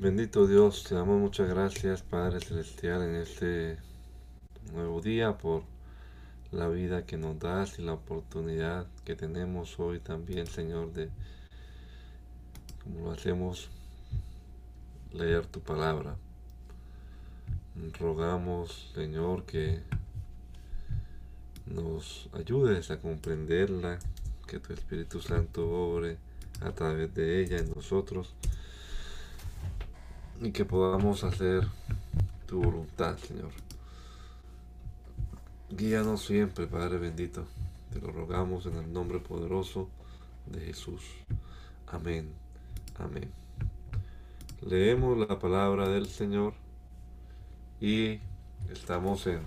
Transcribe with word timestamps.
Bendito 0.00 0.46
Dios, 0.46 0.84
te 0.84 0.94
damos 0.94 1.20
muchas 1.20 1.46
gracias 1.46 2.00
Padre 2.00 2.40
Celestial 2.40 3.02
en 3.02 3.16
este 3.16 3.76
nuevo 4.72 5.02
día 5.02 5.36
por 5.36 5.62
la 6.52 6.68
vida 6.68 7.04
que 7.04 7.18
nos 7.18 7.38
das 7.38 7.78
y 7.78 7.82
la 7.82 7.92
oportunidad 7.92 8.86
que 9.04 9.14
tenemos 9.14 9.78
hoy 9.78 10.00
también 10.00 10.46
Señor 10.46 10.94
de, 10.94 11.10
como 12.82 13.04
lo 13.04 13.10
hacemos, 13.10 13.68
leer 15.12 15.44
tu 15.44 15.60
palabra. 15.60 16.16
Rogamos 17.98 18.90
Señor 18.94 19.44
que 19.44 19.82
nos 21.66 22.30
ayudes 22.32 22.90
a 22.90 22.98
comprenderla, 22.98 23.98
que 24.46 24.60
tu 24.60 24.72
Espíritu 24.72 25.20
Santo 25.20 25.70
obre 25.70 26.16
a 26.62 26.72
través 26.72 27.14
de 27.14 27.42
ella 27.42 27.58
en 27.58 27.68
nosotros 27.68 28.34
y 30.40 30.52
que 30.52 30.64
podamos 30.64 31.22
hacer 31.22 31.66
tu 32.46 32.62
voluntad, 32.62 33.16
Señor. 33.18 33.50
Guíanos 35.70 36.24
siempre, 36.24 36.66
Padre 36.66 36.98
bendito. 36.98 37.44
Te 37.92 38.00
lo 38.00 38.10
rogamos 38.10 38.66
en 38.66 38.76
el 38.76 38.92
nombre 38.92 39.18
poderoso 39.18 39.88
de 40.46 40.60
Jesús. 40.60 41.02
Amén. 41.86 42.32
Amén. 42.98 43.30
Leemos 44.62 45.18
la 45.18 45.38
palabra 45.38 45.88
del 45.88 46.06
Señor 46.06 46.54
y 47.80 48.20
estamos 48.70 49.26
en 49.26 49.40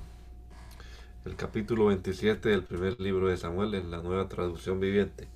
el 1.25 1.35
capítulo 1.35 1.87
27 1.87 2.49
del 2.49 2.63
primer 2.63 2.99
libro 2.99 3.27
de 3.27 3.37
Samuel 3.37 3.73
en 3.73 3.89
la 3.91 4.01
nueva 4.01 4.27
traducción 4.27 4.79
viviente. 4.79 5.27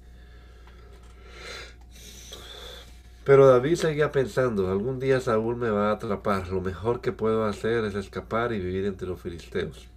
Pero 3.27 3.45
David 3.45 3.75
seguía 3.75 4.13
pensando, 4.13 4.71
algún 4.71 4.99
día 5.01 5.19
Saúl 5.19 5.57
me 5.57 5.69
va 5.69 5.89
a 5.89 5.95
atrapar, 5.95 6.47
lo 6.47 6.61
mejor 6.61 7.01
que 7.01 7.11
puedo 7.11 7.43
hacer 7.43 7.83
es 7.83 7.93
escapar 7.93 8.53
y 8.53 8.59
vivir 8.59 8.85
entre 8.85 9.05
los 9.05 9.19
filisteos. 9.19 9.89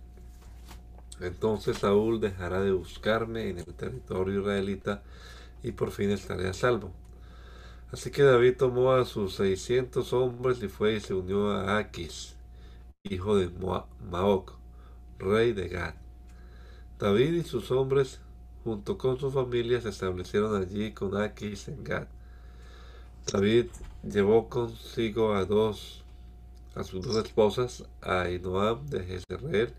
Entonces 1.21 1.79
Saúl 1.79 2.21
dejará 2.21 2.61
de 2.61 2.73
buscarme 2.73 3.49
en 3.49 3.59
el 3.59 3.67
territorio 3.67 4.41
israelita 4.41 5.05
y 5.63 5.71
por 5.71 5.93
fin 5.93 6.11
estaré 6.11 6.49
a 6.49 6.53
salvo. 6.53 6.91
Así 7.93 8.11
que 8.11 8.25
David 8.25 8.57
tomó 8.57 8.95
a 8.95 9.05
sus 9.05 9.37
seiscientos 9.37 10.13
hombres 10.13 10.61
y 10.61 10.67
fue 10.67 10.95
y 10.95 11.01
se 11.01 11.15
unió 11.15 11.53
a 11.53 11.79
Aquis, 11.79 12.35
hijo 13.05 13.37
de 13.37 13.49
Maoc, 14.11 14.55
rey 15.21 15.53
de 15.53 15.69
Gad. 15.69 15.95
David 16.99 17.35
y 17.35 17.45
sus 17.45 17.71
hombres, 17.71 18.19
junto 18.65 18.99
con 18.99 19.21
su 19.21 19.31
familia, 19.31 19.81
se 19.81 19.91
establecieron 19.91 20.61
allí 20.61 20.91
con 20.91 21.17
Aquis 21.17 21.69
en 21.69 21.85
Gad. 21.85 22.09
David 23.27 23.67
llevó 24.03 24.49
consigo 24.49 25.35
a 25.35 25.45
dos, 25.45 26.05
a 26.75 26.85
sus 26.85 27.05
dos 27.05 27.17
esposas, 27.25 27.85
a 28.03 28.29
Inoam 28.29 28.87
de 28.87 29.05
Jezreel 29.05 29.73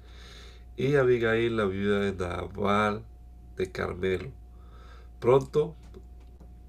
y 0.77 0.95
a 0.95 1.01
Abigail, 1.01 1.57
la 1.57 1.65
viuda 1.65 1.99
de 1.99 2.13
Nabal 2.13 3.03
de 3.57 3.71
Carmelo. 3.71 4.31
Pronto 5.19 5.75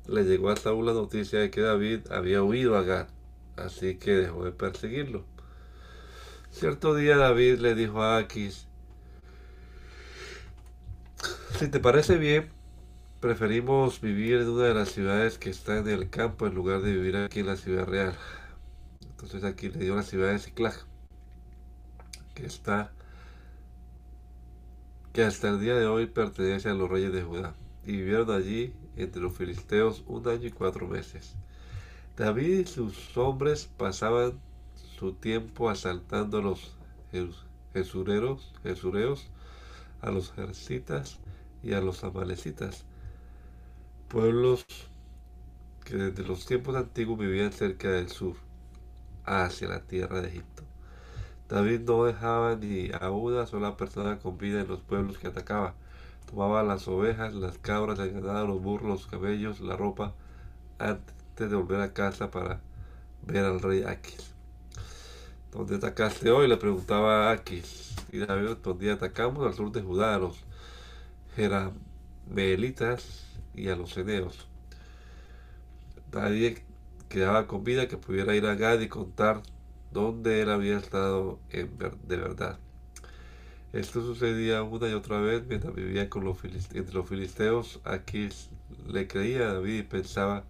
le 0.06 0.24
llegó 0.24 0.50
a 0.50 0.56
Saúl 0.56 0.86
la 0.86 0.92
noticia 0.92 1.38
de 1.38 1.50
que 1.50 1.60
David 1.60 2.10
había 2.10 2.42
huido 2.42 2.76
a 2.76 2.82
Gad, 2.82 3.08
así 3.56 3.96
que 3.96 4.12
dejó 4.12 4.44
de 4.44 4.52
perseguirlo. 4.52 5.24
Cierto 6.50 6.94
día 6.94 7.16
David 7.16 7.60
le 7.60 7.74
dijo 7.74 8.02
a 8.02 8.18
Aquis, 8.18 8.66
si 11.58 11.68
te 11.68 11.80
parece 11.80 12.16
bien, 12.16 12.50
Preferimos 13.22 14.00
vivir 14.00 14.40
en 14.40 14.48
una 14.48 14.64
de 14.64 14.74
las 14.74 14.88
ciudades 14.88 15.38
que 15.38 15.48
está 15.48 15.78
en 15.78 15.86
el 15.86 16.10
campo 16.10 16.44
en 16.44 16.56
lugar 16.56 16.82
de 16.82 16.92
vivir 16.92 17.16
aquí 17.16 17.38
en 17.38 17.46
la 17.46 17.56
ciudad 17.56 17.86
real. 17.86 18.16
Entonces 19.10 19.44
aquí 19.44 19.68
le 19.68 19.78
dio 19.78 19.94
la 19.94 20.02
ciudad 20.02 20.32
de 20.32 20.40
Ciclag, 20.40 20.74
que 22.34 22.46
está, 22.46 22.90
que 25.12 25.22
hasta 25.22 25.50
el 25.50 25.60
día 25.60 25.76
de 25.76 25.86
hoy 25.86 26.06
pertenece 26.06 26.68
a 26.68 26.74
los 26.74 26.90
reyes 26.90 27.12
de 27.12 27.22
Judá. 27.22 27.54
Y 27.86 27.92
vivieron 27.92 28.28
allí 28.32 28.74
entre 28.96 29.22
los 29.22 29.36
filisteos 29.36 30.02
un 30.08 30.26
año 30.26 30.48
y 30.48 30.50
cuatro 30.50 30.88
meses. 30.88 31.36
David 32.16 32.58
y 32.58 32.64
sus 32.64 33.16
hombres 33.16 33.70
pasaban 33.76 34.32
su 34.98 35.12
tiempo 35.12 35.70
asaltando 35.70 36.38
a 36.38 36.42
los 36.42 36.76
jesureros, 37.72 38.52
jesureos, 38.64 39.28
a 40.00 40.10
los 40.10 40.32
jercitas 40.32 41.20
y 41.62 41.74
a 41.74 41.80
los 41.80 42.02
amalecitas 42.02 42.84
pueblos 44.12 44.66
que 45.86 45.96
desde 45.96 46.22
los 46.22 46.44
tiempos 46.44 46.76
antiguos 46.76 47.18
vivían 47.18 47.50
cerca 47.50 47.88
del 47.88 48.10
sur, 48.10 48.36
hacia 49.24 49.68
la 49.68 49.80
tierra 49.80 50.20
de 50.20 50.28
Egipto. 50.28 50.64
David 51.48 51.80
no 51.80 52.04
dejaba 52.04 52.56
ni 52.56 52.90
a 52.92 53.10
una 53.10 53.46
sola 53.46 53.78
persona 53.78 54.18
con 54.18 54.36
vida 54.36 54.60
en 54.60 54.68
los 54.68 54.80
pueblos 54.80 55.16
que 55.16 55.28
atacaba. 55.28 55.74
Tomaba 56.30 56.62
las 56.62 56.86
ovejas, 56.88 57.32
las 57.32 57.56
cabras, 57.56 57.98
el 58.00 58.12
ganado, 58.12 58.48
los 58.48 58.60
burros, 58.60 58.86
los 58.86 59.06
cabellos, 59.06 59.60
la 59.60 59.78
ropa, 59.78 60.12
antes 60.78 61.50
de 61.50 61.56
volver 61.56 61.80
a 61.80 61.94
casa 61.94 62.30
para 62.30 62.60
ver 63.22 63.46
al 63.46 63.62
rey 63.62 63.82
Aquis. 63.82 64.34
¿Dónde 65.52 65.76
atacaste 65.76 66.30
hoy? 66.30 66.48
Le 66.48 66.58
preguntaba 66.58 67.30
a 67.30 67.32
Aquis. 67.32 67.94
Y 68.12 68.18
David 68.18 68.48
respondía, 68.48 68.92
atacamos 68.92 69.46
al 69.46 69.54
sur 69.54 69.72
de 69.72 69.80
Judá, 69.80 70.18
los 70.18 70.44
Jeramelitas 71.34 73.31
y 73.54 73.68
a 73.68 73.76
los 73.76 73.96
eneos. 73.96 74.48
Nadie 76.12 76.62
quedaba 77.08 77.46
con 77.46 77.64
vida 77.64 77.88
que 77.88 77.96
pudiera 77.96 78.34
ir 78.34 78.46
a 78.46 78.54
Gad 78.54 78.80
y 78.80 78.88
contar 78.88 79.42
dónde 79.92 80.42
él 80.42 80.50
había 80.50 80.78
estado 80.78 81.38
en 81.50 81.76
de 81.78 82.16
verdad. 82.16 82.58
Esto 83.72 84.02
sucedía 84.02 84.62
una 84.62 84.88
y 84.88 84.92
otra 84.92 85.20
vez 85.20 85.44
mientras 85.46 85.74
vivía 85.74 86.10
con 86.10 86.24
los 86.24 86.38
entre 86.44 86.94
los 86.94 87.08
filisteos. 87.08 87.80
Aquí 87.84 88.28
le 88.86 89.06
creía 89.08 89.48
a 89.48 89.54
David 89.54 89.78
y 89.78 89.82
pensaba, 89.82 90.44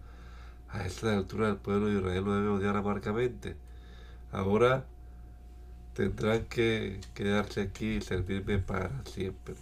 a 0.69 0.85
esta 0.85 1.15
altura 1.15 1.47
del 1.47 1.57
pueblo 1.57 1.87
de 1.87 1.99
Israel 1.99 2.23
lo 2.25 2.35
debe 2.35 2.47
odiar 2.49 2.75
amargamente. 2.75 3.55
Ahora 4.31 4.85
tendrán 5.93 6.45
que 6.45 6.99
quedarse 7.13 7.61
aquí 7.61 7.97
y 7.97 8.01
servirme 8.01 8.57
para 8.57 9.03
siempre. 9.05 9.55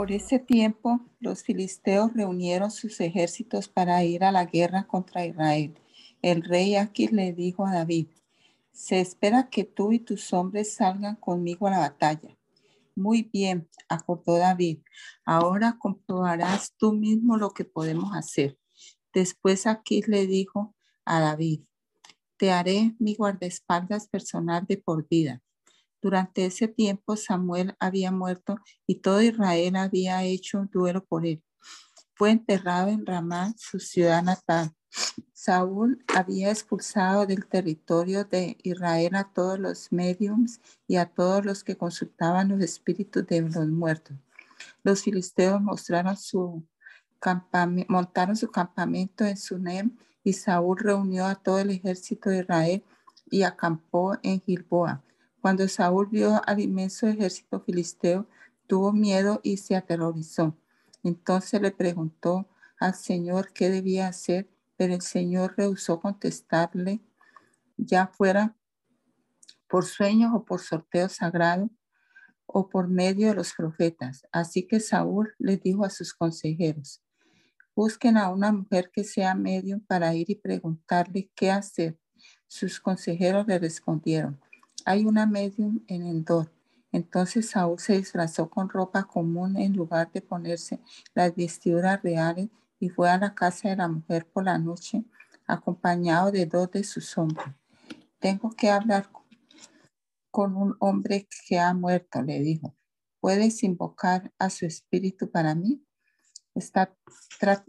Por 0.00 0.12
ese 0.12 0.38
tiempo, 0.38 1.06
los 1.18 1.42
filisteos 1.42 2.14
reunieron 2.14 2.70
sus 2.70 3.00
ejércitos 3.00 3.68
para 3.68 4.02
ir 4.02 4.24
a 4.24 4.32
la 4.32 4.46
guerra 4.46 4.86
contra 4.86 5.26
Israel. 5.26 5.74
El 6.22 6.42
rey 6.42 6.76
Aquis 6.76 7.12
le 7.12 7.34
dijo 7.34 7.66
a 7.66 7.74
David, 7.74 8.06
se 8.72 8.98
espera 8.98 9.50
que 9.50 9.64
tú 9.64 9.92
y 9.92 9.98
tus 9.98 10.32
hombres 10.32 10.72
salgan 10.72 11.16
conmigo 11.16 11.66
a 11.66 11.72
la 11.72 11.80
batalla. 11.80 12.34
Muy 12.96 13.28
bien, 13.30 13.68
acordó 13.90 14.38
David. 14.38 14.78
Ahora 15.26 15.76
comprobarás 15.78 16.72
tú 16.78 16.94
mismo 16.94 17.36
lo 17.36 17.50
que 17.50 17.66
podemos 17.66 18.16
hacer. 18.16 18.58
Después 19.12 19.66
Aquis 19.66 20.08
le 20.08 20.26
dijo 20.26 20.74
a 21.04 21.20
David, 21.20 21.60
te 22.38 22.52
haré 22.52 22.96
mi 22.98 23.16
guardaespaldas 23.16 24.08
personal 24.08 24.64
de 24.64 24.78
por 24.78 25.06
vida. 25.06 25.42
Durante 26.02 26.46
ese 26.46 26.66
tiempo 26.66 27.16
Samuel 27.16 27.74
había 27.78 28.10
muerto 28.10 28.56
y 28.86 28.96
todo 28.96 29.20
Israel 29.20 29.76
había 29.76 30.24
hecho 30.24 30.60
un 30.60 30.70
duelo 30.70 31.04
por 31.04 31.26
él. 31.26 31.42
Fue 32.14 32.30
enterrado 32.30 32.88
en 32.88 33.04
Ramá, 33.04 33.54
su 33.56 33.78
ciudad 33.78 34.22
natal. 34.22 34.72
Saúl 35.32 36.04
había 36.14 36.50
expulsado 36.50 37.26
del 37.26 37.46
territorio 37.46 38.24
de 38.24 38.56
Israel 38.62 39.14
a 39.14 39.24
todos 39.24 39.58
los 39.58 39.92
mediums 39.92 40.60
y 40.86 40.96
a 40.96 41.06
todos 41.06 41.44
los 41.44 41.64
que 41.64 41.76
consultaban 41.76 42.48
los 42.48 42.60
espíritus 42.60 43.26
de 43.26 43.42
los 43.42 43.68
muertos. 43.68 44.16
Los 44.82 45.02
filisteos 45.02 45.60
mostraron 45.60 46.16
su 46.16 46.66
montaron 47.88 48.34
su 48.34 48.50
campamento 48.50 49.24
en 49.26 49.36
Sunem 49.36 49.96
y 50.24 50.32
Saúl 50.32 50.78
reunió 50.78 51.26
a 51.26 51.34
todo 51.34 51.58
el 51.58 51.70
ejército 51.70 52.30
de 52.30 52.38
Israel 52.40 52.84
y 53.30 53.42
acampó 53.42 54.18
en 54.22 54.40
Gilboa 54.40 55.02
Cuando 55.40 55.66
Saúl 55.68 56.08
vio 56.10 56.40
al 56.46 56.60
inmenso 56.60 57.06
ejército 57.06 57.60
filisteo, 57.60 58.26
tuvo 58.66 58.92
miedo 58.92 59.40
y 59.42 59.56
se 59.56 59.74
aterrorizó. 59.74 60.56
Entonces 61.02 61.60
le 61.60 61.70
preguntó 61.70 62.46
al 62.78 62.94
Señor 62.94 63.52
qué 63.52 63.70
debía 63.70 64.08
hacer, 64.08 64.48
pero 64.76 64.94
el 64.94 65.00
Señor 65.00 65.54
rehusó 65.56 66.00
contestarle, 66.00 67.00
ya 67.76 68.06
fuera 68.06 68.54
por 69.68 69.86
sueños 69.86 70.32
o 70.34 70.44
por 70.44 70.60
sorteo 70.60 71.08
sagrado 71.08 71.70
o 72.46 72.68
por 72.68 72.88
medio 72.88 73.28
de 73.28 73.34
los 73.34 73.54
profetas. 73.54 74.26
Así 74.32 74.66
que 74.66 74.80
Saúl 74.80 75.34
le 75.38 75.56
dijo 75.56 75.84
a 75.84 75.90
sus 75.90 76.12
consejeros, 76.12 77.02
busquen 77.74 78.16
a 78.16 78.28
una 78.28 78.52
mujer 78.52 78.90
que 78.92 79.04
sea 79.04 79.34
medium 79.34 79.80
para 79.80 80.14
ir 80.14 80.28
y 80.30 80.34
preguntarle 80.34 81.30
qué 81.34 81.50
hacer. 81.50 81.98
Sus 82.46 82.80
consejeros 82.80 83.46
le 83.46 83.58
respondieron, 83.58 84.40
hay 84.84 85.04
una 85.04 85.26
medium 85.26 85.84
en 85.86 86.06
Endor. 86.06 86.50
Entonces 86.92 87.50
Saúl 87.50 87.78
se 87.78 87.96
disfrazó 87.96 88.50
con 88.50 88.68
ropa 88.68 89.04
común 89.04 89.56
en 89.56 89.74
lugar 89.74 90.10
de 90.12 90.20
ponerse 90.20 90.80
las 91.14 91.34
vestiduras 91.34 92.02
reales 92.02 92.48
y 92.80 92.88
fue 92.88 93.10
a 93.10 93.18
la 93.18 93.34
casa 93.34 93.68
de 93.68 93.76
la 93.76 93.88
mujer 93.88 94.26
por 94.26 94.44
la 94.44 94.58
noche 94.58 95.04
acompañado 95.46 96.32
de 96.32 96.46
dos 96.46 96.70
de 96.70 96.84
sus 96.84 97.16
hombres. 97.18 97.46
Tengo 98.18 98.50
que 98.50 98.70
hablar 98.70 99.10
con 100.30 100.56
un 100.56 100.76
hombre 100.80 101.28
que 101.46 101.58
ha 101.58 101.72
muerto, 101.74 102.22
le 102.22 102.40
dijo. 102.40 102.76
¿Puedes 103.20 103.62
invocar 103.62 104.32
a 104.38 104.48
su 104.50 104.66
espíritu 104.66 105.30
para 105.30 105.54
mí? 105.54 105.84
¿Está, 106.54 106.96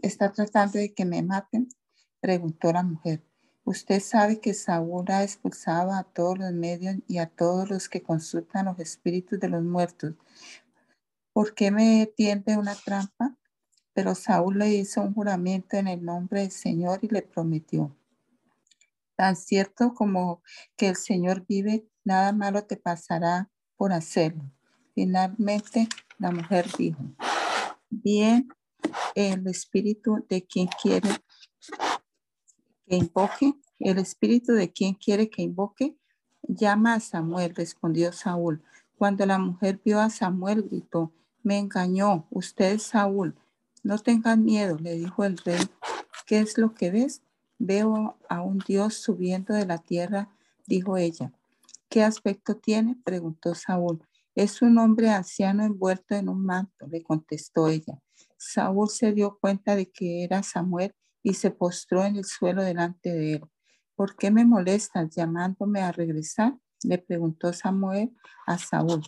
está 0.00 0.32
tratando 0.32 0.78
de 0.78 0.94
que 0.94 1.04
me 1.04 1.22
maten? 1.22 1.68
Preguntó 2.20 2.72
la 2.72 2.82
mujer. 2.82 3.24
Usted 3.64 4.00
sabe 4.00 4.40
que 4.40 4.54
Saúl 4.54 5.04
ha 5.08 5.22
expulsado 5.22 5.92
a 5.92 6.02
todos 6.02 6.38
los 6.38 6.52
medios 6.52 6.96
y 7.06 7.18
a 7.18 7.26
todos 7.26 7.70
los 7.70 7.88
que 7.88 8.02
consultan 8.02 8.66
los 8.66 8.78
espíritus 8.80 9.38
de 9.38 9.48
los 9.48 9.62
muertos. 9.62 10.14
¿Por 11.32 11.54
qué 11.54 11.70
me 11.70 12.12
tiende 12.16 12.56
una 12.56 12.74
trampa? 12.74 13.36
Pero 13.94 14.14
Saúl 14.14 14.58
le 14.58 14.70
hizo 14.70 15.02
un 15.02 15.14
juramento 15.14 15.76
en 15.76 15.86
el 15.86 16.04
nombre 16.04 16.40
del 16.40 16.50
Señor 16.50 16.98
y 17.02 17.08
le 17.08 17.22
prometió. 17.22 17.96
Tan 19.16 19.36
cierto 19.36 19.94
como 19.94 20.42
que 20.76 20.88
el 20.88 20.96
Señor 20.96 21.46
vive, 21.46 21.86
nada 22.04 22.32
malo 22.32 22.64
te 22.64 22.76
pasará 22.76 23.48
por 23.76 23.92
hacerlo. 23.92 24.42
Finalmente 24.94 25.88
la 26.18 26.32
mujer 26.32 26.66
dijo, 26.76 27.02
bien, 27.88 28.48
el 29.14 29.46
espíritu 29.46 30.26
de 30.28 30.44
quien 30.44 30.68
quiere 30.82 31.08
que 32.92 32.98
invoque, 32.98 33.54
el 33.78 33.96
espíritu 33.96 34.52
de 34.52 34.70
quien 34.70 34.92
quiere 34.92 35.30
que 35.30 35.40
invoque, 35.40 35.96
llama 36.42 36.92
a 36.92 37.00
Samuel, 37.00 37.54
respondió 37.54 38.12
Saúl. 38.12 38.62
Cuando 38.98 39.24
la 39.24 39.38
mujer 39.38 39.80
vio 39.82 39.98
a 39.98 40.10
Samuel, 40.10 40.64
gritó, 40.64 41.10
me 41.42 41.58
engañó, 41.58 42.26
usted 42.28 42.78
Saúl. 42.78 43.34
No 43.82 43.96
tengan 43.98 44.44
miedo, 44.44 44.76
le 44.76 44.92
dijo 44.96 45.24
el 45.24 45.38
rey. 45.38 45.62
¿Qué 46.26 46.40
es 46.40 46.58
lo 46.58 46.74
que 46.74 46.90
ves? 46.90 47.22
Veo 47.58 48.18
a 48.28 48.42
un 48.42 48.58
Dios 48.58 48.96
subiendo 48.96 49.54
de 49.54 49.64
la 49.64 49.78
tierra, 49.78 50.28
dijo 50.66 50.98
ella. 50.98 51.32
¿Qué 51.88 52.02
aspecto 52.02 52.56
tiene? 52.56 52.98
preguntó 53.02 53.54
Saúl. 53.54 54.06
Es 54.34 54.60
un 54.60 54.76
hombre 54.76 55.08
anciano 55.08 55.64
envuelto 55.64 56.14
en 56.14 56.28
un 56.28 56.44
manto, 56.44 56.86
le 56.88 57.02
contestó 57.02 57.68
ella. 57.68 58.02
Saúl 58.36 58.90
se 58.90 59.12
dio 59.12 59.38
cuenta 59.40 59.76
de 59.76 59.90
que 59.90 60.24
era 60.24 60.42
Samuel 60.42 60.94
y 61.22 61.34
se 61.34 61.50
postró 61.50 62.04
en 62.04 62.16
el 62.16 62.24
suelo 62.24 62.62
delante 62.62 63.12
de 63.12 63.34
él. 63.34 63.44
¿Por 63.94 64.16
qué 64.16 64.30
me 64.30 64.44
molestas 64.44 65.14
llamándome 65.14 65.80
a 65.80 65.92
regresar? 65.92 66.56
le 66.84 66.98
preguntó 66.98 67.52
Samuel 67.52 68.10
a 68.46 68.58
Saúl. 68.58 69.02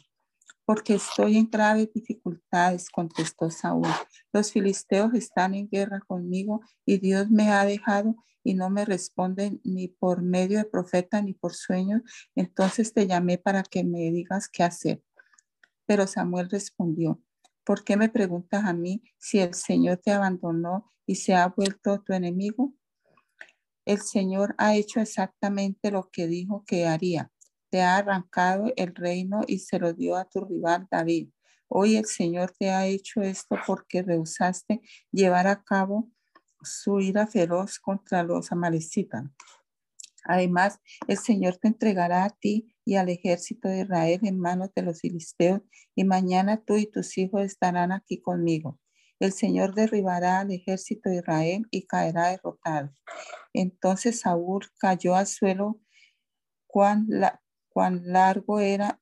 Porque 0.64 0.94
estoy 0.94 1.36
en 1.36 1.50
graves 1.50 1.92
dificultades, 1.92 2.88
contestó 2.88 3.50
Saúl. 3.50 3.88
Los 4.32 4.52
filisteos 4.52 5.12
están 5.14 5.54
en 5.54 5.68
guerra 5.68 6.00
conmigo 6.06 6.60
y 6.86 6.98
Dios 6.98 7.30
me 7.30 7.50
ha 7.50 7.64
dejado 7.64 8.14
y 8.44 8.54
no 8.54 8.70
me 8.70 8.84
responden 8.84 9.60
ni 9.64 9.88
por 9.88 10.22
medio 10.22 10.58
de 10.58 10.66
profeta 10.66 11.20
ni 11.22 11.32
por 11.32 11.54
sueños, 11.54 12.02
entonces 12.34 12.92
te 12.92 13.06
llamé 13.06 13.38
para 13.38 13.62
que 13.62 13.82
me 13.82 14.10
digas 14.12 14.48
qué 14.48 14.62
hacer. 14.62 15.02
Pero 15.86 16.06
Samuel 16.06 16.50
respondió, 16.50 17.20
¿por 17.64 17.84
qué 17.84 17.96
me 17.96 18.08
preguntas 18.08 18.64
a 18.64 18.72
mí 18.72 19.02
si 19.18 19.40
el 19.40 19.54
Señor 19.54 19.98
te 19.98 20.12
abandonó 20.12 20.90
y 21.06 21.16
se 21.16 21.34
ha 21.34 21.48
vuelto 21.48 22.02
tu 22.02 22.12
enemigo? 22.12 22.74
El 23.84 24.00
Señor 24.00 24.54
ha 24.58 24.74
hecho 24.76 25.00
exactamente 25.00 25.90
lo 25.90 26.10
que 26.10 26.26
dijo 26.26 26.64
que 26.66 26.86
haría. 26.86 27.30
Te 27.70 27.82
ha 27.82 27.96
arrancado 27.96 28.72
el 28.76 28.94
reino 28.94 29.42
y 29.46 29.58
se 29.58 29.78
lo 29.78 29.92
dio 29.92 30.16
a 30.16 30.24
tu 30.24 30.44
rival 30.44 30.86
David. 30.90 31.30
Hoy 31.68 31.96
el 31.96 32.06
Señor 32.06 32.52
te 32.58 32.70
ha 32.70 32.86
hecho 32.86 33.20
esto 33.20 33.56
porque 33.66 34.02
rehusaste 34.02 34.80
llevar 35.10 35.46
a 35.46 35.62
cabo 35.64 36.10
su 36.62 37.00
ira 37.00 37.26
feroz 37.26 37.78
contra 37.78 38.22
los 38.22 38.52
amalecitas. 38.52 39.24
Además, 40.24 40.80
el 41.06 41.18
Señor 41.18 41.58
te 41.58 41.68
entregará 41.68 42.24
a 42.24 42.30
ti 42.30 42.74
y 42.84 42.96
al 42.96 43.08
ejército 43.08 43.68
de 43.68 43.82
Israel 43.82 44.20
en 44.22 44.38
manos 44.40 44.70
de 44.74 44.82
los 44.82 45.00
filisteos, 45.00 45.60
y 45.94 46.04
mañana 46.04 46.62
tú 46.64 46.76
y 46.76 46.86
tus 46.86 47.16
hijos 47.18 47.42
estarán 47.42 47.92
aquí 47.92 48.20
conmigo. 48.20 48.80
El 49.20 49.32
Señor 49.32 49.74
derribará 49.74 50.40
al 50.40 50.50
ejército 50.50 51.08
de 51.08 51.16
Israel 51.16 51.66
y 51.70 51.86
caerá 51.86 52.28
derrotado. 52.28 52.92
Entonces 53.52 54.20
Saúl 54.20 54.66
cayó 54.78 55.14
al 55.14 55.26
suelo, 55.26 55.80
cuán, 56.66 57.06
cuán 57.68 58.02
largo 58.04 58.60
era, 58.60 59.00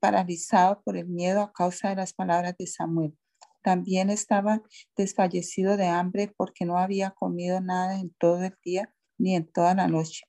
paralizado 0.00 0.82
por 0.82 0.96
el 0.96 1.06
miedo 1.08 1.40
a 1.40 1.52
causa 1.52 1.88
de 1.88 1.96
las 1.96 2.12
palabras 2.12 2.56
de 2.58 2.66
Samuel. 2.66 3.16
También 3.62 4.10
estaba 4.10 4.62
desfallecido 4.94 5.78
de 5.78 5.86
hambre 5.86 6.32
porque 6.36 6.66
no 6.66 6.76
había 6.78 7.12
comido 7.12 7.62
nada 7.62 7.98
en 7.98 8.10
todo 8.18 8.44
el 8.44 8.54
día 8.62 8.94
ni 9.16 9.34
en 9.34 9.50
toda 9.50 9.74
la 9.74 9.88
noche. 9.88 10.24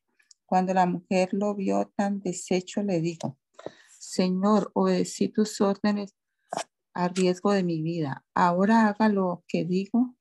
Cuando 0.45 0.73
la 0.73 0.85
mujer 0.85 1.29
lo 1.31 1.55
vio 1.55 1.91
tan 1.95 2.21
deshecho, 2.21 2.83
le 2.83 3.01
dijo, 3.01 3.37
Señor, 3.99 4.71
obedecí 4.73 5.29
tus 5.29 5.59
órdenes 5.61 6.15
a 6.93 7.09
riesgo 7.09 7.51
de 7.51 7.63
mi 7.63 7.81
vida. 7.81 8.25
Ahora 8.33 8.87
haga 8.87 9.09
lo 9.09 9.43
que 9.47 9.65
digo 9.65 10.15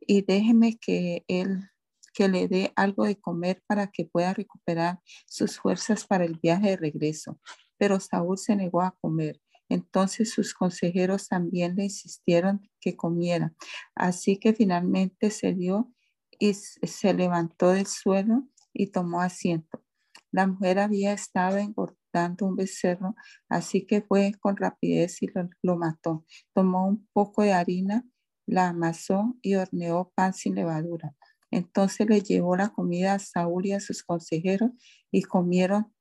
y 0.00 0.22
déjeme 0.22 0.78
que 0.78 1.24
él 1.28 1.70
que 2.16 2.28
le 2.28 2.48
dé 2.48 2.72
algo 2.76 3.04
de 3.04 3.20
comer 3.20 3.62
para 3.66 3.88
que 3.88 4.06
pueda 4.06 4.32
recuperar 4.32 5.00
sus 5.26 5.58
fuerzas 5.58 6.06
para 6.06 6.24
el 6.24 6.38
viaje 6.38 6.70
de 6.70 6.76
regreso. 6.78 7.38
Pero 7.76 8.00
Saúl 8.00 8.38
se 8.38 8.56
negó 8.56 8.80
a 8.80 8.96
comer. 9.02 9.38
Entonces 9.68 10.32
sus 10.32 10.54
consejeros 10.54 11.28
también 11.28 11.76
le 11.76 11.84
insistieron 11.84 12.70
que 12.80 12.96
comiera. 12.96 13.52
Así 13.94 14.38
que 14.38 14.54
finalmente 14.54 15.30
se 15.30 15.52
dio 15.52 15.92
y 16.38 16.54
se 16.54 17.12
levantó 17.12 17.68
del 17.68 17.86
suelo 17.86 18.48
y 18.76 18.88
tomó 18.88 19.20
asiento. 19.20 19.82
La 20.30 20.46
mujer 20.46 20.78
había 20.78 21.12
estado 21.12 21.56
engordando 21.56 22.46
un 22.46 22.56
becerro, 22.56 23.14
así 23.48 23.86
que 23.86 24.02
fue 24.02 24.32
con 24.38 24.56
rapidez 24.56 25.22
y 25.22 25.28
lo, 25.62 25.76
mató. 25.76 26.24
Tomó 26.54 26.86
un 26.86 27.08
poco 27.12 27.42
de 27.42 27.52
harina, 27.52 28.04
la 28.46 28.68
amasó 28.68 29.36
y 29.42 29.54
horneó 29.54 30.12
pan 30.14 30.34
sin 30.34 30.54
levadura. 30.54 31.14
Entonces 31.50 32.08
le 32.08 32.20
llevó 32.20 32.56
la 32.56 32.68
comida 32.68 33.14
a 33.14 33.18
Saúl 33.18 33.66
y 33.66 33.72
a 33.72 33.80
sus 33.80 34.02
consejeros 34.02 34.70
y 35.10 35.22
comieron 35.22 35.94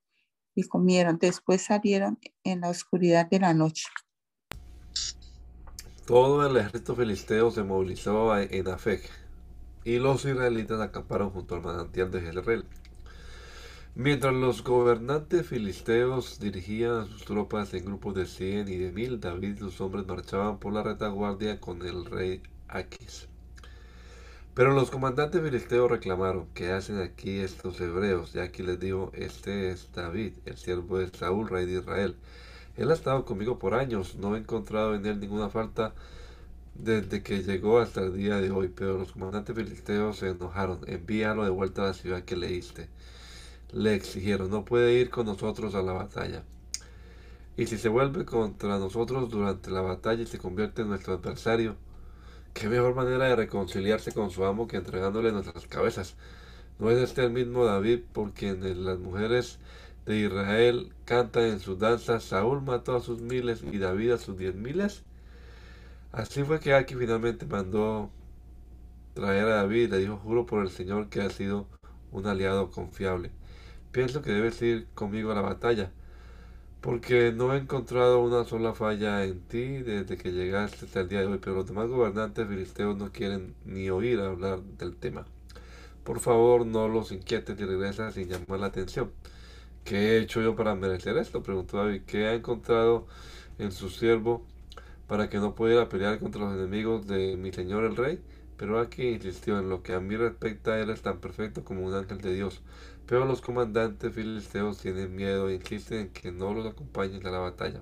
y 0.53 0.63
comieron. 0.63 1.17
Después 1.17 1.61
salieron 1.61 2.19
en 2.43 2.61
la 2.61 2.69
oscuridad 2.69 3.29
de 3.29 3.39
la 3.39 3.53
noche. 3.53 3.85
Todo 6.05 6.45
el 6.45 6.57
ejército 6.57 6.95
filisteo 6.95 7.51
se 7.51 7.63
movilizó 7.63 8.37
en 8.37 8.67
Afec 8.67 9.24
y 9.85 9.99
los 9.99 10.25
israelitas 10.25 10.81
acamparon 10.81 11.29
junto 11.29 11.55
al 11.55 11.61
manantial 11.61 12.11
de 12.11 12.19
Jezreel. 12.19 12.65
Mientras 13.93 14.33
los 14.33 14.61
gobernantes 14.63 15.47
filisteos 15.47 16.39
dirigían 16.39 17.05
sus 17.05 17.23
tropas 17.23 17.73
en 17.73 17.85
grupos 17.85 18.15
de 18.15 18.25
cien 18.25 18.67
y 18.67 18.75
de 18.75 18.91
mil, 18.91 19.21
David 19.21 19.55
y 19.55 19.59
sus 19.59 19.79
hombres 19.79 20.05
marchaban 20.05 20.59
por 20.59 20.73
la 20.73 20.83
retaguardia 20.83 21.61
con 21.61 21.81
el 21.83 22.03
rey 22.03 22.41
Aquis. 22.67 23.29
Pero 24.55 24.73
los 24.73 24.89
comandantes 24.89 25.41
filisteos 25.41 25.91
reclamaron, 25.91 26.47
¿qué 26.53 26.71
hacen 26.71 26.99
aquí 26.99 27.39
estos 27.39 27.79
hebreos? 27.79 28.33
Y 28.35 28.39
aquí 28.39 28.63
les 28.63 28.79
dijo, 28.79 29.11
este 29.13 29.69
es 29.69 29.91
David, 29.93 30.33
el 30.45 30.57
siervo 30.57 30.97
de 30.97 31.09
Saúl, 31.09 31.47
rey 31.47 31.65
de 31.65 31.79
Israel. 31.79 32.15
Él 32.75 32.89
ha 32.89 32.95
estado 32.95 33.23
conmigo 33.23 33.59
por 33.59 33.75
años, 33.75 34.15
no 34.15 34.35
he 34.35 34.39
encontrado 34.39 34.95
en 34.95 35.05
él 35.05 35.19
ninguna 35.19 35.49
falta 35.49 35.93
desde 36.75 37.23
que 37.23 37.43
llegó 37.43 37.79
hasta 37.79 38.01
el 38.01 38.15
día 38.15 38.37
de 38.37 38.51
hoy. 38.51 38.69
Pero 38.69 38.97
los 38.97 39.11
comandantes 39.11 39.55
filisteos 39.55 40.17
se 40.17 40.29
enojaron, 40.29 40.81
envíalo 40.87 41.43
de 41.43 41.49
vuelta 41.49 41.83
a 41.83 41.87
la 41.87 41.93
ciudad 41.93 42.23
que 42.23 42.35
leíste. 42.35 42.89
Le 43.73 43.95
exigieron, 43.95 44.49
no 44.49 44.65
puede 44.65 44.93
ir 44.93 45.09
con 45.09 45.25
nosotros 45.25 45.75
a 45.75 45.81
la 45.81 45.93
batalla. 45.93 46.43
Y 47.57 47.67
si 47.67 47.77
se 47.77 47.89
vuelve 47.89 48.25
contra 48.25 48.79
nosotros 48.79 49.29
durante 49.29 49.71
la 49.71 49.81
batalla 49.81 50.23
y 50.23 50.27
se 50.27 50.37
convierte 50.37 50.81
en 50.83 50.89
nuestro 50.89 51.13
adversario, 51.13 51.75
Qué 52.55 52.69
mejor 52.69 52.95
manera 52.95 53.25
de 53.25 53.35
reconciliarse 53.35 54.13
con 54.13 54.31
su 54.31 54.45
amo 54.45 54.65
que 54.65 54.77
entregándole 54.77 55.33
nuestras 55.33 55.67
cabezas. 55.67 56.15
¿No 56.79 56.89
es 56.89 56.97
este 56.99 57.25
el 57.25 57.31
mismo 57.31 57.65
David 57.65 57.99
por 58.13 58.31
quien 58.31 58.85
las 58.85 58.97
mujeres 58.97 59.59
de 60.05 60.19
Israel 60.19 60.93
cantan 61.03 61.43
en 61.43 61.59
sus 61.59 61.77
danzas, 61.79 62.23
Saúl 62.23 62.61
mató 62.61 62.95
a 62.95 63.01
sus 63.01 63.19
miles 63.19 63.61
y 63.61 63.77
David 63.77 64.11
a 64.11 64.17
sus 64.17 64.37
diez 64.37 64.55
miles. 64.55 65.03
Así 66.15 66.45
fue 66.45 66.61
que 66.61 66.73
Aki 66.73 66.95
finalmente 66.95 67.45
mandó 67.45 68.09
traer 69.15 69.47
a 69.47 69.55
David 69.55 69.83
y 69.83 69.87
le 69.87 69.97
dijo, 69.97 70.15
juro 70.15 70.45
por 70.45 70.61
el 70.63 70.69
Señor 70.69 71.09
que 71.09 71.19
ha 71.19 71.29
sido 71.29 71.67
un 72.13 72.25
aliado 72.25 72.71
confiable. 72.71 73.31
Pienso 73.91 74.21
que 74.21 74.31
debes 74.31 74.61
ir 74.61 74.87
conmigo 74.93 75.33
a 75.33 75.35
la 75.35 75.41
batalla, 75.41 75.91
porque 76.79 77.33
no 77.35 77.53
he 77.53 77.57
encontrado 77.57 78.21
una 78.21 78.45
sola 78.45 78.73
falla 78.73 79.25
en 79.25 79.41
ti 79.41 79.79
desde 79.79 80.15
que 80.15 80.31
llegaste 80.31 80.85
hasta 80.85 81.01
el 81.01 81.09
día 81.09 81.19
de 81.19 81.25
hoy, 81.25 81.39
pero 81.39 81.57
los 81.57 81.67
demás 81.67 81.89
gobernantes 81.89 82.47
filisteos 82.47 82.95
no 82.95 83.11
quieren 83.11 83.53
ni 83.65 83.89
oír 83.89 84.21
hablar 84.21 84.61
del 84.61 84.95
tema. 84.95 85.25
Por 86.05 86.21
favor, 86.21 86.65
no 86.65 86.87
los 86.87 87.11
inquietes 87.11 87.59
y 87.59 87.65
regresa 87.65 88.09
sin 88.13 88.29
llamar 88.29 88.61
la 88.61 88.67
atención. 88.67 89.11
¿Qué 89.83 89.97
he 89.97 90.19
hecho 90.19 90.41
yo 90.41 90.55
para 90.55 90.75
merecer 90.75 91.17
esto? 91.17 91.43
Preguntó 91.43 91.75
David. 91.75 92.03
¿Qué 92.07 92.27
ha 92.27 92.33
encontrado 92.35 93.05
en 93.59 93.73
su 93.73 93.89
siervo 93.89 94.45
para 95.07 95.29
que 95.29 95.37
no 95.37 95.55
pudiera 95.55 95.89
pelear 95.89 96.19
contra 96.19 96.41
los 96.41 96.53
enemigos 96.53 97.07
de 97.07 97.37
mi 97.37 97.51
señor 97.51 97.83
el 97.83 97.95
rey? 97.95 98.21
Pero 98.57 98.79
aquí 98.79 99.09
insistió, 99.09 99.59
en 99.59 99.69
lo 99.69 99.83
que 99.83 99.93
a 99.93 99.99
mí 99.99 100.15
respecta, 100.15 100.79
él 100.79 100.89
es 100.89 101.01
tan 101.01 101.19
perfecto 101.19 101.63
como 101.63 101.85
un 101.85 101.93
ángel 101.93 102.19
de 102.21 102.33
Dios. 102.33 102.61
Pero 103.05 103.25
los 103.25 103.41
comandantes 103.41 104.13
filisteos 104.13 104.79
tienen 104.79 105.15
miedo 105.15 105.49
e 105.49 105.55
insisten 105.55 105.99
en 105.99 106.09
que 106.09 106.31
no 106.31 106.53
los 106.53 106.65
acompañen 106.65 107.25
a 107.27 107.31
la 107.31 107.39
batalla. 107.39 107.81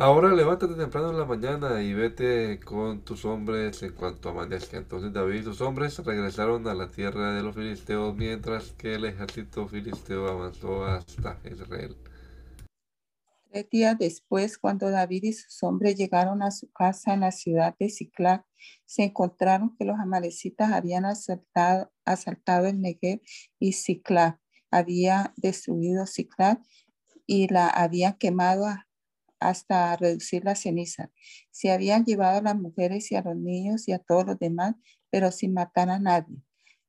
Ahora 0.00 0.32
levántate 0.32 0.74
temprano 0.74 1.10
en 1.10 1.18
la 1.18 1.24
mañana 1.24 1.82
y 1.82 1.92
vete 1.92 2.60
con 2.60 3.00
tus 3.00 3.24
hombres 3.24 3.82
en 3.82 3.92
cuanto 3.92 4.28
amanezca. 4.28 4.76
Entonces 4.76 5.12
David 5.12 5.40
y 5.40 5.42
sus 5.42 5.60
hombres 5.60 5.98
regresaron 5.98 6.68
a 6.68 6.74
la 6.74 6.88
tierra 6.88 7.32
de 7.34 7.42
los 7.42 7.56
filisteos 7.56 8.14
mientras 8.14 8.72
que 8.74 8.94
el 8.94 9.04
ejército 9.06 9.66
filisteo 9.66 10.28
avanzó 10.28 10.84
hasta 10.84 11.40
Israel. 11.50 11.96
Tres 13.50 13.70
días 13.70 13.96
después, 13.98 14.58
cuando 14.58 14.90
David 14.90 15.24
y 15.24 15.32
sus 15.32 15.62
hombres 15.62 15.96
llegaron 15.96 16.42
a 16.42 16.50
su 16.50 16.70
casa 16.70 17.14
en 17.14 17.20
la 17.20 17.32
ciudad 17.32 17.74
de 17.78 17.88
Ciclac, 17.88 18.44
se 18.84 19.04
encontraron 19.04 19.74
que 19.78 19.86
los 19.86 19.98
amalecitas 19.98 20.70
habían 20.72 21.06
asaltado, 21.06 21.90
asaltado 22.04 22.66
el 22.66 22.80
Negev 22.80 23.20
y 23.58 23.72
Ciclac. 23.72 24.38
Había 24.70 25.32
destruido 25.38 26.06
Ciclac 26.06 26.60
y 27.26 27.48
la 27.48 27.68
habían 27.68 28.18
quemado 28.18 28.66
hasta 29.40 29.96
reducir 29.96 30.44
la 30.44 30.54
ceniza. 30.54 31.10
Se 31.50 31.70
habían 31.70 32.04
llevado 32.04 32.38
a 32.38 32.42
las 32.42 32.56
mujeres 32.56 33.10
y 33.12 33.16
a 33.16 33.22
los 33.22 33.36
niños 33.36 33.88
y 33.88 33.92
a 33.92 33.98
todos 33.98 34.26
los 34.26 34.38
demás, 34.38 34.74
pero 35.10 35.32
sin 35.32 35.54
matar 35.54 35.88
a 35.88 35.98
nadie. 35.98 36.36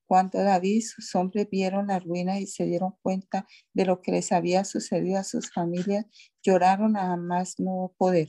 Cuando 0.09 0.41
David 0.41 0.77
y 0.77 0.81
sus 0.81 1.13
hombres 1.13 1.47
vieron 1.51 1.85
la 1.85 1.99
ruina 1.99 2.39
y 2.39 2.47
se 2.47 2.65
dieron 2.65 2.95
cuenta 3.03 3.45
de 3.75 3.85
lo 3.85 4.01
que 4.01 4.11
les 4.11 4.31
había 4.31 4.65
sucedido 4.65 5.19
a 5.19 5.23
sus 5.23 5.51
familias, 5.51 6.07
lloraron 6.41 6.97
a 6.97 7.15
más 7.15 7.59
no 7.59 7.93
poder. 7.95 8.27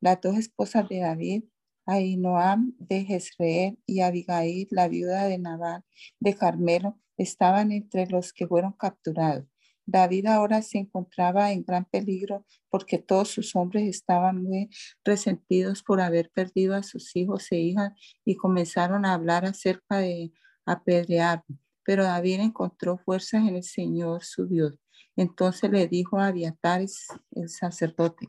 Las 0.00 0.20
dos 0.20 0.36
esposas 0.36 0.88
de 0.88 0.98
David, 0.98 1.44
Ainoam 1.86 2.74
de 2.80 3.04
Jezreel 3.04 3.78
y 3.86 4.00
Abigail, 4.00 4.66
la 4.72 4.88
viuda 4.88 5.26
de 5.26 5.38
Nabal 5.38 5.84
de 6.18 6.34
Carmelo, 6.34 6.98
estaban 7.16 7.70
entre 7.70 8.06
los 8.06 8.32
que 8.32 8.48
fueron 8.48 8.72
capturados. 8.72 9.46
David 9.86 10.26
ahora 10.26 10.62
se 10.62 10.78
encontraba 10.78 11.52
en 11.52 11.62
gran 11.62 11.84
peligro 11.84 12.44
porque 12.70 12.98
todos 12.98 13.28
sus 13.28 13.54
hombres 13.54 13.84
estaban 13.88 14.42
muy 14.42 14.68
resentidos 15.04 15.84
por 15.84 16.00
haber 16.00 16.32
perdido 16.32 16.74
a 16.74 16.82
sus 16.82 17.14
hijos 17.14 17.52
e 17.52 17.60
hijas 17.60 17.92
y 18.24 18.34
comenzaron 18.34 19.04
a 19.04 19.14
hablar 19.14 19.44
acerca 19.44 19.98
de 19.98 20.32
apedrearlo. 20.72 21.56
Pero 21.84 22.04
David 22.04 22.40
encontró 22.40 22.98
fuerzas 22.98 23.42
en 23.46 23.56
el 23.56 23.64
Señor 23.64 24.22
su 24.22 24.46
Dios. 24.46 24.74
Entonces 25.16 25.70
le 25.70 25.88
dijo 25.88 26.18
a 26.18 26.28
Abiatar, 26.28 26.82
el 27.32 27.48
sacerdote, 27.48 28.28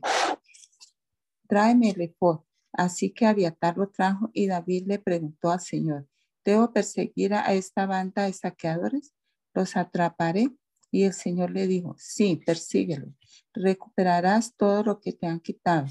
tráeme 1.48 1.90
el 1.90 2.00
efod. 2.00 2.40
Así 2.72 3.12
que 3.12 3.26
Abiatar 3.26 3.76
lo 3.76 3.90
trajo 3.90 4.30
y 4.32 4.46
David 4.46 4.84
le 4.86 4.98
preguntó 4.98 5.50
al 5.50 5.60
Señor, 5.60 6.08
¿debo 6.44 6.72
perseguir 6.72 7.34
a 7.34 7.52
esta 7.52 7.86
banda 7.86 8.24
de 8.24 8.32
saqueadores? 8.32 9.14
¿Los 9.54 9.76
atraparé? 9.76 10.48
Y 10.90 11.04
el 11.04 11.12
Señor 11.12 11.50
le 11.50 11.66
dijo, 11.66 11.94
sí, 11.98 12.42
persíguelo, 12.44 13.14
recuperarás 13.54 14.56
todo 14.56 14.82
lo 14.82 15.00
que 15.00 15.12
te 15.12 15.26
han 15.26 15.40
quitado. 15.40 15.86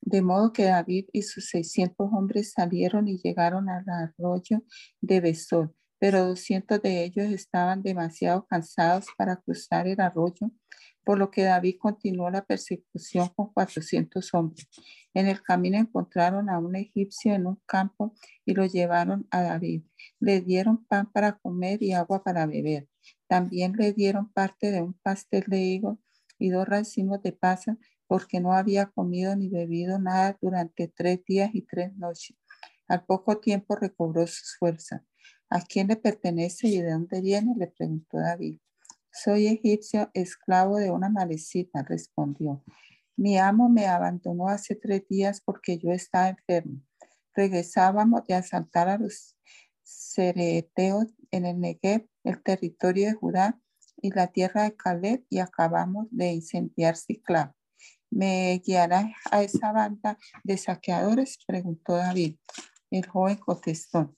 De 0.00 0.22
modo 0.22 0.52
que 0.52 0.64
David 0.64 1.06
y 1.12 1.22
sus 1.22 1.48
600 1.48 2.08
hombres 2.12 2.52
salieron 2.52 3.08
y 3.08 3.18
llegaron 3.18 3.68
al 3.68 3.84
arroyo 3.88 4.62
de 5.00 5.20
Besor, 5.20 5.74
pero 5.98 6.26
200 6.26 6.82
de 6.82 7.04
ellos 7.04 7.26
estaban 7.26 7.82
demasiado 7.82 8.46
cansados 8.46 9.06
para 9.16 9.36
cruzar 9.36 9.86
el 9.86 10.00
arroyo, 10.00 10.50
por 11.04 11.18
lo 11.18 11.30
que 11.30 11.44
David 11.44 11.76
continuó 11.78 12.30
la 12.30 12.44
persecución 12.44 13.28
con 13.36 13.52
400 13.52 14.34
hombres. 14.34 14.66
En 15.14 15.28
el 15.28 15.40
camino 15.42 15.78
encontraron 15.78 16.50
a 16.50 16.58
un 16.58 16.76
egipcio 16.76 17.32
en 17.32 17.46
un 17.46 17.60
campo 17.64 18.12
y 18.44 18.54
lo 18.54 18.66
llevaron 18.66 19.26
a 19.30 19.42
David. 19.42 19.84
Le 20.20 20.40
dieron 20.40 20.84
pan 20.84 21.10
para 21.12 21.38
comer 21.38 21.82
y 21.82 21.92
agua 21.92 22.24
para 22.24 22.46
beber. 22.46 22.88
También 23.28 23.72
le 23.78 23.92
dieron 23.92 24.32
parte 24.32 24.70
de 24.70 24.82
un 24.82 24.94
pastel 24.94 25.44
de 25.46 25.60
higo 25.60 26.00
y 26.38 26.50
dos 26.50 26.66
racimos 26.66 27.22
de 27.22 27.32
pasa 27.32 27.78
porque 28.06 28.40
no 28.40 28.52
había 28.52 28.86
comido 28.86 29.34
ni 29.36 29.48
bebido 29.48 29.98
nada 29.98 30.36
durante 30.40 30.88
tres 30.88 31.24
días 31.24 31.50
y 31.54 31.62
tres 31.62 31.96
noches. 31.96 32.36
Al 32.88 33.04
poco 33.04 33.38
tiempo 33.38 33.74
recobró 33.76 34.26
sus 34.26 34.56
fuerzas. 34.58 35.02
¿A 35.48 35.60
quién 35.60 35.86
le 35.88 35.96
pertenece 35.96 36.66
y 36.68 36.80
de 36.80 36.90
dónde 36.90 37.20
viene? 37.20 37.54
le 37.56 37.68
preguntó 37.68 38.18
David. 38.18 38.58
Soy 39.12 39.46
egipcio, 39.46 40.10
esclavo 40.12 40.76
de 40.76 40.90
una 40.90 41.08
malecita, 41.08 41.82
respondió. 41.82 42.64
Mi 43.16 43.38
amo 43.38 43.68
me 43.68 43.86
abandonó 43.86 44.48
hace 44.48 44.74
tres 44.74 45.06
días 45.08 45.40
porque 45.40 45.78
yo 45.78 45.92
estaba 45.92 46.28
enfermo. 46.28 46.82
Regresábamos 47.34 48.26
de 48.26 48.34
asaltar 48.34 48.88
a 48.88 48.98
los 48.98 49.36
cereteos 49.84 51.06
en 51.30 51.46
el 51.46 51.60
Negev, 51.60 52.08
el 52.24 52.42
territorio 52.42 53.06
de 53.06 53.14
Judá 53.14 53.60
y 54.02 54.10
la 54.10 54.26
tierra 54.26 54.64
de 54.64 54.76
Caleb 54.76 55.24
y 55.30 55.38
acabamos 55.38 56.08
de 56.10 56.32
incendiar 56.32 56.96
Ciclab. 56.96 57.52
¿Me 58.10 58.60
guiará 58.64 59.12
a 59.30 59.42
esa 59.42 59.72
banda 59.72 60.18
de 60.42 60.56
saqueadores? 60.58 61.38
Preguntó 61.46 61.94
David. 61.94 62.36
El 62.90 63.06
joven 63.06 63.36
contestó. 63.36 64.15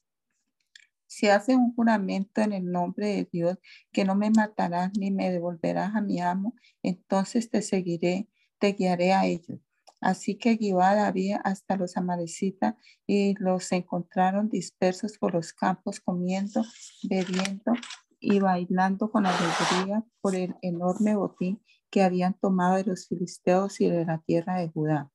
Si 1.09 1.27
hace 1.29 1.57
un 1.57 1.75
juramento 1.75 2.43
en 2.43 2.53
el 2.53 2.71
nombre 2.71 3.09
de 3.09 3.29
Dios 3.33 3.59
que 3.93 4.05
no 4.05 4.15
me 4.15 4.31
matarás 4.31 4.93
ni 4.97 5.11
me 5.11 5.31
devolverás 5.33 5.97
a 5.97 6.03
mi 6.03 6.21
amo, 6.21 6.55
entonces 6.83 7.51
te 7.51 7.63
seguiré, 7.63 8.29
te 8.59 8.75
guiaré 8.75 9.15
a 9.15 9.25
ellos. 9.25 9.59
Así 10.01 10.37
que 10.37 10.57
guió 10.57 10.81
a 10.81 10.95
David 10.95 11.37
hasta 11.43 11.77
los 11.77 11.97
amalecitas 11.97 12.75
y 13.07 13.35
los 13.39 13.73
encontraron 13.73 14.51
dispersos 14.51 15.19
por 15.19 15.35
los 15.35 15.53
campos, 15.55 15.99
comiendo, 15.99 16.63
bebiendo 17.09 17.73
y 18.21 18.39
bailando 18.39 19.11
con 19.11 19.27
alegría 19.27 20.05
por 20.21 20.37
el 20.37 20.57
enorme 20.63 21.17
botín 21.17 21.63
que 21.91 22.03
habían 22.03 22.35
tomado 22.35 22.77
de 22.77 22.85
los 22.85 23.09
filisteos 23.09 23.81
y 23.81 23.89
de 23.89 24.05
la 24.05 24.19
tierra 24.19 24.59
de 24.59 24.69
Judá. 24.69 25.11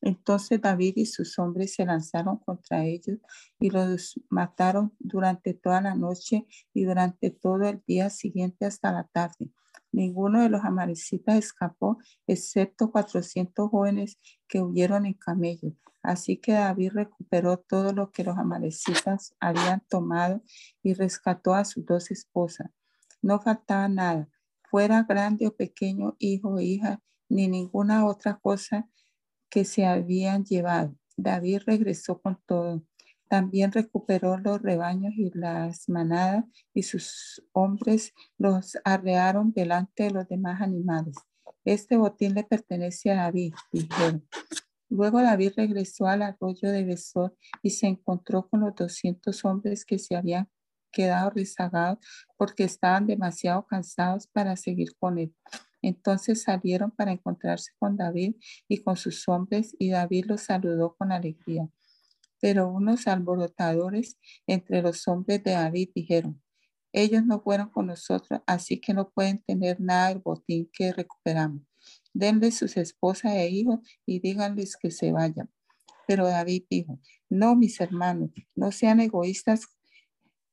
Entonces 0.00 0.60
David 0.60 0.94
y 0.96 1.06
sus 1.06 1.38
hombres 1.38 1.74
se 1.74 1.84
lanzaron 1.84 2.38
contra 2.38 2.84
ellos 2.84 3.18
y 3.58 3.70
los 3.70 4.20
mataron 4.28 4.94
durante 4.98 5.54
toda 5.54 5.80
la 5.80 5.94
noche 5.94 6.46
y 6.72 6.84
durante 6.84 7.30
todo 7.30 7.68
el 7.68 7.82
día 7.86 8.10
siguiente 8.10 8.64
hasta 8.64 8.92
la 8.92 9.04
tarde. 9.04 9.50
Ninguno 9.90 10.42
de 10.42 10.50
los 10.50 10.64
amalecitas 10.64 11.36
escapó, 11.36 11.98
excepto 12.26 12.90
400 12.90 13.70
jóvenes 13.70 14.18
que 14.46 14.60
huyeron 14.60 15.06
en 15.06 15.14
camellos. 15.14 15.72
Así 16.02 16.36
que 16.36 16.52
David 16.52 16.92
recuperó 16.92 17.58
todo 17.58 17.92
lo 17.92 18.12
que 18.12 18.22
los 18.22 18.38
amalecitas 18.38 19.34
habían 19.40 19.80
tomado 19.88 20.42
y 20.82 20.94
rescató 20.94 21.54
a 21.54 21.64
sus 21.64 21.84
dos 21.84 22.10
esposas. 22.10 22.70
No 23.20 23.40
faltaba 23.40 23.88
nada, 23.88 24.28
fuera 24.70 25.02
grande 25.02 25.46
o 25.48 25.56
pequeño, 25.56 26.16
hijo 26.18 26.50
o 26.50 26.60
hija, 26.60 27.02
ni 27.28 27.48
ninguna 27.48 28.06
otra 28.06 28.38
cosa 28.38 28.88
que 29.50 29.64
se 29.64 29.86
habían 29.86 30.44
llevado. 30.44 30.94
David 31.16 31.62
regresó 31.66 32.20
con 32.20 32.40
todo. 32.46 32.82
También 33.28 33.72
recuperó 33.72 34.38
los 34.38 34.62
rebaños 34.62 35.12
y 35.16 35.30
las 35.34 35.88
manadas 35.88 36.44
y 36.72 36.82
sus 36.82 37.44
hombres 37.52 38.14
los 38.38 38.78
arrearon 38.84 39.52
delante 39.52 40.04
de 40.04 40.10
los 40.12 40.28
demás 40.28 40.62
animales. 40.62 41.14
Este 41.64 41.96
botín 41.96 42.34
le 42.34 42.44
pertenece 42.44 43.10
a 43.10 43.24
David, 43.24 43.52
dijeron. 43.70 44.26
Luego 44.88 45.20
David 45.20 45.52
regresó 45.56 46.06
al 46.06 46.22
arroyo 46.22 46.70
de 46.70 46.84
Besor 46.84 47.36
y 47.62 47.70
se 47.70 47.88
encontró 47.88 48.48
con 48.48 48.60
los 48.60 48.74
200 48.74 49.44
hombres 49.44 49.84
que 49.84 49.98
se 49.98 50.16
habían 50.16 50.48
quedado 50.90 51.28
rezagados 51.30 51.98
porque 52.38 52.64
estaban 52.64 53.06
demasiado 53.06 53.66
cansados 53.66 54.26
para 54.28 54.56
seguir 54.56 54.96
con 54.98 55.18
él. 55.18 55.34
Entonces 55.88 56.42
salieron 56.42 56.90
para 56.90 57.12
encontrarse 57.12 57.72
con 57.78 57.96
David 57.96 58.34
y 58.68 58.78
con 58.78 58.96
sus 58.96 59.26
hombres 59.26 59.74
y 59.78 59.90
David 59.90 60.26
los 60.26 60.42
saludó 60.42 60.94
con 60.96 61.12
alegría. 61.12 61.68
Pero 62.40 62.68
unos 62.68 63.06
alborotadores 63.06 64.18
entre 64.46 64.82
los 64.82 65.08
hombres 65.08 65.42
de 65.42 65.52
David 65.52 65.90
dijeron, 65.94 66.42
Ellos 66.92 67.24
no 67.24 67.40
fueron 67.40 67.70
con 67.70 67.86
nosotros, 67.86 68.40
así 68.46 68.78
que 68.78 68.92
no 68.92 69.10
pueden 69.10 69.42
tener 69.42 69.80
nada 69.80 70.08
del 70.08 70.18
botín 70.18 70.68
que 70.72 70.92
recuperamos. 70.92 71.62
Denle 72.12 72.50
sus 72.52 72.76
esposas 72.76 73.32
e 73.32 73.48
hijos 73.48 73.80
y 74.04 74.20
díganles 74.20 74.76
que 74.76 74.90
se 74.90 75.10
vayan. 75.10 75.50
Pero 76.06 76.26
David 76.26 76.64
dijo, 76.68 76.98
no, 77.30 77.56
mis 77.56 77.80
hermanos, 77.80 78.30
no 78.54 78.72
sean 78.72 79.00
egoístas 79.00 79.66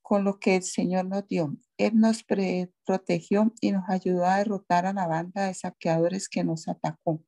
con 0.02 0.24
lo 0.24 0.38
que 0.38 0.56
el 0.56 0.62
Señor 0.62 1.06
nos 1.06 1.26
dio. 1.28 1.56
Él 1.78 1.98
nos 1.98 2.24
protegió 2.24 3.52
y 3.60 3.72
nos 3.72 3.88
ayudó 3.88 4.24
a 4.24 4.38
derrotar 4.38 4.86
a 4.86 4.92
la 4.92 5.06
banda 5.06 5.46
de 5.46 5.54
saqueadores 5.54 6.28
que 6.28 6.42
nos 6.42 6.68
atacó. 6.68 7.22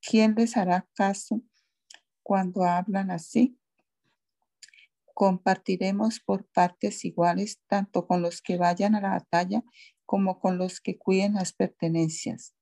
¿Quién 0.00 0.34
les 0.36 0.56
hará 0.56 0.86
caso 0.94 1.42
cuando 2.22 2.64
hablan 2.64 3.10
así? 3.10 3.58
Compartiremos 5.14 6.20
por 6.20 6.46
partes 6.46 7.04
iguales 7.04 7.60
tanto 7.66 8.06
con 8.06 8.20
los 8.20 8.42
que 8.42 8.58
vayan 8.58 8.94
a 8.94 9.00
la 9.00 9.10
batalla 9.10 9.62
como 10.04 10.38
con 10.40 10.58
los 10.58 10.80
que 10.80 10.98
cuiden 10.98 11.34
las 11.34 11.52
pertenencias. 11.52 12.54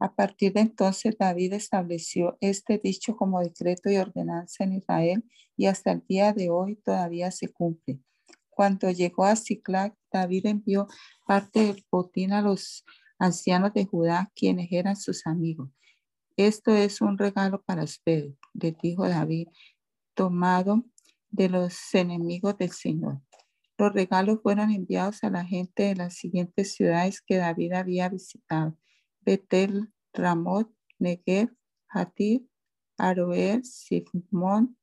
A 0.00 0.14
partir 0.14 0.52
de 0.52 0.60
entonces 0.60 1.16
David 1.18 1.54
estableció 1.54 2.38
este 2.40 2.78
dicho 2.78 3.16
como 3.16 3.40
decreto 3.40 3.90
y 3.90 3.96
ordenanza 3.96 4.64
en 4.64 4.74
Israel 4.74 5.24
y 5.56 5.66
hasta 5.66 5.90
el 5.90 6.04
día 6.06 6.32
de 6.32 6.50
hoy 6.50 6.76
todavía 6.76 7.30
se 7.32 7.48
cumple. 7.48 8.00
Cuando 8.48 8.90
llegó 8.90 9.24
a 9.24 9.34
Ciclac, 9.34 9.97
David 10.12 10.46
envió 10.46 10.88
parte 11.26 11.60
del 11.60 11.86
botín 11.90 12.32
a 12.32 12.42
los 12.42 12.84
ancianos 13.18 13.72
de 13.74 13.84
Judá, 13.84 14.30
quienes 14.34 14.68
eran 14.70 14.96
sus 14.96 15.26
amigos. 15.26 15.70
Esto 16.36 16.72
es 16.72 17.00
un 17.00 17.18
regalo 17.18 17.62
para 17.62 17.82
ustedes, 17.82 18.34
le 18.54 18.76
dijo 18.80 19.08
David, 19.08 19.48
tomado 20.14 20.84
de 21.30 21.48
los 21.48 21.94
enemigos 21.94 22.56
del 22.58 22.70
Señor. 22.70 23.20
Los 23.76 23.92
regalos 23.92 24.40
fueron 24.42 24.70
enviados 24.70 25.22
a 25.24 25.30
la 25.30 25.44
gente 25.44 25.84
de 25.84 25.96
las 25.96 26.14
siguientes 26.14 26.74
ciudades 26.74 27.20
que 27.20 27.36
David 27.36 27.72
había 27.72 28.08
visitado. 28.08 28.76
Betel, 29.20 29.92
Ramot, 30.12 30.68
Negev, 30.98 31.50
Hatir, 31.88 32.46
Aroer, 32.96 33.64
Sifmont, 33.64 34.76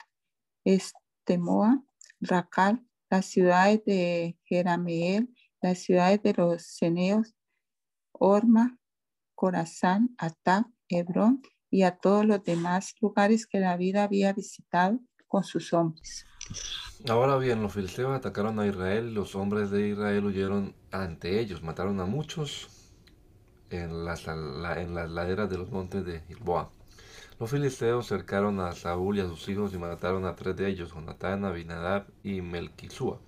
Estemoa, 0.63 1.83
Racal, 2.21 2.85
las 3.09 3.25
ciudades 3.25 3.83
de 3.85 4.37
Jerameel, 4.45 5.33
las 5.61 5.79
ciudades 5.79 6.21
de 6.23 6.33
los 6.33 6.63
Ceneos, 6.77 7.35
Orma, 8.11 8.77
Corazán, 9.35 10.15
Atac, 10.17 10.67
Hebrón 10.89 11.41
y 11.69 11.83
a 11.83 11.97
todos 11.97 12.25
los 12.25 12.43
demás 12.43 12.93
lugares 13.01 13.47
que 13.47 13.59
David 13.59 13.97
había 13.97 14.33
visitado 14.33 14.99
con 15.27 15.43
sus 15.43 15.73
hombres. 15.73 16.25
Ahora 17.09 17.37
bien, 17.37 17.61
los 17.61 17.73
filisteos 17.73 18.15
atacaron 18.15 18.59
a 18.59 18.67
Israel 18.67 19.13
los 19.13 19.35
hombres 19.35 19.71
de 19.71 19.89
Israel 19.89 20.25
huyeron 20.25 20.75
ante 20.91 21.39
ellos, 21.39 21.63
mataron 21.63 21.99
a 21.99 22.05
muchos 22.05 22.69
en 23.69 24.05
las, 24.05 24.27
en 24.27 24.95
las 24.95 25.09
laderas 25.09 25.49
de 25.49 25.57
los 25.57 25.69
montes 25.71 26.05
de 26.05 26.21
Gilboa. 26.21 26.71
Los 27.39 27.51
filisteos 27.51 28.07
cercaron 28.07 28.59
a 28.61 28.71
Saúl 28.71 29.17
y 29.17 29.21
a 29.21 29.27
sus 29.27 29.47
hijos 29.49 29.73
y 29.73 29.77
mataron 29.77 30.25
a 30.25 30.35
tres 30.35 30.55
de 30.55 30.69
ellos, 30.69 30.93
Jonatán, 30.93 31.43
Abinadab 31.43 32.07
y 32.23 32.41
Melquisúa. 32.41 33.19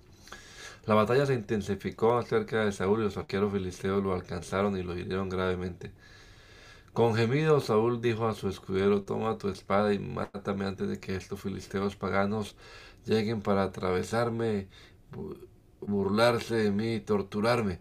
La 0.86 0.94
batalla 0.94 1.26
se 1.26 1.34
intensificó 1.34 2.20
cerca 2.22 2.64
de 2.64 2.72
Saúl 2.72 3.00
y 3.00 3.04
los 3.04 3.18
arqueros 3.18 3.52
filisteos 3.52 4.02
lo 4.02 4.14
alcanzaron 4.14 4.78
y 4.78 4.82
lo 4.82 4.96
hirieron 4.96 5.28
gravemente. 5.28 5.92
Con 6.94 7.14
gemido 7.14 7.60
Saúl 7.60 8.00
dijo 8.00 8.26
a 8.26 8.34
su 8.34 8.48
escudero, 8.48 9.02
toma 9.02 9.36
tu 9.38 9.48
espada 9.50 9.92
y 9.92 9.98
mátame 9.98 10.64
antes 10.64 10.88
de 10.88 10.98
que 10.98 11.14
estos 11.14 11.40
filisteos 11.42 11.94
paganos 11.94 12.56
lleguen 13.04 13.42
para 13.42 13.64
atravesarme, 13.64 14.68
burlarse 15.80 16.56
de 16.56 16.70
mí 16.72 16.94
y 16.94 17.00
torturarme. 17.00 17.80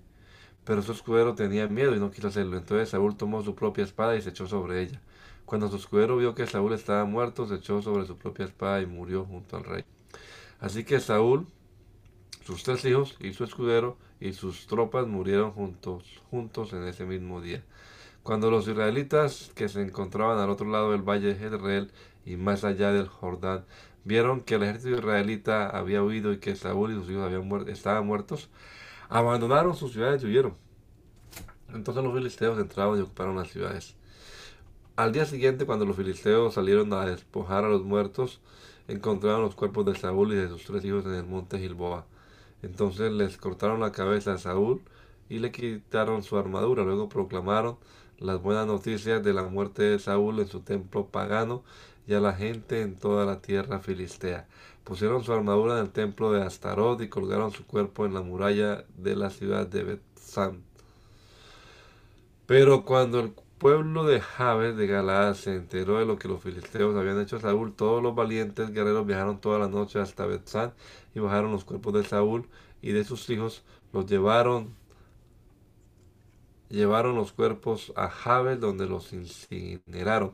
Pero 0.65 0.81
su 0.81 0.91
escudero 0.91 1.35
tenía 1.35 1.67
miedo 1.69 1.95
y 1.95 1.99
no 1.99 2.11
quiso 2.11 2.27
hacerlo. 2.27 2.57
Entonces 2.57 2.89
Saúl 2.89 3.15
tomó 3.17 3.41
su 3.43 3.55
propia 3.55 3.85
espada 3.85 4.15
y 4.17 4.21
se 4.21 4.31
echó 4.31 4.47
sobre 4.47 4.81
ella. 4.83 5.01
Cuando 5.47 5.69
su 5.69 5.77
escudero 5.77 6.17
vio 6.17 6.35
que 6.35 6.45
Saúl 6.45 6.73
estaba 6.73 7.05
muerto, 7.05 7.47
se 7.47 7.55
echó 7.55 7.81
sobre 7.81 8.05
su 8.05 8.17
propia 8.17 8.43
espada 8.43 8.81
y 8.81 8.85
murió 8.85 9.23
junto 9.23 9.55
al 9.55 9.63
rey. 9.63 9.85
Así 10.59 10.83
que 10.83 10.99
Saúl, 10.99 11.47
sus 12.43 12.63
tres 12.63 12.83
hijos 12.83 13.15
y 13.21 13.31
su 13.31 13.45
escudero 13.45 13.95
y 14.19 14.33
sus 14.33 14.67
tropas 14.67 15.07
murieron 15.07 15.53
juntos, 15.53 16.03
juntos 16.29 16.73
en 16.73 16.83
ese 16.83 17.05
mismo 17.05 17.39
día. 17.39 17.63
Cuando 18.23 18.51
los 18.51 18.67
israelitas 18.67 19.49
que 19.55 19.69
se 19.69 19.81
encontraban 19.81 20.37
al 20.37 20.49
otro 20.49 20.67
lado 20.67 20.91
del 20.91 21.01
valle 21.01 21.33
de 21.33 21.35
Jezreel 21.35 21.91
y 22.25 22.35
más 22.35 22.65
allá 22.65 22.91
del 22.91 23.07
Jordán 23.07 23.63
vieron 24.03 24.41
que 24.41 24.55
el 24.55 24.63
ejército 24.63 24.97
israelita 24.97 25.69
había 25.69 26.03
huido 26.03 26.33
y 26.33 26.39
que 26.39 26.57
Saúl 26.57 26.91
y 26.91 26.95
sus 26.95 27.09
hijos 27.09 27.23
habían 27.23 27.69
estaban 27.69 28.05
muertos, 28.05 28.49
Abandonaron 29.07 29.77
sus 29.77 29.93
ciudades 29.93 30.21
y 30.23 30.25
huyeron. 30.25 30.55
Entonces 31.73 32.03
los 32.03 32.13
filisteos 32.13 32.59
entraron 32.59 32.99
y 32.99 33.01
ocuparon 33.01 33.37
las 33.37 33.47
ciudades. 33.47 33.95
Al 34.97 35.11
día 35.11 35.25
siguiente, 35.25 35.67
cuando 35.67 35.85
los 35.85 35.95
filisteos 35.95 36.55
salieron 36.55 36.91
a 36.91 37.05
despojar 37.05 37.63
a 37.63 37.69
los 37.69 37.83
muertos, 37.83 38.41
encontraron 38.87 39.43
los 39.43 39.53
cuerpos 39.53 39.85
de 39.85 39.93
Saúl 39.93 40.33
y 40.33 40.37
de 40.37 40.49
sus 40.49 40.63
tres 40.63 40.83
hijos 40.85 41.05
en 41.05 41.13
el 41.13 41.23
monte 41.23 41.59
Gilboa. 41.59 42.07
Entonces 42.63 43.11
les 43.11 43.37
cortaron 43.37 43.79
la 43.79 43.91
cabeza 43.91 44.33
a 44.33 44.37
Saúl 44.39 44.81
y 45.29 45.37
le 45.37 45.51
quitaron 45.51 46.23
su 46.23 46.35
armadura. 46.35 46.83
Luego 46.83 47.09
proclamaron 47.09 47.77
las 48.17 48.41
buenas 48.41 48.65
noticias 48.65 49.21
de 49.21 49.33
la 49.35 49.43
muerte 49.43 49.83
de 49.83 49.99
Saúl 49.99 50.39
en 50.39 50.47
su 50.47 50.61
templo 50.61 51.05
pagano 51.05 51.63
y 52.07 52.15
a 52.15 52.19
la 52.19 52.33
gente 52.33 52.81
en 52.81 52.95
toda 52.95 53.23
la 53.23 53.39
tierra 53.39 53.79
filistea. 53.79 54.47
Pusieron 54.83 55.23
su 55.23 55.31
armadura 55.31 55.77
en 55.77 55.85
el 55.85 55.91
templo 55.91 56.31
de 56.31 56.41
Astarot 56.41 56.99
y 57.01 57.07
colgaron 57.07 57.51
su 57.51 57.67
cuerpo 57.67 58.07
en 58.07 58.15
la 58.15 58.21
muralla 58.21 58.83
de 58.97 59.15
la 59.15 59.29
ciudad 59.29 59.67
de 59.67 59.83
Betzán. 59.83 60.63
Pero 62.47 62.83
cuando 62.83 63.19
el 63.19 63.33
pueblo 63.57 64.05
de 64.05 64.21
Jabes 64.21 64.77
de 64.77 64.87
Galaad 64.87 65.33
se 65.35 65.55
enteró 65.55 65.99
de 65.99 66.05
lo 66.05 66.17
que 66.17 66.27
los 66.27 66.41
filisteos 66.41 66.95
habían 66.95 67.19
hecho 67.21 67.37
a 67.37 67.41
Saúl, 67.41 67.73
todos 67.73 68.01
los 68.03 68.15
valientes 68.15 68.71
guerreros 68.71 69.05
viajaron 69.05 69.41
toda 69.41 69.59
la 69.59 69.67
noche 69.67 69.99
hasta 69.99 70.25
Betzán 70.25 70.73
y 71.15 71.19
bajaron 71.19 71.51
los 71.51 71.65
cuerpos 71.65 71.93
de 71.93 72.03
Saúl 72.03 72.47
y 72.81 72.91
de 72.91 73.03
sus 73.03 73.29
hijos, 73.29 73.63
los 73.93 74.05
llevaron 74.05 74.75
llevaron 76.69 77.15
los 77.15 77.31
cuerpos 77.31 77.93
a 77.95 78.09
Jabes 78.09 78.59
donde 78.59 78.87
los 78.87 79.13
incineraron. 79.13 80.33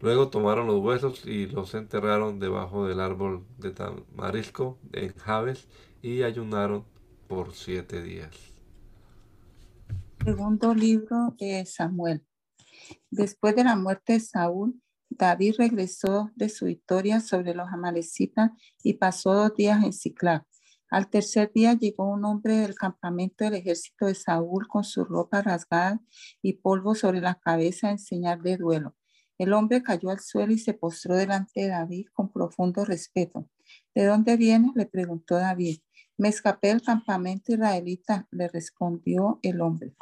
Luego 0.00 0.28
tomaron 0.28 0.66
los 0.66 0.80
huesos 0.80 1.26
y 1.26 1.46
los 1.46 1.74
enterraron 1.74 2.38
debajo 2.38 2.86
del 2.86 3.00
árbol 3.00 3.44
de 3.58 3.72
tamarisco 3.72 4.78
en 4.92 5.14
Jabes 5.16 5.66
y 6.02 6.22
ayunaron 6.22 6.84
por 7.26 7.52
siete 7.52 8.02
días. 8.02 8.47
Segundo 10.28 10.74
libro 10.74 11.34
de 11.38 11.64
Samuel. 11.64 12.22
Después 13.10 13.56
de 13.56 13.64
la 13.64 13.76
muerte 13.76 14.12
de 14.12 14.20
Saúl, 14.20 14.78
David 15.08 15.54
regresó 15.56 16.30
de 16.36 16.50
su 16.50 16.66
victoria 16.66 17.20
sobre 17.20 17.54
los 17.54 17.66
amalecitas 17.68 18.50
y 18.82 18.98
pasó 18.98 19.32
dos 19.32 19.54
días 19.54 19.82
en 19.82 19.94
Ciclac. 19.94 20.46
Al 20.90 21.08
tercer 21.08 21.50
día 21.54 21.72
llegó 21.72 22.10
un 22.10 22.26
hombre 22.26 22.58
del 22.58 22.74
campamento 22.74 23.44
del 23.44 23.54
ejército 23.54 24.04
de 24.04 24.14
Saúl 24.14 24.68
con 24.68 24.84
su 24.84 25.02
ropa 25.06 25.40
rasgada 25.40 25.98
y 26.42 26.58
polvo 26.58 26.94
sobre 26.94 27.22
la 27.22 27.36
cabeza 27.36 27.90
en 27.90 27.98
señal 27.98 28.42
de 28.42 28.58
duelo. 28.58 28.96
El 29.38 29.54
hombre 29.54 29.82
cayó 29.82 30.10
al 30.10 30.20
suelo 30.20 30.52
y 30.52 30.58
se 30.58 30.74
postró 30.74 31.16
delante 31.16 31.62
de 31.62 31.68
David 31.68 32.08
con 32.12 32.30
profundo 32.30 32.84
respeto. 32.84 33.48
¿De 33.94 34.04
dónde 34.04 34.36
vienes? 34.36 34.72
le 34.74 34.84
preguntó 34.84 35.36
David. 35.36 35.78
Me 36.18 36.28
escapé 36.28 36.68
del 36.68 36.82
campamento 36.82 37.52
israelita, 37.52 38.26
le 38.32 38.48
respondió 38.48 39.38
el 39.42 39.60
hombre. 39.60 39.94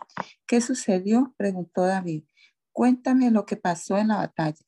¿Qué 0.46 0.62
sucedió? 0.62 1.34
preguntó 1.36 1.82
David. 1.82 2.24
Cuéntame 2.72 3.30
lo 3.30 3.44
que 3.44 3.56
pasó 3.56 3.98
en 3.98 4.08
la 4.08 4.16
batalla. 4.16 4.64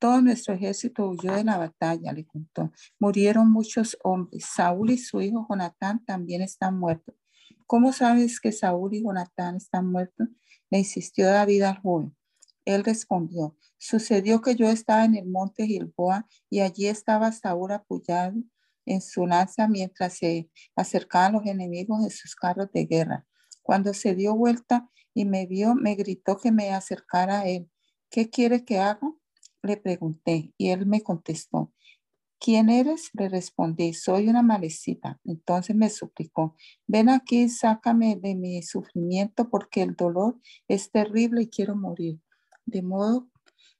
Todo 0.00 0.20
nuestro 0.20 0.52
ejército 0.52 1.08
huyó 1.08 1.32
de 1.32 1.44
la 1.44 1.58
batalla, 1.58 2.12
le 2.12 2.26
contó. 2.26 2.72
Murieron 2.98 3.52
muchos 3.52 3.96
hombres. 4.02 4.46
Saúl 4.52 4.90
y 4.90 4.98
su 4.98 5.20
hijo 5.22 5.46
Jonatán 5.48 6.04
también 6.04 6.42
están 6.42 6.76
muertos. 6.76 7.14
¿Cómo 7.68 7.92
sabes 7.92 8.40
que 8.40 8.50
Saúl 8.50 8.94
y 8.94 9.04
Jonatán 9.04 9.54
están 9.54 9.86
muertos? 9.86 10.26
Le 10.70 10.78
insistió 10.78 11.28
David 11.28 11.62
al 11.62 11.78
joven. 11.78 12.16
Él 12.64 12.82
respondió, 12.82 13.56
sucedió 13.78 14.40
que 14.40 14.56
yo 14.56 14.68
estaba 14.68 15.04
en 15.04 15.14
el 15.14 15.26
monte 15.26 15.66
Gilboa 15.66 16.26
y 16.50 16.60
allí 16.60 16.88
estaba 16.88 17.30
Saúl 17.30 17.70
apoyado 17.70 18.34
en 18.86 19.00
su 19.00 19.26
lanza 19.26 19.68
mientras 19.68 20.18
se 20.18 20.50
acercaban 20.76 21.32
los 21.34 21.46
enemigos 21.46 22.02
en 22.02 22.10
sus 22.10 22.34
carros 22.34 22.70
de 22.72 22.86
guerra. 22.86 23.26
Cuando 23.62 23.94
se 23.94 24.14
dio 24.14 24.34
vuelta 24.34 24.88
y 25.14 25.24
me 25.24 25.46
vio, 25.46 25.74
me 25.74 25.94
gritó 25.94 26.36
que 26.36 26.52
me 26.52 26.70
acercara 26.70 27.40
a 27.40 27.48
él. 27.48 27.70
¿Qué 28.10 28.30
quiere 28.30 28.64
que 28.64 28.78
haga? 28.78 29.12
Le 29.62 29.76
pregunté 29.76 30.52
y 30.58 30.68
él 30.68 30.86
me 30.86 31.02
contestó. 31.02 31.72
¿Quién 32.38 32.68
eres? 32.68 33.08
Le 33.14 33.30
respondí, 33.30 33.94
soy 33.94 34.28
una 34.28 34.42
malecita. 34.42 35.18
Entonces 35.24 35.74
me 35.74 35.88
suplicó, 35.88 36.56
ven 36.86 37.08
aquí, 37.08 37.48
sácame 37.48 38.16
de 38.16 38.34
mi 38.34 38.62
sufrimiento 38.62 39.48
porque 39.48 39.82
el 39.82 39.96
dolor 39.96 40.38
es 40.68 40.90
terrible 40.90 41.42
y 41.42 41.48
quiero 41.48 41.74
morir 41.74 42.20
de 42.66 42.82
modo 42.82 43.28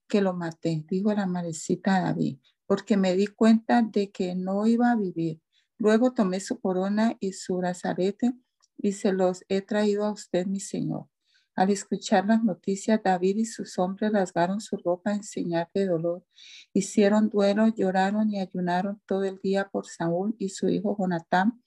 que 0.08 0.20
lo 0.20 0.34
maté, 0.34 0.84
dijo 0.88 1.12
la 1.12 1.26
marecita 1.26 2.00
David, 2.00 2.38
porque 2.66 2.96
me 2.96 3.14
di 3.14 3.26
cuenta 3.26 3.82
de 3.82 4.10
que 4.10 4.34
no 4.34 4.66
iba 4.66 4.90
a 4.90 4.96
vivir. 4.96 5.40
Luego 5.78 6.12
tomé 6.12 6.40
su 6.40 6.60
corona 6.60 7.16
y 7.20 7.32
su 7.32 7.56
brazalete 7.56 8.32
y 8.78 8.92
se 8.92 9.12
los 9.12 9.44
he 9.48 9.60
traído 9.60 10.04
a 10.04 10.12
usted, 10.12 10.46
mi 10.46 10.60
señor. 10.60 11.08
Al 11.56 11.70
escuchar 11.70 12.26
las 12.26 12.42
noticias, 12.42 13.00
David 13.02 13.36
y 13.36 13.44
sus 13.44 13.78
hombres 13.78 14.12
rasgaron 14.12 14.60
su 14.60 14.76
ropa 14.76 15.14
en 15.14 15.22
señal 15.22 15.68
de 15.72 15.86
dolor. 15.86 16.24
Hicieron 16.72 17.30
duelo, 17.30 17.68
lloraron 17.68 18.30
y 18.30 18.40
ayunaron 18.40 19.00
todo 19.06 19.24
el 19.24 19.38
día 19.40 19.68
por 19.68 19.86
Saúl 19.86 20.34
y 20.38 20.48
su 20.48 20.68
hijo 20.68 20.96
Jonatán, 20.98 21.62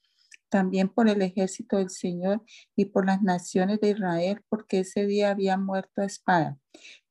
también 0.49 0.89
por 0.89 1.09
el 1.09 1.21
ejército 1.21 1.77
del 1.77 1.89
Señor 1.89 2.43
y 2.75 2.85
por 2.85 3.05
las 3.05 3.21
naciones 3.21 3.79
de 3.79 3.91
Israel, 3.91 4.41
porque 4.49 4.79
ese 4.79 5.05
día 5.05 5.31
había 5.31 5.57
muerto 5.57 6.01
a 6.01 6.05
espada. 6.05 6.57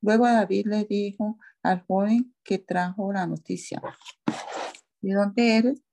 Luego 0.01 0.25
David 0.25 0.67
le 0.67 0.85
dijo 0.85 1.37
al 1.63 1.83
joven 1.85 2.33
que 2.43 2.57
trajo 2.57 3.11
la 3.11 3.27
noticia, 3.27 3.81
¿de 5.01 5.13
dónde 5.13 5.57
eres? 5.57 5.83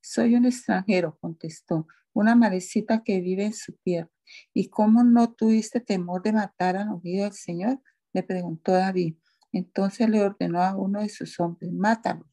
Soy 0.00 0.34
un 0.34 0.46
extranjero, 0.46 1.18
contestó, 1.20 1.86
una 2.12 2.34
marecita 2.34 3.02
que 3.02 3.20
vive 3.20 3.46
en 3.46 3.54
su 3.54 3.72
tierra. 3.72 4.10
¿Y 4.52 4.68
cómo 4.68 5.02
no 5.04 5.32
tuviste 5.32 5.80
temor 5.80 6.22
de 6.22 6.32
matar 6.32 6.76
al 6.76 6.88
ungido 6.88 7.24
del 7.24 7.32
Señor? 7.32 7.80
Le 8.12 8.22
preguntó 8.22 8.72
David. 8.72 9.16
Entonces 9.52 10.08
le 10.08 10.22
ordenó 10.22 10.62
a 10.62 10.76
uno 10.76 11.00
de 11.00 11.08
sus 11.08 11.38
hombres, 11.40 11.72
mátalo. 11.72 12.28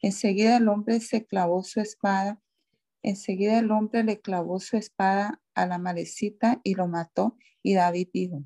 Enseguida 0.00 0.56
el 0.56 0.68
hombre 0.68 1.00
se 1.00 1.24
clavó 1.24 1.62
su 1.62 1.80
espada. 1.80 2.40
Enseguida 3.04 3.58
el 3.58 3.70
hombre 3.70 4.02
le 4.02 4.22
clavó 4.22 4.58
su 4.60 4.78
espada 4.78 5.38
a 5.54 5.66
la 5.66 5.76
malecita 5.76 6.62
y 6.64 6.74
lo 6.74 6.88
mató. 6.88 7.36
Y 7.62 7.74
David 7.74 8.08
dijo, 8.14 8.44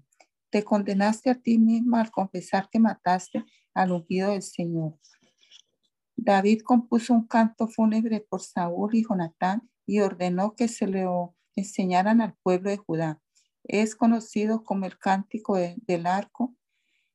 te 0.50 0.64
condenaste 0.64 1.30
a 1.30 1.36
ti 1.36 1.58
mismo 1.58 1.96
al 1.96 2.10
confesar 2.10 2.68
que 2.68 2.80
mataste 2.80 3.44
al 3.72 3.92
ungido 3.92 4.32
del 4.32 4.42
Señor. 4.42 4.98
David 6.16 6.62
compuso 6.62 7.14
un 7.14 7.28
canto 7.28 7.68
fúnebre 7.68 8.20
por 8.20 8.42
Saúl 8.42 8.96
y 8.96 9.04
Jonatán 9.08 9.70
y 9.86 10.00
ordenó 10.00 10.56
que 10.56 10.66
se 10.66 10.88
le 10.88 11.06
enseñaran 11.54 12.20
al 12.20 12.34
pueblo 12.42 12.70
de 12.70 12.78
Judá. 12.78 13.22
Es 13.62 13.94
conocido 13.94 14.64
como 14.64 14.86
el 14.86 14.98
cántico 14.98 15.56
del 15.56 16.06
arco 16.06 16.56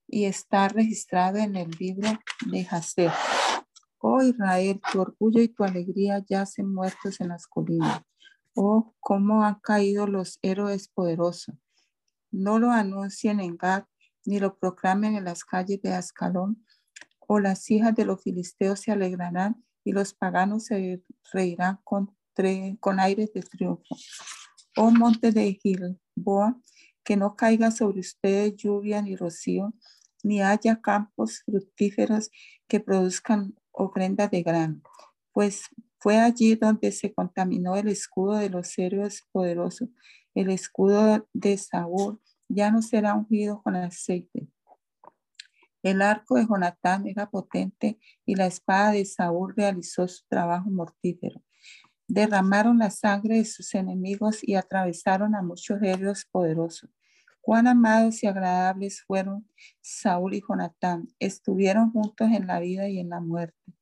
y 0.07 0.23
está 0.25 0.69
registrado 0.69 1.39
en 1.39 1.57
el 1.57 1.71
libro 1.71 2.09
de 2.45 2.65
Hazer. 2.71 3.11
Oh 4.05 4.21
Israel, 4.21 4.81
tu 4.91 4.99
orgullo 4.99 5.41
y 5.41 5.47
tu 5.47 5.63
alegría 5.63 6.21
yacen 6.27 6.73
muertos 6.73 7.21
en 7.21 7.29
las 7.29 7.47
colinas. 7.47 8.01
Oh, 8.53 8.93
cómo 8.99 9.45
han 9.45 9.61
caído 9.61 10.07
los 10.07 10.39
héroes 10.41 10.89
poderosos. 10.89 11.55
No 12.29 12.59
lo 12.59 12.69
anuncien 12.71 13.39
en 13.39 13.55
Gad, 13.55 13.85
ni 14.25 14.41
lo 14.41 14.57
proclamen 14.57 15.15
en 15.15 15.23
las 15.23 15.45
calles 15.45 15.81
de 15.81 15.93
Ascalón, 15.93 16.65
o 17.19 17.39
las 17.39 17.71
hijas 17.71 17.95
de 17.95 18.03
los 18.03 18.21
filisteos 18.21 18.81
se 18.81 18.91
alegrarán 18.91 19.63
y 19.85 19.93
los 19.93 20.13
paganos 20.13 20.65
se 20.65 21.01
reirán 21.31 21.79
con, 21.85 22.13
con 22.81 22.99
aires 22.99 23.31
de 23.31 23.41
triunfo. 23.41 23.95
Oh 24.75 24.91
monte 24.91 25.31
de 25.31 25.53
Gilboa, 25.53 26.59
que 27.05 27.15
no 27.15 27.37
caiga 27.37 27.71
sobre 27.71 28.01
ustedes 28.01 28.57
lluvia 28.57 29.01
ni 29.01 29.15
rocío, 29.15 29.73
ni 30.23 30.41
haya 30.41 30.81
campos 30.81 31.41
fructíferos 31.45 32.31
que 32.67 32.81
produzcan 32.81 33.55
ofrendas 33.73 34.31
de 34.31 34.43
grano, 34.43 34.81
pues 35.33 35.63
fue 35.99 36.19
allí 36.19 36.55
donde 36.55 36.91
se 36.91 37.13
contaminó 37.13 37.75
el 37.75 37.89
escudo 37.89 38.35
de 38.35 38.49
los 38.49 38.77
héroes 38.77 39.27
poderosos. 39.31 39.89
El 40.33 40.49
escudo 40.49 41.27
de 41.33 41.57
Saúl 41.57 42.21
ya 42.47 42.71
no 42.71 42.81
será 42.81 43.13
ungido 43.13 43.61
con 43.61 43.75
aceite, 43.75 44.47
el 45.83 46.01
arco 46.01 46.35
de 46.35 46.47
Jonatán 46.47 47.07
era 47.07 47.29
potente 47.29 47.99
y 48.25 48.35
la 48.35 48.45
espada 48.45 48.91
de 48.91 49.03
Saúl 49.03 49.53
realizó 49.55 50.07
su 50.07 50.25
trabajo 50.29 50.69
mortífero. 50.69 51.43
Derramaron 52.07 52.79
la 52.79 52.89
sangre 52.89 53.37
de 53.37 53.45
sus 53.45 53.75
enemigos 53.75 54.39
y 54.41 54.55
atravesaron 54.55 55.35
a 55.35 55.41
muchos 55.41 55.81
héroes 55.81 56.25
poderosos. 56.31 56.89
Cuán 57.43 57.67
amados 57.67 58.23
y 58.23 58.27
agradables 58.27 59.03
fueron 59.05 59.45
Saúl 59.81 60.33
y 60.33 60.41
Jonatán. 60.47 61.09
Estuvieron 61.19 61.91
juntos 61.91 62.29
en 62.31 62.47
la 62.47 62.61
vida 62.61 62.87
y 62.87 62.99
en 62.99 63.09
la 63.09 63.19
muerte. 63.19 63.73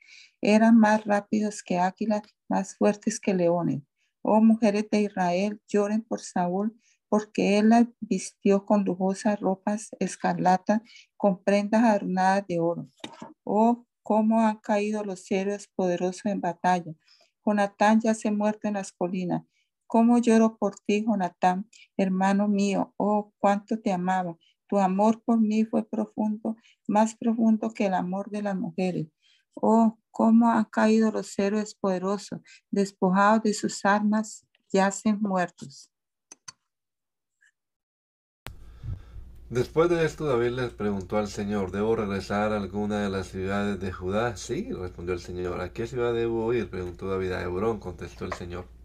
Eran 0.42 0.80
más 0.80 1.06
rápidos 1.06 1.62
que 1.62 1.78
águilas, 1.78 2.24
más 2.50 2.76
fuertes 2.76 3.20
que 3.20 3.36
leones. 3.36 3.84
Oh 4.24 4.42
mujeres 4.42 4.90
de 4.90 5.02
Israel, 5.02 5.62
lloren 5.68 6.02
por 6.02 6.22
Saúl 6.22 6.76
porque 7.08 7.60
él 7.60 7.70
la 7.70 7.88
vistió 8.00 8.66
con 8.66 8.84
lujosas 8.84 9.40
ropas 9.40 9.92
escarlata, 10.00 10.82
con 11.16 11.44
prendas 11.44 11.84
adornadas 11.84 12.48
de 12.48 12.60
oro. 12.60 12.90
Oh, 13.44 13.86
cómo 14.02 14.42
han 14.42 14.58
caído 14.58 15.04
los 15.04 15.30
héroes 15.30 15.68
poderosos 15.76 16.26
en 16.26 16.42
batalla. 16.42 16.94
Jonatán 17.46 18.02
ya 18.02 18.16
se 18.16 18.32
muerto 18.32 18.68
en 18.68 18.74
las 18.74 18.92
colinas. 18.92 19.44
Cómo 19.92 20.20
lloro 20.20 20.56
por 20.56 20.76
ti, 20.80 21.04
Jonatán, 21.06 21.68
hermano 21.98 22.48
mío. 22.48 22.94
Oh, 22.96 23.34
cuánto 23.40 23.78
te 23.78 23.92
amaba. 23.92 24.38
Tu 24.70 24.80
amor 24.80 25.22
por 25.22 25.42
mí 25.42 25.66
fue 25.66 25.84
profundo, 25.84 26.56
más 26.88 27.18
profundo 27.18 27.74
que 27.74 27.88
el 27.88 27.94
amor 27.96 28.30
de 28.30 28.42
las 28.42 28.56
mujeres. 28.56 29.08
Oh, 29.54 30.00
cómo 30.10 30.50
han 30.50 30.64
caído 30.64 31.12
los 31.12 31.38
héroes 31.38 31.76
poderosos, 31.76 32.40
despojados 32.70 33.44
de 33.44 33.54
sus 33.54 33.84
armas, 33.84 34.48
yacen 34.72 35.20
muertos. 35.20 35.92
Después 39.50 39.90
de 39.90 40.06
esto, 40.06 40.24
David 40.24 40.52
les 40.52 40.70
preguntó 40.72 41.18
al 41.18 41.28
Señor, 41.28 41.72
¿debo 41.72 41.98
regresar 41.98 42.54
a 42.54 42.58
alguna 42.62 43.04
de 43.04 43.10
las 43.10 43.28
ciudades 43.28 43.78
de 43.82 43.92
Judá? 43.92 44.38
Sí, 44.38 44.72
respondió 44.72 45.14
el 45.14 45.20
Señor. 45.20 45.60
¿A 45.60 45.74
qué 45.74 45.86
ciudad 45.86 46.14
debo 46.14 46.54
ir? 46.54 46.70
preguntó 46.70 47.10
David. 47.10 47.34
A 47.34 47.42
Hebrón, 47.42 47.82
contestó 47.82 48.24
el 48.24 48.32
Señor. 48.32 48.81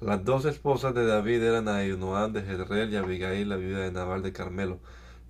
Las 0.00 0.24
dos 0.24 0.44
esposas 0.44 0.94
de 0.94 1.04
David 1.04 1.42
eran 1.42 1.66
Ahinoam 1.66 2.32
de 2.32 2.42
Jezreel 2.42 2.92
y 2.92 2.96
Abigail, 2.96 3.48
la 3.48 3.56
viuda 3.56 3.80
de 3.80 3.90
Nabal 3.90 4.22
de 4.22 4.32
Carmelo. 4.32 4.78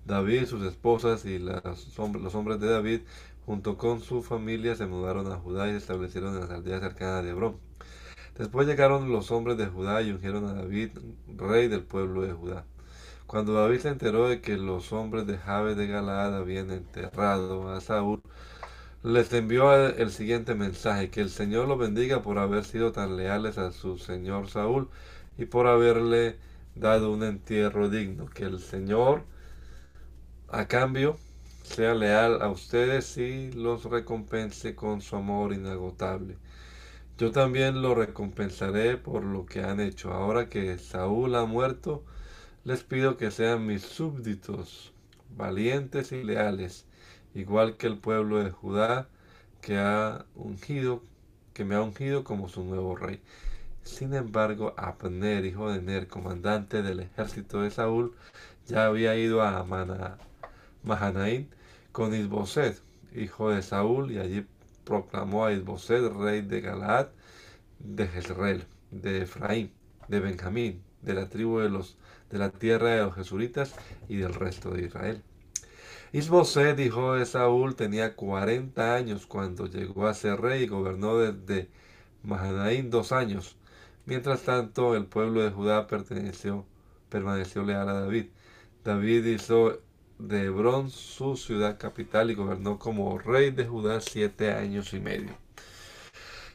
David, 0.05 0.45
sus 0.45 0.63
esposas 0.63 1.25
y 1.25 1.39
los 1.39 2.35
hombres 2.35 2.59
de 2.59 2.69
David, 2.69 3.01
junto 3.47 3.79
con 3.79 4.01
su 4.01 4.21
familia, 4.21 4.75
se 4.75 4.85
mudaron 4.85 5.31
a 5.31 5.37
Judá 5.37 5.67
y 5.67 5.71
se 5.71 5.77
establecieron 5.77 6.35
en 6.35 6.41
las 6.41 6.51
aldeas 6.51 6.81
cercanas 6.81 7.23
de 7.23 7.31
Hebrón. 7.31 7.57
Después 8.37 8.67
llegaron 8.67 9.11
los 9.11 9.31
hombres 9.31 9.57
de 9.57 9.65
Judá 9.65 10.03
y 10.03 10.11
ungieron 10.11 10.45
a 10.45 10.53
David, 10.53 10.91
rey 11.35 11.67
del 11.67 11.81
pueblo 11.81 12.21
de 12.21 12.33
Judá. 12.33 12.63
Cuando 13.25 13.53
David 13.53 13.79
se 13.79 13.89
enteró 13.89 14.29
de 14.29 14.39
que 14.39 14.55
los 14.55 14.93
hombres 14.93 15.25
de 15.25 15.39
Jabes 15.39 15.77
de 15.77 15.87
Galaad 15.87 16.35
habían 16.35 16.69
enterrado 16.69 17.73
a 17.73 17.81
Saúl, 17.81 18.21
les 19.03 19.31
envió 19.33 19.73
el 19.73 20.11
siguiente 20.11 20.55
mensaje, 20.55 21.09
que 21.09 21.21
el 21.21 21.29
Señor 21.29 21.67
lo 21.67 21.77
bendiga 21.77 22.21
por 22.21 22.37
haber 22.37 22.65
sido 22.65 22.91
tan 22.91 23.15
leales 23.15 23.57
a 23.57 23.71
su 23.71 23.97
señor 23.97 24.49
Saúl 24.49 24.89
y 25.37 25.45
por 25.45 25.67
haberle 25.67 26.37
dado 26.75 27.11
un 27.11 27.23
entierro 27.23 27.89
digno, 27.89 28.25
que 28.27 28.43
el 28.43 28.59
Señor 28.59 29.23
a 30.49 30.67
cambio 30.67 31.17
sea 31.63 31.93
leal 31.93 32.41
a 32.41 32.49
ustedes 32.49 33.17
y 33.17 33.51
los 33.51 33.85
recompense 33.85 34.75
con 34.75 35.01
su 35.01 35.15
amor 35.15 35.53
inagotable. 35.53 36.37
Yo 37.17 37.31
también 37.31 37.81
lo 37.81 37.95
recompensaré 37.95 38.97
por 38.97 39.23
lo 39.23 39.45
que 39.45 39.61
han 39.61 39.79
hecho. 39.79 40.11
Ahora 40.13 40.49
que 40.49 40.77
Saúl 40.77 41.35
ha 41.35 41.45
muerto, 41.45 42.03
les 42.63 42.83
pido 42.83 43.17
que 43.17 43.31
sean 43.31 43.65
mis 43.65 43.83
súbditos, 43.83 44.93
valientes 45.37 46.11
y 46.11 46.23
leales, 46.23 46.85
igual 47.35 47.77
que 47.77 47.87
el 47.87 47.97
pueblo 47.97 48.43
de 48.43 48.51
Judá 48.51 49.07
que 49.61 49.77
ha 49.77 50.25
ungido, 50.35 51.03
que 51.53 51.65
me 51.65 51.75
ha 51.75 51.81
ungido 51.81 52.23
como 52.23 52.49
su 52.49 52.63
nuevo 52.63 52.95
rey. 52.95 53.21
Sin 53.83 54.13
embargo, 54.13 54.73
Abner, 54.77 55.45
hijo 55.45 55.71
de 55.71 55.81
Ner, 55.81 56.07
comandante 56.07 56.81
del 56.81 56.99
ejército 57.01 57.61
de 57.61 57.71
Saúl, 57.71 58.15
ya 58.67 58.85
había 58.85 59.15
ido 59.15 59.41
a 59.41 59.65
Mahanaim 60.83 61.47
con 61.91 62.13
Isboset, 62.13 62.81
hijo 63.15 63.49
de 63.49 63.61
Saúl, 63.61 64.11
y 64.11 64.19
allí 64.19 64.45
proclamó 64.83 65.45
a 65.45 65.53
Isboset 65.53 66.11
rey 66.13 66.41
de 66.41 66.61
Galaad, 66.61 67.07
de 67.79 68.07
Jezreel, 68.07 68.65
de 68.91 69.23
Efraín, 69.23 69.71
de 70.07 70.19
Benjamín, 70.19 70.83
de 71.01 71.13
la 71.13 71.29
tribu 71.29 71.59
de 71.59 71.69
los 71.69 71.97
de 72.29 72.37
la 72.37 72.51
tierra 72.51 72.89
de 72.91 73.01
los 73.01 73.15
jesuritas 73.15 73.73
y 74.07 74.17
del 74.17 74.33
resto 74.33 74.71
de 74.71 74.85
Israel. 74.85 75.23
Isboset, 76.11 76.79
hijo 76.79 77.13
de 77.13 77.25
Saúl, 77.27 77.75
tenía 77.75 78.15
40 78.15 78.95
años 78.95 79.27
cuando 79.27 79.67
llegó 79.67 80.07
a 80.07 80.15
ser 80.15 80.41
rey 80.41 80.63
y 80.63 80.67
gobernó 80.67 81.19
desde 81.19 81.69
Mahanaim 82.23 82.89
dos 82.89 83.11
años. 83.11 83.57
Mientras 84.07 84.41
tanto, 84.41 84.95
el 84.95 85.05
pueblo 85.05 85.43
de 85.43 85.51
Judá 85.51 85.85
perteneció, 85.85 86.65
permaneció 87.09 87.63
leal 87.63 87.89
a 87.89 87.93
David. 87.93 88.25
David 88.83 89.23
hizo 89.25 89.81
de 90.17 90.45
Hebrón 90.45 90.89
su 90.89 91.37
ciudad 91.37 91.77
capital 91.77 92.31
y 92.31 92.35
gobernó 92.35 92.79
como 92.79 93.19
rey 93.19 93.51
de 93.51 93.67
Judá 93.67 94.01
siete 94.01 94.51
años 94.51 94.95
y 94.95 94.99
medio. 94.99 95.37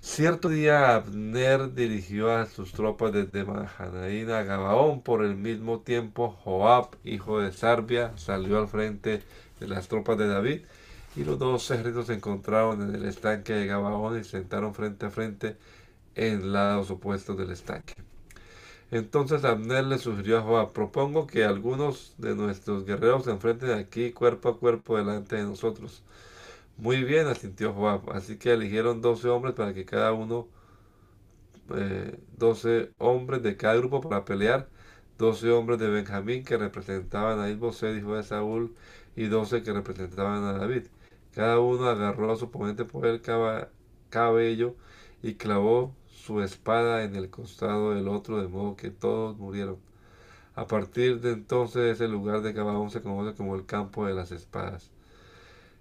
Cierto 0.00 0.50
día 0.50 0.96
Abner 0.96 1.72
dirigió 1.72 2.30
a 2.30 2.44
sus 2.44 2.72
tropas 2.72 3.12
desde 3.12 3.44
Mahanaim 3.44 4.30
a 4.30 4.42
Gabaón. 4.42 5.00
Por 5.00 5.24
el 5.24 5.34
mismo 5.34 5.80
tiempo, 5.80 6.36
Joab, 6.44 6.90
hijo 7.04 7.40
de 7.40 7.52
Sarbia, 7.52 8.12
salió 8.16 8.58
al 8.58 8.68
frente 8.68 9.22
de 9.60 9.68
las 9.68 9.88
tropas 9.88 10.18
de 10.18 10.28
David. 10.28 10.62
Y 11.16 11.24
los 11.24 11.38
dos 11.38 11.70
ejércitos 11.70 12.06
se 12.08 12.14
encontraron 12.14 12.82
en 12.82 12.94
el 12.94 13.04
estanque 13.04 13.52
de 13.54 13.66
Gabaón 13.66 14.18
y 14.18 14.24
se 14.24 14.30
sentaron 14.32 14.74
frente 14.74 15.06
a 15.06 15.10
frente 15.10 15.58
en 16.14 16.52
lados 16.52 16.90
opuestos 16.90 17.36
del 17.38 17.50
estanque. 17.52 17.94
Entonces 18.90 19.44
Abner 19.44 19.84
le 19.84 19.98
sugirió 19.98 20.38
a 20.38 20.42
Joab, 20.42 20.72
propongo 20.72 21.26
que 21.26 21.44
algunos 21.44 22.14
de 22.18 22.34
nuestros 22.34 22.84
guerreros 22.84 23.24
se 23.24 23.30
enfrenten 23.32 23.72
aquí 23.72 24.12
cuerpo 24.12 24.48
a 24.50 24.58
cuerpo 24.58 24.96
delante 24.96 25.36
de 25.36 25.42
nosotros. 25.44 26.02
Muy 26.76 27.04
bien, 27.04 27.26
asintió 27.28 27.72
Joab, 27.74 28.10
así 28.12 28.38
que 28.38 28.52
eligieron 28.52 29.02
doce 29.02 29.28
hombres 29.28 29.54
para 29.54 29.74
que 29.74 29.84
cada 29.86 30.12
uno, 30.12 30.48
eh, 31.74 32.18
doce 32.36 32.92
hombres 32.98 33.42
de 33.42 33.56
cada 33.56 33.76
grupo 33.76 34.00
para 34.00 34.24
pelear, 34.24 34.68
doce 35.18 35.50
hombres 35.50 35.78
de 35.78 35.88
Benjamín 35.88 36.44
que 36.44 36.56
representaban 36.56 37.40
a 37.40 37.50
Isbosé, 37.50 37.96
hijo 37.96 38.16
de 38.16 38.22
Saúl, 38.22 38.74
y 39.16 39.26
doce 39.26 39.62
que 39.62 39.72
representaban 39.72 40.44
a 40.44 40.52
David. 40.54 40.86
Cada 41.34 41.58
uno 41.60 41.88
agarró 41.88 42.32
a 42.32 42.36
su 42.36 42.46
oponente 42.46 42.84
por 42.84 43.06
el 43.06 43.20
cabello 44.10 44.76
y 45.22 45.34
clavó 45.34 45.94
su 46.06 46.40
espada 46.42 47.04
en 47.04 47.16
el 47.16 47.30
costado 47.30 47.94
del 47.94 48.08
otro, 48.08 48.40
de 48.40 48.48
modo 48.48 48.76
que 48.76 48.90
todos 48.90 49.36
murieron. 49.36 49.78
A 50.54 50.66
partir 50.66 51.20
de 51.20 51.32
entonces 51.32 51.92
ese 51.94 52.08
lugar 52.08 52.42
de 52.42 52.52
Gabaón 52.52 52.90
se 52.90 53.02
conoce 53.02 53.36
como 53.36 53.56
el 53.56 53.66
campo 53.66 54.06
de 54.06 54.14
las 54.14 54.32
espadas. 54.32 54.90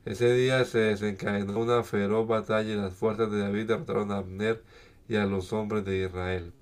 Ese 0.05 0.33
día 0.33 0.65
se 0.65 0.79
desencadenó 0.79 1.59
una 1.59 1.83
feroz 1.83 2.27
batalla 2.27 2.73
y 2.73 2.75
las 2.75 2.93
fuerzas 2.93 3.31
de 3.31 3.39
David 3.39 3.67
derrotaron 3.67 4.11
a 4.11 4.17
Abner 4.17 4.63
y 5.07 5.15
a 5.15 5.25
los 5.25 5.53
hombres 5.53 5.85
de 5.85 6.05
Israel. 6.05 6.53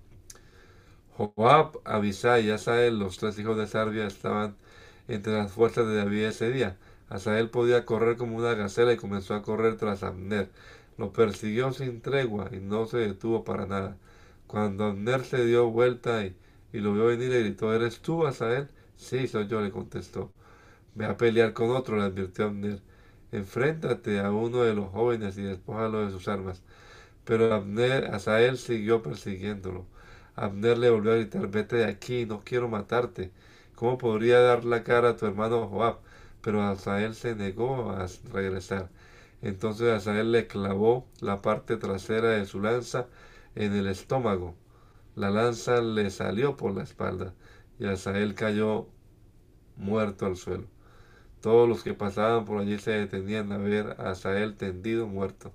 Joab, 1.36 1.79
Abisai 1.86 2.47
y 2.47 2.49
Asael, 2.51 2.97
los 2.99 3.17
tres 3.17 3.38
hijos 3.39 3.57
de 3.57 3.67
Sarbia, 3.67 4.07
estaban 4.07 4.55
entre 5.07 5.34
las 5.34 5.51
fuerzas 5.51 5.88
de 5.88 5.95
David 5.97 6.25
ese 6.25 6.51
día. 6.51 6.77
Asael 7.10 7.49
podía 7.49 7.86
correr 7.86 8.17
como 8.17 8.38
una 8.38 8.53
gacela 8.55 8.93
y 8.93 8.97
comenzó 8.97 9.36
a 9.36 9.43
correr 9.43 9.77
tras 9.77 10.03
Abner. 10.03 10.49
Lo 10.97 11.13
persiguió 11.13 11.73
sin 11.73 12.01
tregua 12.01 12.49
y 12.51 12.57
no 12.57 12.86
se 12.88 12.97
detuvo 12.97 13.43
para 13.43 13.65
nada. 13.67 13.97
Cuando 14.47 14.86
Abner 14.86 15.23
se 15.25 15.45
dio 15.45 15.69
vuelta 15.69 16.25
y, 16.25 16.36
lo 16.73 16.93
vio 16.93 17.05
venir, 17.07 17.29
le 17.29 17.41
gritó, 17.41 17.73
¿eres 17.73 17.99
tú, 18.01 18.25
Asael? 18.25 18.69
Sí, 18.97 19.27
soy 19.27 19.47
yo, 19.47 19.62
le 19.62 19.71
contestó. 19.71 20.31
Ve 20.95 21.05
a 21.05 21.17
pelear 21.17 21.53
con 21.53 21.71
otro, 21.71 21.97
le 21.97 22.03
advirtió 22.03 22.45
Abner. 22.45 22.79
Enfréntate 23.31 24.19
a 24.19 24.31
uno 24.31 24.63
de 24.63 24.73
los 24.75 24.89
jóvenes 24.91 25.38
y 25.38 25.43
despójalo 25.43 26.05
de 26.05 26.12
sus 26.12 26.27
armas. 26.27 26.62
Pero 27.25 27.53
Abner, 27.53 28.05
Asael 28.13 28.57
siguió 28.57 29.01
persiguiéndolo. 29.03 29.86
Abner 30.36 30.78
le 30.78 30.89
volvió 30.89 31.12
a 31.12 31.15
gritar, 31.15 31.48
vete 31.50 31.78
de 31.78 31.86
aquí, 31.86 32.26
no 32.26 32.41
quiero 32.44 32.70
matarte. 32.70 33.32
¿Cómo 33.76 33.98
podría 33.98 34.39
dar 34.39 34.63
la 34.63 34.84
cara 34.84 35.10
a 35.10 35.17
tu 35.17 35.26
hermano 35.26 35.67
Joab? 35.67 35.98
Pero 36.41 36.62
Asael 36.62 37.15
se 37.15 37.36
negó 37.36 37.91
a 37.91 38.08
regresar. 38.32 38.89
Entonces 39.41 39.91
Asael 39.91 40.32
le 40.32 40.48
clavó 40.48 41.08
la 41.20 41.41
parte 41.41 41.78
trasera 41.78 42.30
de 42.30 42.46
su 42.46 42.62
lanza 42.62 43.08
en 43.56 43.74
el 43.74 43.88
estómago. 43.88 44.56
La 45.15 45.30
lanza 45.30 45.82
le 45.82 46.10
salió 46.12 46.58
por 46.58 46.74
la 46.74 46.84
espalda 46.84 47.34
y 47.80 47.86
Asael 47.86 48.36
cayó 48.36 48.88
muerto 49.76 50.26
al 50.26 50.38
suelo. 50.38 50.67
Todos 51.41 51.67
los 51.67 51.84
que 51.84 51.94
pasaban 51.94 52.46
por 52.46 52.62
allí 52.62 52.78
se 52.78 52.91
detenían 52.91 53.52
a 53.52 53.58
ver 53.58 53.96
a 54.00 54.12
Asael 54.12 54.56
tendido 54.56 55.08
muerto. 55.08 55.52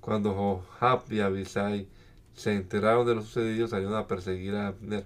Cuando 0.00 0.62
Joab 0.78 1.02
y 1.12 1.20
Abisai 1.20 1.88
se 2.40 2.54
enteraron 2.54 3.06
de 3.06 3.14
lo 3.14 3.20
sucedido, 3.20 3.68
salieron 3.68 3.96
a 3.96 4.06
perseguir 4.06 4.54
a 4.54 4.68
Abner. 4.68 5.04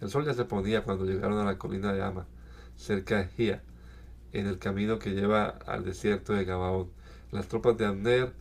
El 0.00 0.10
sol 0.10 0.24
ya 0.24 0.34
se 0.34 0.46
ponía 0.46 0.82
cuando 0.82 1.04
llegaron 1.04 1.38
a 1.38 1.44
la 1.44 1.58
colina 1.58 1.92
de 1.92 2.02
Ama, 2.02 2.26
cerca 2.74 3.18
de 3.18 3.28
Gia, 3.28 3.62
en 4.32 4.48
el 4.48 4.58
camino 4.58 4.98
que 4.98 5.10
lleva 5.10 5.46
al 5.66 5.84
desierto 5.84 6.32
de 6.32 6.44
Gabaón. 6.44 6.90
Las 7.30 7.46
tropas 7.46 7.78
de 7.78 7.86
Abner 7.86 8.32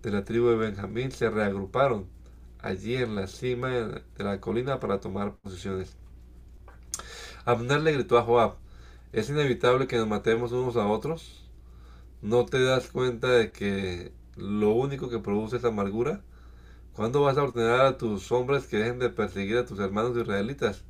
de 0.00 0.10
la 0.12 0.24
tribu 0.24 0.50
de 0.50 0.58
Benjamín 0.58 1.10
se 1.10 1.28
reagruparon 1.28 2.06
allí 2.60 2.94
en 2.94 3.16
la 3.16 3.26
cima 3.26 3.70
de 3.70 4.02
la 4.18 4.40
colina 4.40 4.78
para 4.78 5.00
tomar 5.00 5.34
posiciones. 5.38 5.96
Abner 7.44 7.80
le 7.80 7.94
gritó 7.94 8.16
a 8.16 8.22
Joab, 8.22 8.58
¿es 9.12 9.28
inevitable 9.28 9.88
que 9.88 9.96
nos 9.96 10.06
matemos 10.06 10.52
unos 10.52 10.76
a 10.76 10.86
otros? 10.86 11.50
¿No 12.20 12.46
te 12.46 12.62
das 12.62 12.86
cuenta 12.92 13.26
de 13.26 13.50
que 13.50 14.12
lo 14.36 14.70
único 14.70 15.10
que 15.10 15.18
produce 15.18 15.56
es 15.56 15.64
amargura? 15.64 16.22
¿Cuándo 16.94 17.22
vas 17.22 17.38
a 17.38 17.44
ordenar 17.44 17.80
a 17.80 17.96
tus 17.96 18.30
hombres 18.32 18.66
que 18.66 18.76
dejen 18.76 18.98
de 18.98 19.08
perseguir 19.08 19.56
a 19.56 19.64
tus 19.64 19.78
hermanos 19.78 20.16
israelitas? 20.16 20.84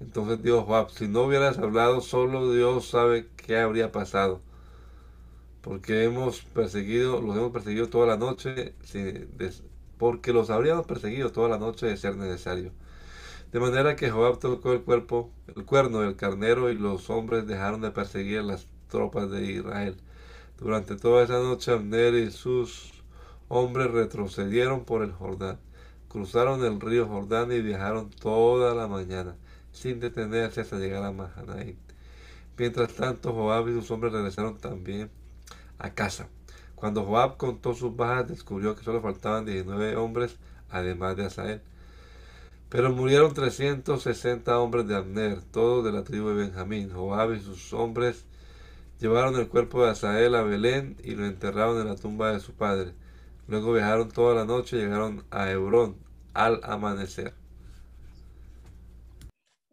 Entonces 0.00 0.42
dijo 0.42 0.62
Joab, 0.62 0.90
si 0.90 1.08
no 1.08 1.22
hubieras 1.22 1.58
hablado, 1.58 2.00
solo 2.00 2.52
Dios 2.52 2.88
sabe 2.88 3.28
qué 3.36 3.58
habría 3.58 3.90
pasado. 3.90 4.40
Porque 5.60 6.04
hemos 6.04 6.42
perseguido, 6.42 7.20
los 7.20 7.36
hemos 7.36 7.52
perseguido 7.52 7.88
toda 7.88 8.06
la 8.06 8.16
noche, 8.16 8.74
porque 9.98 10.32
los 10.32 10.50
habríamos 10.50 10.86
perseguido 10.86 11.32
toda 11.32 11.48
la 11.48 11.58
noche 11.58 11.86
de 11.86 11.96
ser 11.96 12.16
necesario. 12.16 12.70
De 13.50 13.60
manera 13.60 13.96
que 13.96 14.10
Joab 14.10 14.38
tocó 14.38 14.72
el 14.72 14.82
cuerpo, 14.82 15.30
el 15.56 15.64
cuerno 15.64 16.00
del 16.00 16.16
carnero 16.16 16.70
y 16.70 16.76
los 16.76 17.10
hombres 17.10 17.46
dejaron 17.46 17.80
de 17.80 17.90
perseguir 17.90 18.44
las 18.44 18.68
tropas 18.88 19.30
de 19.30 19.44
Israel. 19.44 19.96
Durante 20.58 20.96
toda 20.96 21.24
esa 21.24 21.40
noche 21.40 21.72
Abner 21.72 22.14
y 22.14 22.30
sus 22.30 22.93
hombres 23.48 23.90
retrocedieron 23.90 24.84
por 24.84 25.02
el 25.02 25.12
Jordán, 25.12 25.58
cruzaron 26.08 26.64
el 26.64 26.80
río 26.80 27.06
Jordán 27.06 27.52
y 27.52 27.60
viajaron 27.60 28.10
toda 28.10 28.74
la 28.74 28.86
mañana, 28.86 29.36
sin 29.72 30.00
detenerse 30.00 30.60
hasta 30.60 30.78
llegar 30.78 31.04
a 31.04 31.12
Mahanaim. 31.12 31.76
Mientras 32.56 32.94
tanto, 32.94 33.32
Joab 33.32 33.68
y 33.68 33.72
sus 33.72 33.90
hombres 33.90 34.12
regresaron 34.12 34.58
también 34.58 35.10
a 35.78 35.90
casa. 35.90 36.28
Cuando 36.76 37.04
Joab 37.04 37.36
contó 37.36 37.74
sus 37.74 37.96
bajas, 37.96 38.28
descubrió 38.28 38.76
que 38.76 38.84
solo 38.84 39.00
faltaban 39.00 39.44
19 39.44 39.96
hombres, 39.96 40.36
además 40.70 41.16
de 41.16 41.26
Asael. 41.26 41.62
Pero 42.68 42.92
murieron 42.92 43.34
360 43.34 44.58
hombres 44.58 44.86
de 44.86 44.94
Abner, 44.94 45.40
todos 45.42 45.84
de 45.84 45.92
la 45.92 46.04
tribu 46.04 46.28
de 46.28 46.34
Benjamín. 46.34 46.90
Joab 46.92 47.34
y 47.34 47.40
sus 47.40 47.72
hombres 47.72 48.24
llevaron 49.00 49.36
el 49.36 49.48
cuerpo 49.48 49.84
de 49.84 49.90
Asael 49.90 50.34
a 50.34 50.42
Belén 50.42 50.96
y 51.02 51.14
lo 51.14 51.26
enterraron 51.26 51.80
en 51.80 51.88
la 51.88 51.96
tumba 51.96 52.32
de 52.32 52.40
su 52.40 52.52
padre. 52.52 52.92
Luego 53.46 53.72
viajaron 53.72 54.10
toda 54.10 54.34
la 54.34 54.44
noche 54.44 54.76
y 54.76 54.80
llegaron 54.80 55.24
a 55.30 55.50
Hebrón 55.50 55.96
al 56.32 56.60
amanecer. 56.64 57.34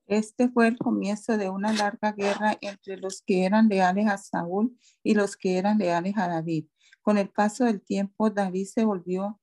Este 0.07 0.49
fue 0.49 0.67
el 0.67 0.77
comienzo 0.77 1.38
de 1.38 1.49
una 1.49 1.71
larga 1.71 2.12
guerra 2.12 2.57
entre 2.60 2.97
los 2.97 3.21
que 3.21 3.45
eran 3.45 3.69
leales 3.69 4.07
a 4.07 4.17
Saúl 4.17 4.77
y 5.03 5.13
los 5.13 5.38
que 5.38 5.57
eran 5.57 5.77
leales 5.77 6.17
a 6.17 6.27
David. 6.27 6.65
Con 7.01 7.17
el 7.17 7.29
paso 7.29 7.63
del 7.63 7.81
tiempo, 7.81 8.29
David 8.29 8.65
se 8.65 8.84
volvió 8.84 9.39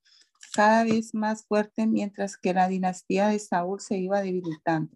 cada 0.52 0.84
vez 0.84 1.14
más 1.14 1.46
fuerte 1.46 1.86
mientras 1.86 2.36
que 2.36 2.52
la 2.52 2.68
dinastía 2.68 3.28
de 3.28 3.38
Saúl 3.38 3.80
se 3.80 3.96
iba 3.96 4.20
debilitando. 4.20 4.94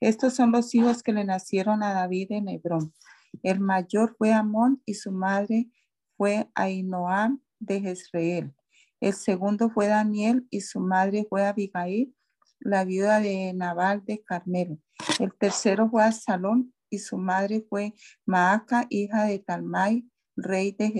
Estos 0.00 0.34
son 0.34 0.52
los 0.52 0.74
hijos 0.74 1.02
que 1.02 1.12
le 1.12 1.24
nacieron 1.24 1.82
a 1.82 1.92
David 1.92 2.32
en 2.32 2.48
Hebrón. 2.48 2.94
El 3.42 3.60
mayor 3.60 4.14
fue 4.16 4.32
Amón 4.32 4.82
y 4.86 4.94
su 4.94 5.12
madre 5.12 5.68
fue 6.16 6.50
Ainoam 6.54 7.43
de 7.64 7.80
Jezreel. 7.80 8.54
El 9.00 9.12
segundo 9.12 9.70
fue 9.70 9.88
Daniel 9.88 10.46
y 10.50 10.60
su 10.60 10.80
madre 10.80 11.26
fue 11.28 11.44
Abigail, 11.44 12.14
la 12.60 12.84
viuda 12.84 13.20
de 13.20 13.52
Nabal 13.52 14.04
de 14.04 14.22
Carmelo. 14.22 14.78
El 15.20 15.34
tercero 15.34 15.90
fue 15.90 16.02
Absalón 16.02 16.72
y 16.88 16.98
su 16.98 17.18
madre 17.18 17.64
fue 17.68 17.94
Maaca, 18.24 18.86
hija 18.88 19.24
de 19.24 19.38
Talmai, 19.40 20.08
rey 20.36 20.72
de 20.72 20.90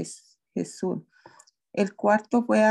Jesús. 0.55 0.99
El 1.73 1.95
cuarto 1.97 2.45
fue 2.45 2.63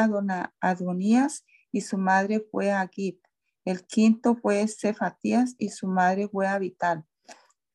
Adonías 0.61 1.45
y 1.71 1.81
su 1.81 1.97
madre 1.97 2.45
fue 2.51 2.71
Agit. 2.71 3.19
El 3.65 3.85
quinto 3.85 4.35
fue 4.35 4.67
Cefatías 4.67 5.55
y 5.57 5.69
su 5.69 5.87
madre 5.87 6.27
fue 6.27 6.47
Abital. 6.47 7.05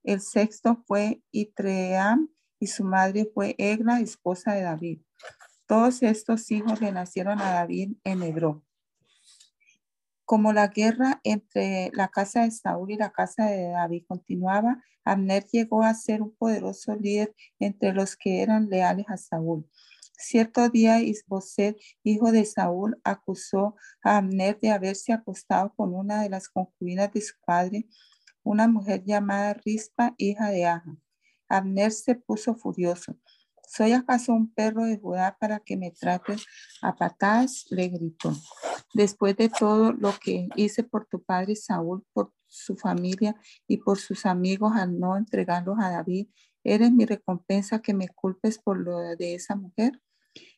El 0.05 0.21
sexto 0.21 0.85
fue 0.87 1.23
Itream 1.33 2.31
y 2.61 2.67
su 2.69 2.85
madre 2.85 3.31
fue 3.35 3.55
Egla, 3.59 4.01
esposa 4.01 4.55
de 4.55 4.63
David. 4.63 5.01
Todos 5.69 6.03
estos 6.03 6.51
hijos 6.51 6.81
le 6.81 6.93
nacieron 6.93 7.43
a 7.43 7.53
David 7.53 7.93
en 8.03 8.23
Hebrón. 8.23 8.65
Como 10.25 10.55
la 10.55 10.69
guerra 10.69 11.21
entre 11.25 11.91
la 11.93 12.09
casa 12.09 12.45
de 12.45 12.51
Saúl 12.53 12.93
y 12.93 12.97
la 12.97 13.13
casa 13.13 13.45
de 13.45 13.69
David 13.69 14.05
continuaba, 14.09 14.83
Abner 15.05 15.45
llegó 15.53 15.83
a 15.83 15.93
ser 15.93 16.23
un 16.23 16.35
poderoso 16.35 16.97
líder 16.97 17.35
entre 17.59 17.93
los 17.93 18.17
que 18.17 18.41
eran 18.41 18.71
leales 18.71 19.05
a 19.11 19.19
Saúl. 19.19 19.69
Cierto 20.17 20.71
día 20.71 21.03
Isboset, 21.03 21.77
hijo 22.03 22.33
de 22.33 22.47
Saúl, 22.47 22.99
acusó 23.05 23.77
a 24.03 24.17
Abner 24.17 24.59
de 24.61 24.71
haberse 24.71 25.13
acostado 25.13 25.75
con 25.77 25.95
una 25.95 26.23
de 26.23 26.31
las 26.31 26.49
concubinas 26.49 27.13
de 27.13 27.21
su 27.21 27.35
padre, 27.45 27.87
una 28.43 28.69
mujer 28.69 29.05
llamada 29.05 29.53
Rispa, 29.53 30.15
hija 30.17 30.49
de 30.49 30.65
Aja. 30.65 30.97
Abner 31.47 31.93
se 31.93 32.15
puso 32.15 32.55
furioso. 32.55 33.19
¿Soy 33.69 33.93
acaso 33.93 34.33
un 34.33 34.51
perro 34.53 34.85
de 34.85 34.99
Judá 34.99 35.37
para 35.39 35.61
que 35.61 35.77
me 35.77 35.91
trates 35.91 36.47
a 36.81 36.97
patadas? 36.97 37.67
Le 37.69 37.89
gritó. 37.89 38.35
Después 38.95 39.37
de 39.37 39.51
todo 39.51 39.93
lo 39.93 40.15
que 40.19 40.49
hice 40.57 40.85
por 40.85 41.05
tu 41.05 41.23
padre 41.23 41.55
Saúl, 41.55 42.03
por 42.15 42.33
su 42.47 42.77
familia 42.77 43.37
y 43.67 43.77
por 43.77 43.99
sus 43.99 44.25
amigos 44.25 44.73
al 44.75 44.99
no 44.99 45.19
entregarlos 45.19 45.77
a 45.81 45.91
David, 45.91 46.29
¿eres 46.65 46.91
mi 46.93 47.05
recompensa 47.05 47.83
que 47.83 47.93
me 47.93 48.09
culpes 48.09 48.59
por 48.59 48.79
lo 48.79 49.01
de 49.17 49.35
esa 49.35 49.55
mujer? 49.55 50.01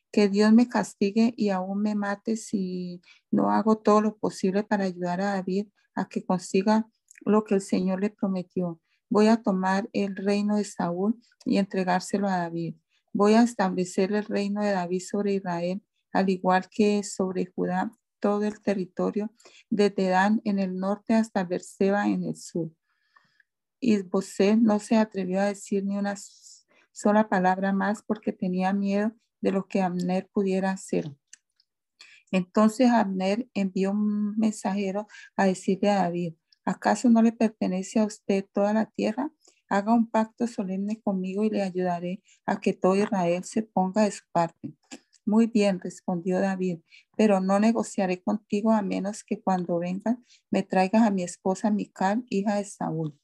Que 0.09 0.29
Dios 0.29 0.53
me 0.53 0.69
castigue 0.69 1.33
y 1.35 1.49
aún 1.49 1.81
me 1.81 1.95
mate 1.95 2.37
si 2.37 3.01
no 3.29 3.51
hago 3.51 3.77
todo 3.77 3.99
lo 3.99 4.17
posible 4.17 4.63
para 4.63 4.85
ayudar 4.85 5.19
a 5.19 5.33
David 5.33 5.67
a 5.95 6.07
que 6.07 6.23
consiga 6.23 6.87
lo 7.25 7.43
que 7.43 7.55
el 7.55 7.61
Señor 7.61 7.99
le 7.99 8.09
prometió. 8.09 8.79
Voy 9.09 9.27
a 9.27 9.41
tomar 9.41 9.89
el 9.91 10.15
reino 10.15 10.55
de 10.55 10.63
Saúl 10.63 11.21
y 11.43 11.57
entregárselo 11.57 12.29
a 12.29 12.37
David. 12.37 12.75
Voy 13.13 13.33
a 13.33 13.43
establecer 13.43 14.13
el 14.13 14.25
reino 14.25 14.63
de 14.63 14.71
David 14.71 15.01
sobre 15.01 15.33
Israel, 15.33 15.81
al 16.13 16.29
igual 16.29 16.67
que 16.69 17.03
sobre 17.03 17.45
Judá, 17.45 17.91
todo 18.19 18.43
el 18.45 18.61
territorio, 18.61 19.33
desde 19.69 20.09
Dan 20.09 20.41
en 20.45 20.59
el 20.59 20.77
norte 20.77 21.15
hasta 21.15 21.43
Berseba 21.43 22.07
en 22.07 22.23
el 22.23 22.37
sur. 22.37 22.71
Y 23.79 24.01
Bosé 24.03 24.55
no 24.55 24.79
se 24.79 24.95
atrevió 24.95 25.41
a 25.41 25.45
decir 25.45 25.83
ni 25.83 25.97
una 25.97 26.15
sola 26.91 27.27
palabra 27.27 27.73
más 27.73 28.03
porque 28.03 28.31
tenía 28.31 28.73
miedo 28.73 29.11
de 29.41 29.51
lo 29.51 29.67
que 29.67 29.81
Abner 29.81 30.29
pudiera 30.31 30.71
hacer. 30.71 31.11
Entonces 32.31 32.89
Abner 32.91 33.49
envió 33.53 33.91
un 33.91 34.37
mensajero 34.37 35.07
a 35.35 35.45
decirle 35.45 35.89
a 35.89 36.03
David, 36.03 36.35
¿acaso 36.63 37.09
no 37.09 37.21
le 37.21 37.33
pertenece 37.33 37.99
a 37.99 38.05
usted 38.05 38.45
toda 38.53 38.73
la 38.73 38.85
tierra? 38.85 39.31
Haga 39.71 39.93
un 39.93 40.11
pacto 40.11 40.47
solemne 40.47 40.99
conmigo 40.99 41.45
y 41.45 41.49
le 41.49 41.61
ayudaré 41.61 42.21
a 42.45 42.59
que 42.59 42.73
todo 42.73 42.97
Israel 42.97 43.45
se 43.45 43.63
ponga 43.63 44.03
de 44.03 44.11
su 44.11 44.25
parte. 44.33 44.75
Muy 45.25 45.47
bien, 45.47 45.79
respondió 45.79 46.41
David, 46.41 46.79
pero 47.15 47.39
no 47.39 47.57
negociaré 47.57 48.21
contigo 48.21 48.73
a 48.73 48.81
menos 48.81 49.23
que 49.23 49.41
cuando 49.41 49.79
vengas 49.79 50.17
me 50.49 50.63
traigas 50.63 51.03
a 51.03 51.09
mi 51.09 51.23
esposa 51.23 51.71
Mical, 51.71 52.25
hija 52.29 52.55
de 52.55 52.65
Saúl. 52.65 53.17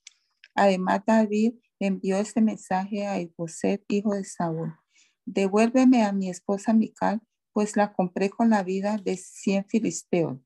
Además, 0.55 1.01
David 1.05 1.55
envió 1.79 2.17
este 2.17 2.39
mensaje 2.39 3.05
a 3.05 3.19
Isboset, 3.19 3.83
hijo 3.89 4.13
de 4.13 4.23
Saúl. 4.23 4.73
Devuélveme 5.25 6.03
a 6.03 6.13
mi 6.13 6.29
esposa 6.29 6.71
Mical, 6.71 7.19
pues 7.51 7.75
la 7.75 7.91
compré 7.91 8.29
con 8.29 8.51
la 8.51 8.63
vida 8.63 8.95
de 9.03 9.17
cien 9.17 9.65
filisteos. 9.67 10.39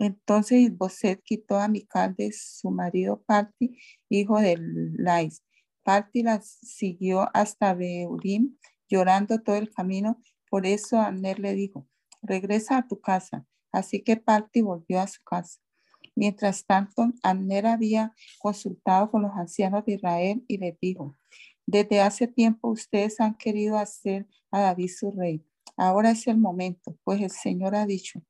Entonces 0.00 0.60
Isboset 0.60 1.22
quitó 1.22 1.58
a 1.58 1.68
Mical 1.68 2.14
de 2.16 2.32
su 2.32 2.70
marido 2.70 3.22
Parti, 3.26 3.78
hijo 4.08 4.40
de 4.40 4.56
Lais. 4.58 5.44
Parti 5.82 6.22
la 6.22 6.40
siguió 6.40 7.28
hasta 7.34 7.74
Beurim, 7.74 8.56
llorando 8.88 9.42
todo 9.42 9.56
el 9.56 9.70
camino. 9.70 10.18
Por 10.48 10.64
eso 10.64 10.98
Abner 10.98 11.38
le 11.38 11.52
dijo, 11.52 11.86
regresa 12.22 12.78
a 12.78 12.88
tu 12.88 12.98
casa. 13.02 13.46
Así 13.72 14.02
que 14.02 14.16
Parti 14.16 14.62
volvió 14.62 15.00
a 15.00 15.06
su 15.06 15.22
casa. 15.22 15.60
Mientras 16.16 16.64
tanto, 16.64 17.12
Abner 17.22 17.66
había 17.66 18.14
consultado 18.38 19.10
con 19.10 19.20
los 19.20 19.32
ancianos 19.32 19.84
de 19.84 19.96
Israel 19.96 20.42
y 20.48 20.56
les 20.56 20.80
dijo, 20.80 21.18
desde 21.66 22.00
hace 22.00 22.26
tiempo 22.26 22.70
ustedes 22.70 23.20
han 23.20 23.34
querido 23.34 23.76
hacer 23.76 24.26
a 24.50 24.60
David 24.60 24.88
su 24.98 25.10
rey. 25.10 25.44
Ahora 25.76 26.12
es 26.12 26.26
el 26.26 26.38
momento, 26.38 26.96
pues 27.04 27.20
el 27.20 27.30
Señor 27.30 27.74
ha 27.74 27.84
dicho, 27.84 28.22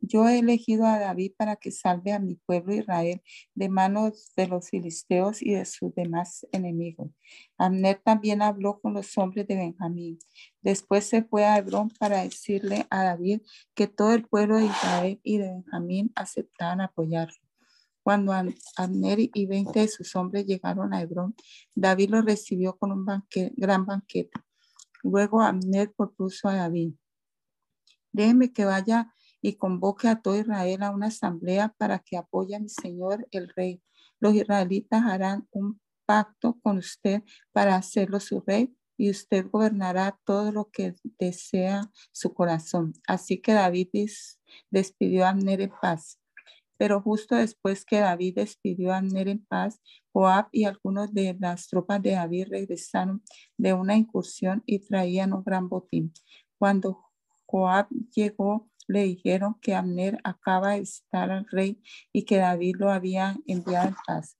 yo 0.00 0.26
he 0.28 0.38
elegido 0.38 0.86
a 0.86 0.98
David 0.98 1.32
para 1.36 1.56
que 1.56 1.70
salve 1.70 2.12
a 2.12 2.18
mi 2.18 2.34
pueblo 2.34 2.74
Israel 2.74 3.22
de 3.54 3.68
manos 3.68 4.32
de 4.36 4.48
los 4.48 4.68
filisteos 4.70 5.42
y 5.42 5.52
de 5.52 5.64
sus 5.64 5.94
demás 5.94 6.46
enemigos. 6.52 7.10
Amner 7.58 8.00
también 8.02 8.42
habló 8.42 8.80
con 8.80 8.94
los 8.94 9.16
hombres 9.18 9.46
de 9.46 9.56
Benjamín. 9.56 10.18
Después 10.62 11.04
se 11.04 11.22
fue 11.22 11.44
a 11.44 11.58
Hebrón 11.58 11.90
para 11.98 12.22
decirle 12.22 12.86
a 12.90 13.04
David 13.04 13.42
que 13.74 13.86
todo 13.88 14.12
el 14.12 14.26
pueblo 14.26 14.56
de 14.56 14.66
Israel 14.66 15.20
y 15.22 15.38
de 15.38 15.48
Benjamín 15.48 16.12
aceptaban 16.14 16.80
apoyarlo. 16.80 17.36
Cuando 18.02 18.32
Abner 18.76 19.18
y 19.20 19.46
veinte 19.46 19.80
de 19.80 19.88
sus 19.88 20.16
hombres 20.16 20.46
llegaron 20.46 20.94
a 20.94 21.02
Hebrón, 21.02 21.34
David 21.74 22.10
los 22.10 22.24
recibió 22.24 22.76
con 22.78 22.92
un 22.92 23.06
gran 23.56 23.84
banquete. 23.84 24.40
Luego 25.02 25.42
Abner 25.42 25.92
propuso 25.92 26.48
a 26.48 26.56
David, 26.56 26.94
déjeme 28.12 28.52
que 28.52 28.64
vaya 28.64 29.14
y 29.42 29.54
convoque 29.54 30.08
a 30.08 30.20
todo 30.20 30.36
Israel 30.36 30.82
a 30.82 30.90
una 30.90 31.06
asamblea 31.06 31.74
para 31.78 31.98
que 31.98 32.16
apoye 32.16 32.54
a 32.54 32.60
mi 32.60 32.68
señor 32.68 33.26
el 33.30 33.48
rey. 33.48 33.82
Los 34.20 34.34
israelitas 34.34 35.02
harán 35.04 35.48
un 35.50 35.80
pacto 36.06 36.58
con 36.62 36.78
usted 36.78 37.22
para 37.52 37.76
hacerlo 37.76 38.20
su 38.20 38.40
rey 38.40 38.74
y 38.96 39.10
usted 39.10 39.46
gobernará 39.50 40.18
todo 40.24 40.52
lo 40.52 40.70
que 40.70 40.94
desea 41.18 41.90
su 42.12 42.34
corazón. 42.34 42.92
Así 43.06 43.40
que 43.40 43.54
David 43.54 43.88
despidió 44.70 45.24
a 45.24 45.30
Abner 45.30 45.62
en 45.62 45.72
paz. 45.80 46.20
Pero 46.76 47.00
justo 47.02 47.34
después 47.34 47.84
que 47.84 48.00
David 48.00 48.36
despidió 48.36 48.92
a 48.92 48.98
Abner 48.98 49.28
en 49.28 49.44
paz, 49.44 49.80
Joab 50.12 50.48
y 50.50 50.64
algunos 50.64 51.12
de 51.12 51.36
las 51.38 51.68
tropas 51.68 52.02
de 52.02 52.12
David 52.12 52.48
regresaron 52.50 53.22
de 53.56 53.72
una 53.72 53.96
incursión 53.96 54.62
y 54.66 54.80
traían 54.80 55.32
un 55.32 55.44
gran 55.44 55.68
botín. 55.68 56.12
Cuando 56.58 57.04
Joab 57.46 57.88
llegó, 58.14 58.69
le 58.90 59.04
dijeron 59.04 59.56
que 59.60 59.74
Abner 59.74 60.18
acaba 60.24 60.72
de 60.72 60.80
visitar 60.80 61.30
al 61.30 61.46
rey 61.50 61.82
y 62.12 62.24
que 62.24 62.36
David 62.36 62.76
lo 62.78 62.90
había 62.90 63.36
enviado 63.46 63.88
en 63.88 63.96
paz. 64.06 64.36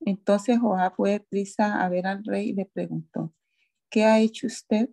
Entonces 0.00 0.58
Joab 0.58 0.94
fue 0.94 1.20
prisa 1.20 1.82
a 1.82 1.88
ver 1.88 2.06
al 2.06 2.24
rey 2.24 2.50
y 2.50 2.52
le 2.52 2.66
preguntó, 2.66 3.32
¿qué 3.90 4.04
ha 4.04 4.20
hecho 4.20 4.46
usted? 4.46 4.90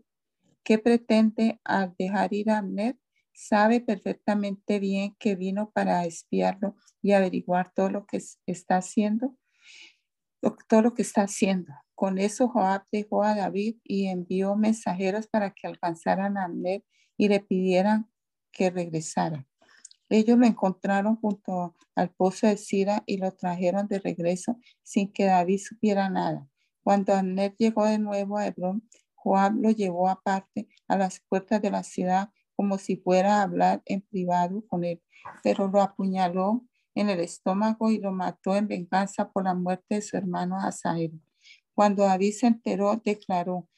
¿Qué 0.63 0.77
pretende 0.77 1.59
al 1.63 1.95
dejar 1.97 2.33
ir 2.33 2.49
a 2.49 2.59
Abner? 2.59 2.97
sabe 3.33 3.81
perfectamente 3.81 4.79
bien 4.79 5.15
que 5.19 5.35
vino 5.35 5.71
para 5.71 6.05
espiarlo 6.05 6.75
y 7.01 7.13
averiguar 7.13 7.71
todo 7.73 7.89
lo 7.89 8.05
que 8.05 8.21
está 8.45 8.77
haciendo, 8.77 9.35
todo 10.67 10.81
lo 10.81 10.93
que 10.93 11.01
está 11.01 11.23
haciendo. 11.23 11.73
Con 11.95 12.19
eso 12.19 12.49
Joab 12.49 12.83
dejó 12.91 13.23
a 13.23 13.35
David 13.35 13.77
y 13.83 14.07
envió 14.07 14.55
mensajeros 14.55 15.27
para 15.27 15.51
que 15.51 15.67
alcanzaran 15.67 16.37
a 16.37 16.45
Abner 16.45 16.83
y 17.17 17.29
le 17.29 17.39
pidieran 17.39 18.10
que 18.51 18.69
regresara. 18.69 19.45
Ellos 20.09 20.37
lo 20.37 20.45
encontraron 20.45 21.15
junto 21.15 21.75
al 21.95 22.09
pozo 22.09 22.47
de 22.47 22.57
Sira 22.57 23.03
y 23.05 23.17
lo 23.17 23.31
trajeron 23.31 23.87
de 23.87 23.99
regreso 23.99 24.57
sin 24.83 25.11
que 25.11 25.25
David 25.25 25.59
supiera 25.63 26.09
nada. 26.09 26.47
Cuando 26.83 27.13
Abner 27.13 27.55
llegó 27.57 27.85
de 27.85 27.97
nuevo 27.97 28.37
a 28.37 28.47
Hebrón, 28.47 28.87
Joab 29.15 29.53
lo 29.55 29.69
llevó 29.69 30.09
aparte 30.09 30.67
a 30.87 30.97
las 30.97 31.21
puertas 31.29 31.61
de 31.61 31.71
la 31.71 31.83
ciudad 31.83 32.29
como 32.55 32.77
si 32.77 32.97
fuera 32.97 33.39
a 33.39 33.43
hablar 33.43 33.81
en 33.85 34.01
privado 34.01 34.65
con 34.67 34.83
él, 34.83 35.01
pero 35.43 35.67
lo 35.67 35.81
apuñaló 35.81 36.65
en 36.93 37.09
el 37.09 37.19
estómago 37.19 37.89
y 37.89 37.99
lo 37.99 38.11
mató 38.11 38.55
en 38.55 38.67
venganza 38.67 39.31
por 39.31 39.45
la 39.45 39.53
muerte 39.53 39.95
de 39.95 40.01
su 40.01 40.17
hermano 40.17 40.57
Asael. 40.59 41.21
Cuando 41.73 42.03
David 42.03 42.33
se 42.33 42.47
enteró, 42.47 43.01
declaró, 43.03 43.69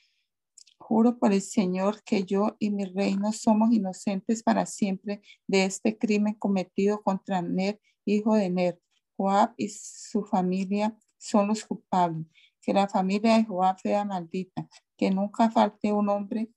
juro 0.83 1.17
por 1.17 1.31
el 1.31 1.41
Señor 1.41 2.03
que 2.03 2.25
yo 2.25 2.55
y 2.59 2.69
mi 2.69 2.85
reino 2.85 3.31
somos 3.31 3.71
inocentes 3.71 4.43
para 4.43 4.65
siempre 4.65 5.21
de 5.47 5.65
este 5.65 5.97
crimen 5.97 6.33
cometido 6.33 7.01
contra 7.01 7.41
Ner, 7.41 7.79
hijo 8.05 8.35
de 8.35 8.49
Ner. 8.49 8.79
Joab 9.15 9.53
y 9.57 9.69
su 9.69 10.25
familia 10.25 10.97
son 11.17 11.47
los 11.47 11.63
culpables. 11.63 12.27
Que 12.61 12.73
la 12.73 12.87
familia 12.87 13.37
de 13.37 13.45
Joab 13.45 13.79
sea 13.79 14.03
maldita. 14.03 14.67
Que 14.97 15.11
nunca 15.11 15.49
falte 15.49 15.93
un 15.93 16.09
hombre 16.09 16.49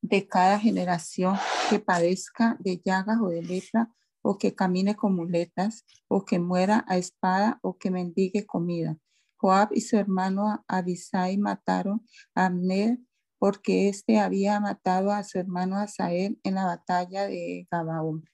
de 0.00 0.26
cada 0.26 0.58
generación 0.58 1.36
que 1.68 1.78
padezca 1.78 2.56
de 2.60 2.80
llagas 2.84 3.18
o 3.20 3.28
de 3.28 3.42
lepra, 3.42 3.92
o 4.22 4.38
que 4.38 4.54
camine 4.54 4.96
con 4.96 5.14
muletas, 5.14 5.84
o 6.08 6.24
que 6.24 6.38
muera 6.38 6.84
a 6.88 6.96
espada, 6.96 7.58
o 7.62 7.76
que 7.76 7.90
mendigue 7.90 8.46
comida. 8.46 8.96
Joab 9.36 9.70
y 9.72 9.80
su 9.80 9.96
hermano 9.96 10.64
Abisai 10.68 11.38
mataron 11.38 12.06
a 12.34 12.46
Abner 12.46 12.98
porque 13.38 13.88
éste 13.88 14.18
había 14.18 14.58
matado 14.60 15.12
a 15.12 15.22
su 15.24 15.38
hermano 15.38 15.76
Asael 15.76 16.40
en 16.42 16.54
la 16.54 16.64
batalla 16.64 17.26
de 17.26 17.66
Gabaón. 17.70 18.24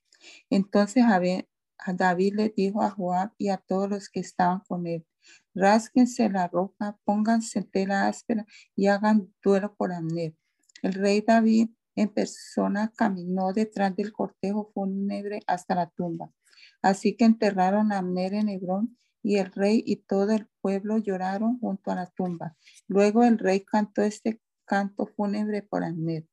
Entonces 0.50 1.04
David 1.94 2.34
le 2.34 2.48
dijo 2.56 2.82
a 2.82 2.90
Joab 2.90 3.32
y 3.38 3.48
a 3.48 3.56
todos 3.56 3.90
los 3.90 4.08
que 4.08 4.20
estaban 4.20 4.60
con 4.68 4.86
él, 4.86 5.04
rásquense 5.54 6.28
la 6.30 6.48
ropa, 6.48 6.98
pónganse 7.04 7.62
tela 7.64 8.06
áspera 8.06 8.46
y 8.76 8.86
hagan 8.86 9.32
duelo 9.42 9.74
por 9.74 9.92
Abner 9.92 10.34
el 10.82 10.94
rey 10.94 11.20
David 11.20 11.70
en 11.94 12.08
persona 12.08 12.92
caminó 12.96 13.52
detrás 13.52 13.94
del 13.94 14.12
cortejo 14.12 14.70
fúnebre 14.74 15.40
hasta 15.46 15.74
la 15.74 15.88
tumba. 15.88 16.30
Así 16.82 17.16
que 17.16 17.24
enterraron 17.24 17.92
a 17.92 17.98
Abner 17.98 18.34
en 18.34 18.48
Hebrón 18.48 18.98
y 19.22 19.36
el 19.36 19.52
rey 19.52 19.82
y 19.86 19.96
todo 19.96 20.32
el 20.32 20.48
pueblo 20.60 20.98
lloraron 20.98 21.58
junto 21.60 21.90
a 21.90 21.94
la 21.94 22.06
tumba. 22.06 22.56
Luego 22.88 23.24
el 23.24 23.38
rey 23.38 23.60
cantó 23.60 24.02
este 24.02 24.40
canto 24.64 25.06
fúnebre 25.06 25.62
por 25.62 25.84
Abner. 25.84 26.26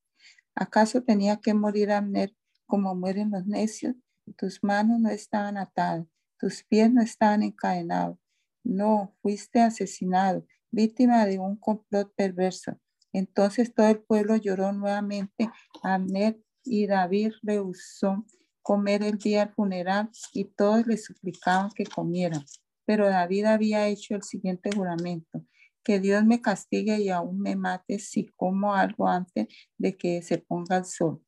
¿Acaso 0.56 1.04
tenía 1.04 1.38
que 1.38 1.54
morir 1.54 1.92
Abner 1.92 2.36
como 2.66 2.96
mueren 2.96 3.32
los 3.32 3.46
necios? 3.46 3.96
Tus 4.38 4.64
manos 4.64 5.00
no 5.00 5.10
estaban 5.10 5.58
atadas, 5.58 6.06
tus 6.38 6.64
pies 6.64 6.92
no 6.92 7.02
estaban 7.02 7.44
encadenados. 7.44 8.18
No, 8.64 9.16
fuiste 9.22 9.62
asesinado, 9.62 10.46
víctima 10.72 11.26
de 11.26 11.40
un 11.40 11.56
complot 11.58 12.14
perverso. 12.16 12.78
Entonces 13.14 13.74
todo 13.74 13.88
el 13.88 14.00
pueblo 14.00 14.36
lloró 14.36 14.72
nuevamente. 14.72 15.50
Abner 15.82 16.40
y 16.64 16.86
David 16.86 17.32
rehusó 17.42 18.26
comer 18.62 19.02
el 19.04 19.18
día 19.18 19.46
del 19.46 19.54
funeral 19.56 20.12
y 20.34 20.46
todos 20.46 20.86
le 20.86 20.98
suplicaban 20.98 21.72
que 21.72 21.86
comieran. 21.86 22.44
Pero 22.90 23.08
David 23.08 23.46
había 23.46 23.88
hecho 23.88 24.16
el 24.16 24.24
siguiente 24.24 24.72
juramento. 24.76 25.46
que 25.84 26.00
Dios 26.00 26.26
me 26.26 26.42
castigue 26.42 27.00
y 27.00 27.10
aún 27.10 27.40
me 27.40 27.56
mate 27.56 28.00
si 28.00 28.26
como 28.36 28.74
algo 28.74 29.08
antes 29.08 29.46
de 29.78 29.96
que 29.96 30.24
se 30.24 30.40
ponga 30.40 30.78
el 30.78 30.86
sol. 30.86 31.24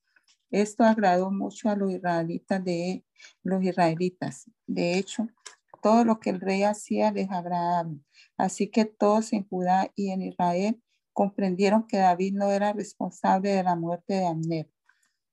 Esto 0.50 0.84
agradó 0.84 1.30
mucho 1.30 1.70
a 1.70 1.76
los 1.76 1.92
israelitas 1.92 2.64
de 2.64 3.06
los 3.44 3.64
israelitas. 3.64 4.50
De 4.66 4.98
hecho, 4.98 5.28
todo 5.84 6.04
lo 6.04 6.20
que 6.20 6.32
el 6.32 6.42
rey 6.42 6.64
hacía 6.64 7.12
les 7.12 7.30
agradaba. 7.30 7.94
Así 8.38 8.72
que 8.72 8.86
todos 8.86 9.32
en 9.32 9.48
Judá 9.48 9.92
y 9.96 10.10
en 10.10 10.24
Israel 10.24 10.82
comprendieron 11.14 11.86
que 11.86 11.98
David 11.98 12.34
no 12.34 12.50
era 12.50 12.74
responsable 12.74 13.52
de 13.52 13.62
la 13.62 13.76
muerte 13.76 14.16
de 14.16 14.26
Abner. 14.26 14.68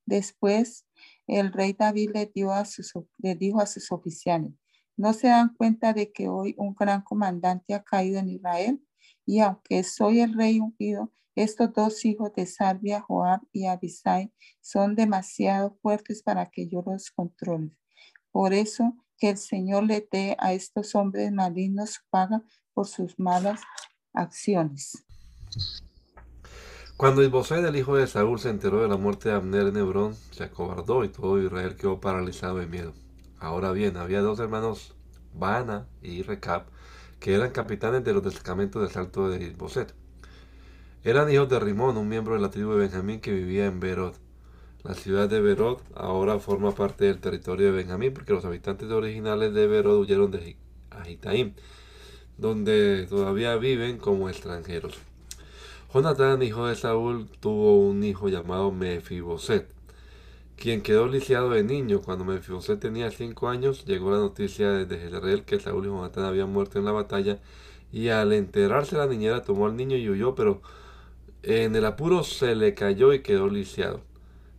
Después, 0.04 0.86
el 1.26 1.54
rey 1.54 1.72
David 1.72 2.10
le, 2.12 2.26
dio 2.26 2.52
a 2.52 2.66
sus, 2.66 2.92
le 3.16 3.34
dijo 3.34 3.62
a 3.62 3.66
sus 3.66 3.90
oficiales, 3.90 4.52
¿no 4.98 5.14
se 5.14 5.28
dan 5.28 5.54
cuenta 5.54 5.94
de 5.94 6.12
que 6.12 6.28
hoy 6.28 6.54
un 6.58 6.74
gran 6.74 7.02
comandante 7.02 7.72
ha 7.72 7.82
caído 7.82 8.18
en 8.18 8.28
Israel? 8.28 8.84
Y 9.24 9.38
aunque 9.40 9.84
soy 9.84 10.20
el 10.20 10.34
rey 10.34 10.60
ungido, 10.60 11.12
estos 11.36 11.72
dos 11.72 12.04
hijos 12.04 12.32
de 12.34 12.46
Salvia, 12.46 13.00
Joab 13.00 13.40
y 13.52 13.66
Abisai, 13.66 14.32
son 14.60 14.96
demasiado 14.96 15.78
fuertes 15.80 16.22
para 16.22 16.50
que 16.50 16.66
yo 16.66 16.82
los 16.84 17.10
controle. 17.12 17.70
Por 18.32 18.52
eso 18.52 18.96
que 19.16 19.30
el 19.30 19.38
Señor 19.38 19.84
le 19.84 20.06
dé 20.10 20.36
a 20.40 20.52
estos 20.52 20.94
hombres 20.96 21.30
malignos 21.32 22.00
paga 22.10 22.42
por 22.74 22.88
sus 22.88 23.18
malas 23.18 23.60
acciones. 24.12 25.04
Cuando 26.96 27.22
Isboset, 27.22 27.64
el 27.64 27.76
hijo 27.76 27.96
de 27.96 28.08
Saúl, 28.08 28.40
se 28.40 28.50
enteró 28.50 28.82
de 28.82 28.88
la 28.88 28.96
muerte 28.96 29.28
de 29.28 29.36
Abner 29.36 29.68
en 29.68 29.76
Hebrón, 29.76 30.16
se 30.32 30.42
acobardó 30.42 31.04
y 31.04 31.08
todo 31.08 31.40
Israel 31.40 31.76
quedó 31.76 32.00
paralizado 32.00 32.58
de 32.58 32.66
miedo. 32.66 32.92
Ahora 33.40 33.72
bien, 33.72 33.96
había 33.96 34.20
dos 34.20 34.40
hermanos, 34.40 34.94
Baana 35.32 35.86
y 36.02 36.22
Recab, 36.22 36.64
que 37.20 37.34
eran 37.34 37.50
capitanes 37.50 38.04
de 38.04 38.12
los 38.12 38.24
destacamentos 38.24 38.82
del 38.82 38.90
salto 38.90 39.28
de 39.28 39.44
Isboset. 39.44 39.94
Eran 41.04 41.30
hijos 41.30 41.48
de 41.48 41.60
Rimón, 41.60 41.96
un 41.96 42.08
miembro 42.08 42.34
de 42.34 42.40
la 42.40 42.50
tribu 42.50 42.72
de 42.72 42.80
Benjamín 42.80 43.20
que 43.20 43.32
vivía 43.32 43.66
en 43.66 43.78
Berod. 43.78 44.14
La 44.82 44.94
ciudad 44.94 45.28
de 45.28 45.40
Berod 45.40 45.78
ahora 45.94 46.38
forma 46.38 46.74
parte 46.74 47.04
del 47.04 47.20
territorio 47.20 47.66
de 47.66 47.72
Benjamín 47.72 48.12
porque 48.12 48.32
los 48.32 48.44
habitantes 48.44 48.90
originales 48.90 49.54
de 49.54 49.66
Berod 49.66 50.00
huyeron 50.00 50.30
de 50.30 50.56
Agitaim, 50.90 51.54
donde 52.36 53.06
todavía 53.08 53.56
viven 53.56 53.98
como 53.98 54.28
extranjeros. 54.28 54.98
Jonatán, 55.94 56.42
hijo 56.42 56.66
de 56.66 56.76
Saúl, 56.76 57.28
tuvo 57.40 57.78
un 57.88 58.02
hijo 58.02 58.28
llamado 58.28 58.72
Mefiboset, 58.72 59.72
quien 60.58 60.82
quedó 60.82 61.06
lisiado 61.06 61.50
de 61.50 61.62
niño. 61.62 62.02
Cuando 62.02 62.24
Mefiboset 62.24 62.80
tenía 62.80 63.10
cinco 63.10 63.48
años, 63.48 63.84
llegó 63.84 64.10
la 64.10 64.18
noticia 64.18 64.70
desde 64.72 64.98
Jezreel 64.98 65.44
que 65.44 65.60
Saúl 65.60 65.86
y 65.86 65.88
Jonatán 65.88 66.24
habían 66.24 66.52
muerto 66.52 66.78
en 66.78 66.84
la 66.84 66.92
batalla, 66.92 67.38
y 67.92 68.08
al 68.08 68.32
enterarse 68.32 68.96
la 68.96 69.06
niñera 69.06 69.42
tomó 69.44 69.66
al 69.66 69.76
niño 69.76 69.96
y 69.96 70.08
huyó, 70.10 70.34
pero 70.34 70.60
en 71.42 71.74
el 71.76 71.84
apuro 71.86 72.24
se 72.24 72.54
le 72.54 72.74
cayó 72.74 73.12
y 73.14 73.22
quedó 73.22 73.48
lisiado. 73.48 74.02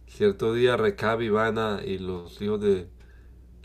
Cierto 0.07 0.53
día 0.53 0.77
Recab 0.77 1.21
y 1.21 1.29
Vana 1.29 1.81
y 1.85 1.99
los 1.99 2.41
hijos 2.41 2.61
de 2.61 2.87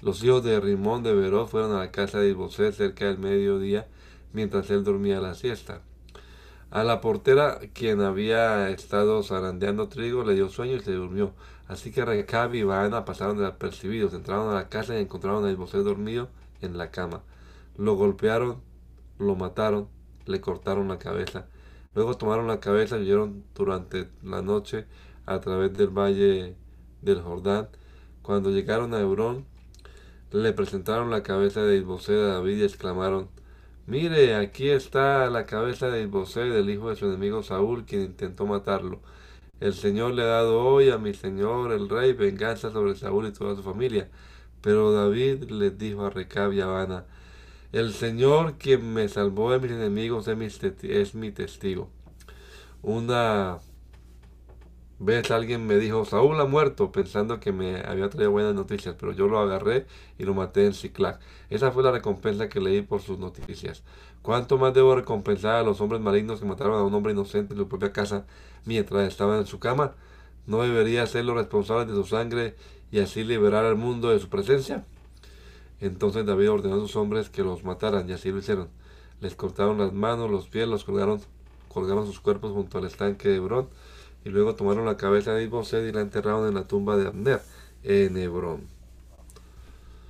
los 0.02 0.22
hijos 0.22 0.44
de 0.44 0.60
Rimón 0.60 1.02
de 1.02 1.14
Veró 1.14 1.46
fueron 1.46 1.72
a 1.72 1.78
la 1.78 1.90
casa 1.90 2.20
de 2.20 2.28
Isboset 2.28 2.74
cerca 2.74 3.06
del 3.06 3.18
mediodía 3.18 3.86
mientras 4.34 4.68
él 4.68 4.84
dormía 4.84 5.18
la 5.20 5.32
siesta. 5.32 5.80
A 6.70 6.84
la 6.84 7.00
portera, 7.00 7.60
quien 7.72 8.02
había 8.02 8.68
estado 8.68 9.22
zarandeando 9.22 9.88
trigo, 9.88 10.22
le 10.24 10.34
dio 10.34 10.50
sueño 10.50 10.76
y 10.76 10.80
se 10.80 10.92
durmió. 10.92 11.32
Así 11.66 11.92
que 11.92 12.04
Recab 12.04 12.54
y 12.54 12.62
Baana 12.62 13.04
pasaron 13.04 13.38
desapercibidos, 13.38 14.14
entraron 14.14 14.50
a 14.50 14.54
la 14.54 14.68
casa 14.68 14.96
y 14.96 15.00
encontraron 15.02 15.44
a 15.44 15.50
Isboset 15.50 15.82
dormido 15.82 16.28
en 16.60 16.76
la 16.76 16.90
cama. 16.90 17.22
Lo 17.76 17.94
golpearon, 17.96 18.60
lo 19.18 19.34
mataron, 19.34 19.88
le 20.26 20.40
cortaron 20.40 20.88
la 20.88 20.98
cabeza. 20.98 21.46
Luego 21.94 22.16
tomaron 22.16 22.48
la 22.48 22.60
cabeza 22.60 22.98
y 22.98 23.02
huyeron 23.02 23.44
durante 23.54 24.08
la 24.22 24.42
noche 24.42 24.86
a 25.26 25.40
través 25.40 25.72
del 25.74 25.88
valle 25.88 26.56
del 27.02 27.22
Jordán. 27.22 27.68
Cuando 28.22 28.50
llegaron 28.50 28.94
a 28.94 29.00
Hebrón, 29.00 29.46
le 30.32 30.52
presentaron 30.52 31.10
la 31.10 31.22
cabeza 31.22 31.62
de 31.62 31.76
Isboset 31.76 32.16
a 32.16 32.34
David 32.34 32.58
y 32.58 32.64
exclamaron, 32.64 33.28
Mire, 33.86 34.34
aquí 34.36 34.70
está 34.70 35.28
la 35.28 35.44
cabeza 35.44 35.90
de 35.90 36.02
Isbosé, 36.02 36.40
del 36.44 36.70
hijo 36.70 36.88
de 36.88 36.96
su 36.96 37.04
enemigo 37.04 37.42
Saúl, 37.42 37.84
quien 37.84 38.00
intentó 38.02 38.46
matarlo. 38.46 39.00
El 39.64 39.72
Señor 39.72 40.12
le 40.12 40.20
ha 40.20 40.26
dado 40.26 40.62
hoy 40.62 40.90
a 40.90 40.98
mi 40.98 41.14
Señor 41.14 41.72
el 41.72 41.88
rey 41.88 42.12
venganza 42.12 42.70
sobre 42.70 42.96
Saúl 42.96 43.28
y 43.28 43.32
toda 43.32 43.56
su 43.56 43.62
familia. 43.62 44.10
Pero 44.60 44.92
David 44.92 45.44
les 45.44 45.78
dijo 45.78 46.04
a 46.04 46.10
Recab 46.10 46.52
y 46.52 46.60
a 46.60 46.64
Habana, 46.64 47.06
el 47.72 47.94
Señor 47.94 48.58
quien 48.58 48.92
me 48.92 49.08
salvó 49.08 49.52
de 49.52 49.60
mis 49.60 49.70
enemigos 49.70 50.28
es 50.28 51.14
mi 51.14 51.30
testigo. 51.30 51.88
Una 52.82 53.56
Ves, 55.00 55.32
alguien 55.32 55.66
me 55.66 55.76
dijo, 55.76 56.04
Saúl 56.04 56.40
ha 56.40 56.44
muerto, 56.44 56.92
pensando 56.92 57.40
que 57.40 57.50
me 57.50 57.80
había 57.80 58.08
traído 58.08 58.30
buenas 58.30 58.54
noticias, 58.54 58.94
pero 58.98 59.10
yo 59.10 59.26
lo 59.26 59.40
agarré 59.40 59.86
y 60.18 60.24
lo 60.24 60.34
maté 60.34 60.66
en 60.66 60.72
Ciclac. 60.72 61.18
Esa 61.50 61.72
fue 61.72 61.82
la 61.82 61.90
recompensa 61.90 62.48
que 62.48 62.60
leí 62.60 62.80
por 62.80 63.02
sus 63.02 63.18
noticias. 63.18 63.82
¿Cuánto 64.22 64.56
más 64.56 64.72
debo 64.72 64.94
recompensar 64.94 65.56
a 65.56 65.62
los 65.64 65.80
hombres 65.80 66.00
malignos 66.00 66.38
que 66.38 66.46
mataron 66.46 66.78
a 66.78 66.84
un 66.84 66.94
hombre 66.94 67.12
inocente 67.12 67.54
en 67.54 67.58
su 67.58 67.68
propia 67.68 67.92
casa 67.92 68.24
mientras 68.64 69.08
estaban 69.08 69.40
en 69.40 69.46
su 69.46 69.58
cama? 69.58 69.94
¿No 70.46 70.62
debería 70.62 71.04
ser 71.08 71.24
los 71.24 71.34
responsables 71.34 71.88
de 71.88 71.94
su 71.94 72.04
sangre 72.04 72.54
y 72.92 73.00
así 73.00 73.24
liberar 73.24 73.64
al 73.64 73.76
mundo 73.76 74.10
de 74.10 74.20
su 74.20 74.28
presencia? 74.28 74.84
Entonces 75.80 76.24
David 76.24 76.52
ordenó 76.52 76.76
a 76.76 76.78
sus 76.78 76.94
hombres 76.94 77.30
que 77.30 77.42
los 77.42 77.64
mataran 77.64 78.08
y 78.08 78.12
así 78.12 78.30
lo 78.30 78.38
hicieron. 78.38 78.68
Les 79.20 79.34
cortaron 79.34 79.76
las 79.78 79.92
manos, 79.92 80.30
los 80.30 80.48
pies, 80.48 80.68
los 80.68 80.84
colgaron, 80.84 81.20
colgaron 81.68 82.06
sus 82.06 82.20
cuerpos 82.20 82.52
junto 82.52 82.78
al 82.78 82.84
estanque 82.84 83.28
de 83.28 83.36
Hebrón 83.36 83.68
y 84.24 84.30
luego 84.30 84.54
tomaron 84.54 84.86
la 84.86 84.96
cabeza 84.96 85.34
de 85.34 85.44
Isboset 85.44 85.88
y 85.88 85.92
la 85.92 86.00
enterraron 86.00 86.48
en 86.48 86.54
la 86.54 86.66
tumba 86.66 86.96
de 86.96 87.08
Abner 87.08 87.40
en 87.82 88.16
Hebrón. 88.16 88.66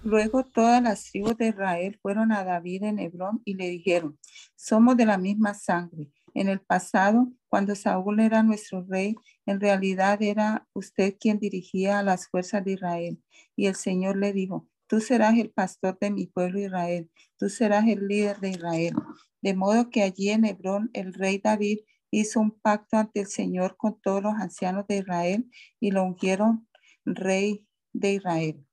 Luego 0.05 0.45
todas 0.45 0.83
las 0.83 1.11
tribus 1.11 1.37
de 1.39 1.49
Israel 1.49 1.99
fueron 2.03 2.31
a 2.31 2.45
David 2.45 2.85
en 2.85 2.99
Hebrón 2.99 3.41
y 3.45 3.55
le 3.55 3.71
dijeron, 3.71 4.19
somos 4.55 4.97
de 4.97 5.07
la 5.07 5.19
misma 5.19 5.55
sangre. 5.55 6.11
En 6.35 6.49
el 6.49 6.61
pasado, 6.61 7.33
cuando 7.49 7.75
Saúl 7.75 8.21
era 8.21 8.43
nuestro 8.43 8.85
rey, 8.85 9.15
en 9.47 9.61
realidad 9.61 10.21
era 10.21 10.67
usted 10.75 11.17
quien 11.19 11.39
dirigía 11.39 11.99
a 11.99 12.03
las 12.03 12.29
fuerzas 12.29 12.65
de 12.65 12.73
Israel. 12.73 13.23
Y 13.57 13.67
el 13.67 13.77
Señor 13.77 14.17
le 14.17 14.33
dijo, 14.33 14.69
tú 14.89 15.01
serás 15.01 15.39
el 15.39 15.51
pastor 15.51 15.97
de 16.01 16.11
mi 16.11 16.27
pueblo 16.27 16.61
Israel, 16.61 17.11
tú 17.39 17.49
serás 17.49 17.87
el 17.89 18.07
líder 18.07 18.41
de 18.41 18.51
Israel. 18.51 18.95
De 19.41 19.55
modo 19.55 19.91
que 19.91 20.03
allí 20.03 20.31
en 20.31 20.45
Hebrón 20.45 20.91
el 20.93 21.15
rey 21.15 21.41
David 21.43 21.79
hizo 22.21 22.41
un 22.41 22.53
pacto 22.53 22.97
ante 22.97 23.21
el 23.21 23.27
Señor 23.27 23.77
con 23.77 24.01
todos 24.01 24.23
los 24.23 24.35
ancianos 24.35 24.87
de 24.87 24.99
Israel 24.99 25.51
y 25.81 25.91
lo 25.91 26.05
ungieron 26.05 26.69
rey 27.05 27.67
de 27.93 28.15
Israel. 28.15 28.65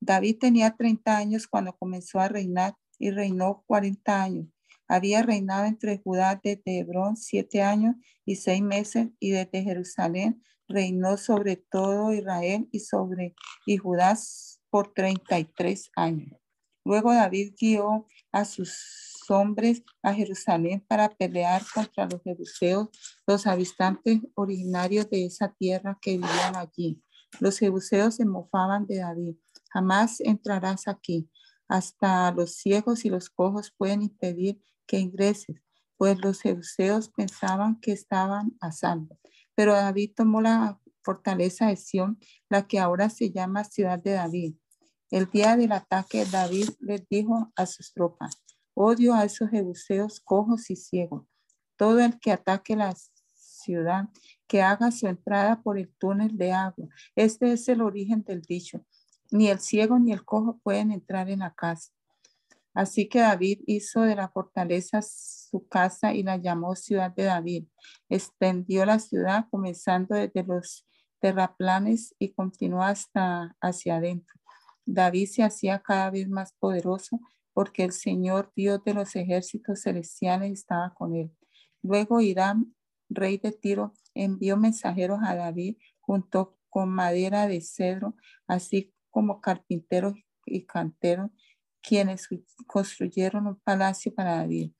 David 0.00 0.38
tenía 0.38 0.76
30 0.76 1.16
años 1.16 1.46
cuando 1.46 1.76
comenzó 1.76 2.20
a 2.20 2.28
reinar 2.28 2.74
y 2.98 3.10
reinó 3.10 3.64
40 3.66 4.22
años. 4.22 4.46
Había 4.88 5.22
reinado 5.22 5.64
entre 5.64 5.98
Judá 5.98 6.40
desde 6.42 6.78
Hebrón 6.78 7.16
siete 7.16 7.62
años 7.62 7.96
y 8.24 8.36
seis 8.36 8.62
meses 8.62 9.08
y 9.18 9.30
desde 9.30 9.62
Jerusalén 9.62 10.42
reinó 10.68 11.16
sobre 11.16 11.56
todo 11.56 12.12
Israel 12.12 12.68
y 12.70 12.80
sobre 12.80 13.34
y 13.64 13.78
Judá 13.78 14.16
por 14.70 14.92
33 14.92 15.90
años. 15.96 16.38
Luego 16.84 17.12
David 17.12 17.54
guió 17.58 18.06
a 18.32 18.44
sus 18.44 19.15
hombres 19.30 19.82
a 20.02 20.12
Jerusalén 20.14 20.84
para 20.86 21.08
pelear 21.08 21.62
contra 21.74 22.06
los 22.06 22.22
jebuseos, 22.22 22.88
los 23.26 23.46
habitantes 23.46 24.20
originarios 24.34 25.08
de 25.10 25.26
esa 25.26 25.52
tierra 25.52 25.98
que 26.00 26.12
vivían 26.12 26.56
allí. 26.56 27.02
Los 27.40 27.58
jebuseos 27.58 28.16
se 28.16 28.24
mofaban 28.24 28.86
de 28.86 28.98
David. 28.98 29.36
Jamás 29.70 30.20
entrarás 30.20 30.88
aquí. 30.88 31.28
Hasta 31.68 32.30
los 32.32 32.54
ciegos 32.56 33.04
y 33.04 33.10
los 33.10 33.28
cojos 33.28 33.72
pueden 33.76 34.02
impedir 34.02 34.60
que 34.86 35.00
ingreses, 35.00 35.56
pues 35.96 36.18
los 36.20 36.40
jebuseos 36.40 37.08
pensaban 37.08 37.80
que 37.80 37.92
estaban 37.92 38.56
a 38.60 38.70
salvo. 38.70 39.18
Pero 39.54 39.72
David 39.72 40.12
tomó 40.14 40.40
la 40.40 40.80
fortaleza 41.02 41.66
de 41.66 41.76
Sión, 41.76 42.18
la 42.48 42.66
que 42.66 42.78
ahora 42.78 43.10
se 43.10 43.30
llama 43.30 43.64
ciudad 43.64 43.98
de 43.98 44.12
David. 44.12 44.54
El 45.10 45.30
día 45.30 45.56
del 45.56 45.72
ataque, 45.72 46.24
David 46.24 46.68
les 46.80 47.08
dijo 47.08 47.52
a 47.54 47.66
sus 47.66 47.92
tropas, 47.92 48.42
Odio 48.78 49.14
a 49.14 49.24
esos 49.24 49.48
jebuseos 49.48 50.20
cojos 50.20 50.68
y 50.68 50.76
ciegos. 50.76 51.26
Todo 51.76 51.98
el 51.98 52.20
que 52.20 52.30
ataque 52.30 52.76
la 52.76 52.94
ciudad, 53.32 54.10
que 54.46 54.60
haga 54.60 54.90
su 54.90 55.06
entrada 55.06 55.62
por 55.62 55.78
el 55.78 55.88
túnel 55.98 56.36
de 56.36 56.52
agua. 56.52 56.86
Este 57.14 57.52
es 57.52 57.66
el 57.68 57.80
origen 57.80 58.22
del 58.22 58.42
dicho. 58.42 58.84
Ni 59.30 59.48
el 59.48 59.60
ciego 59.60 59.98
ni 59.98 60.12
el 60.12 60.26
cojo 60.26 60.60
pueden 60.62 60.92
entrar 60.92 61.30
en 61.30 61.38
la 61.38 61.54
casa. 61.54 61.90
Así 62.74 63.08
que 63.08 63.20
David 63.20 63.60
hizo 63.66 64.02
de 64.02 64.14
la 64.14 64.28
fortaleza 64.28 65.00
su 65.00 65.66
casa 65.68 66.12
y 66.12 66.22
la 66.22 66.36
llamó 66.36 66.76
ciudad 66.76 67.10
de 67.10 67.24
David. 67.24 67.64
Extendió 68.10 68.84
la 68.84 68.98
ciudad 68.98 69.46
comenzando 69.50 70.14
desde 70.16 70.42
los 70.42 70.86
terraplanes 71.18 72.14
y 72.18 72.34
continuó 72.34 72.82
hasta 72.82 73.56
hacia 73.62 73.96
adentro. 73.96 74.38
David 74.84 75.28
se 75.28 75.42
hacía 75.42 75.78
cada 75.78 76.10
vez 76.10 76.28
más 76.28 76.52
poderoso 76.52 77.18
porque 77.56 77.84
el 77.84 77.92
Señor 77.92 78.52
Dios 78.54 78.84
de 78.84 78.92
los 78.92 79.16
ejércitos 79.16 79.80
celestiales 79.80 80.52
estaba 80.52 80.92
con 80.92 81.16
él. 81.16 81.34
Luego 81.82 82.20
Irán, 82.20 82.74
rey 83.08 83.38
de 83.38 83.50
Tiro, 83.50 83.94
envió 84.12 84.58
mensajeros 84.58 85.20
a 85.22 85.34
David 85.34 85.78
junto 86.00 86.58
con 86.68 86.90
madera 86.90 87.48
de 87.48 87.62
cedro, 87.62 88.14
así 88.46 88.92
como 89.08 89.40
carpinteros 89.40 90.12
y 90.44 90.66
canteros, 90.66 91.30
quienes 91.80 92.28
construyeron 92.66 93.46
un 93.46 93.56
palacio 93.56 94.14
para 94.14 94.36
David. 94.36 94.72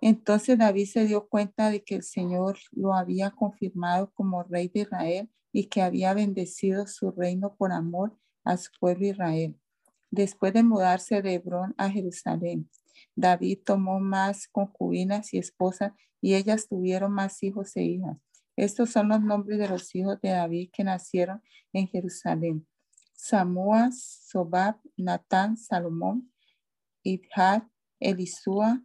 Entonces 0.00 0.56
David 0.56 0.86
se 0.86 1.04
dio 1.04 1.26
cuenta 1.26 1.70
de 1.70 1.82
que 1.82 1.96
el 1.96 2.04
Señor 2.04 2.60
lo 2.70 2.94
había 2.94 3.32
confirmado 3.32 4.12
como 4.14 4.44
rey 4.44 4.68
de 4.68 4.82
Israel 4.82 5.30
y 5.52 5.66
que 5.66 5.82
había 5.82 6.14
bendecido 6.14 6.86
su 6.86 7.10
reino 7.10 7.56
por 7.56 7.72
amor 7.72 8.16
a 8.44 8.56
su 8.56 8.70
pueblo 8.78 9.06
Israel. 9.06 9.58
Después 10.10 10.52
de 10.52 10.62
mudarse 10.62 11.22
de 11.22 11.34
Hebrón 11.34 11.74
a 11.78 11.90
Jerusalén, 11.90 12.70
David 13.14 13.60
tomó 13.64 13.98
más 14.00 14.48
concubinas 14.48 15.34
y 15.34 15.38
esposas 15.38 15.92
y 16.20 16.34
ellas 16.34 16.68
tuvieron 16.68 17.12
más 17.12 17.42
hijos 17.42 17.76
e 17.76 17.82
hijas. 17.82 18.16
Estos 18.56 18.90
son 18.90 19.08
los 19.08 19.20
nombres 19.20 19.58
de 19.58 19.68
los 19.68 19.94
hijos 19.94 20.20
de 20.20 20.30
David 20.30 20.70
que 20.72 20.84
nacieron 20.84 21.42
en 21.72 21.88
Jerusalén. 21.88 22.66
Samúa, 23.12 23.90
Sobab, 23.92 24.76
Natán, 24.96 25.56
Salomón, 25.56 26.32
Ibhar, 27.02 27.68
Elisúa, 28.00 28.82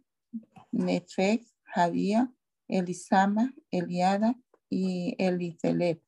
Nefeg, 0.70 1.46
Jadía, 1.64 2.32
Elisama, 2.68 3.54
Eliada 3.70 4.34
y 4.68 5.14
Elifelet. 5.18 6.02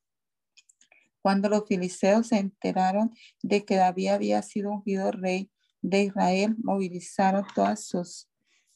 Cuando 1.25 1.49
los 1.49 1.65
filisteos 1.67 2.27
se 2.27 2.37
enteraron 2.37 3.11
de 3.41 3.65
que 3.65 3.77
David 3.77 4.09
había 4.09 4.43
sido 4.43 4.69
ungido 4.69 5.11
rey 5.11 5.51
de 5.81 6.03
Israel, 6.03 6.55
movilizaron 6.61 7.43
todas 7.55 7.83
sus 7.87 8.29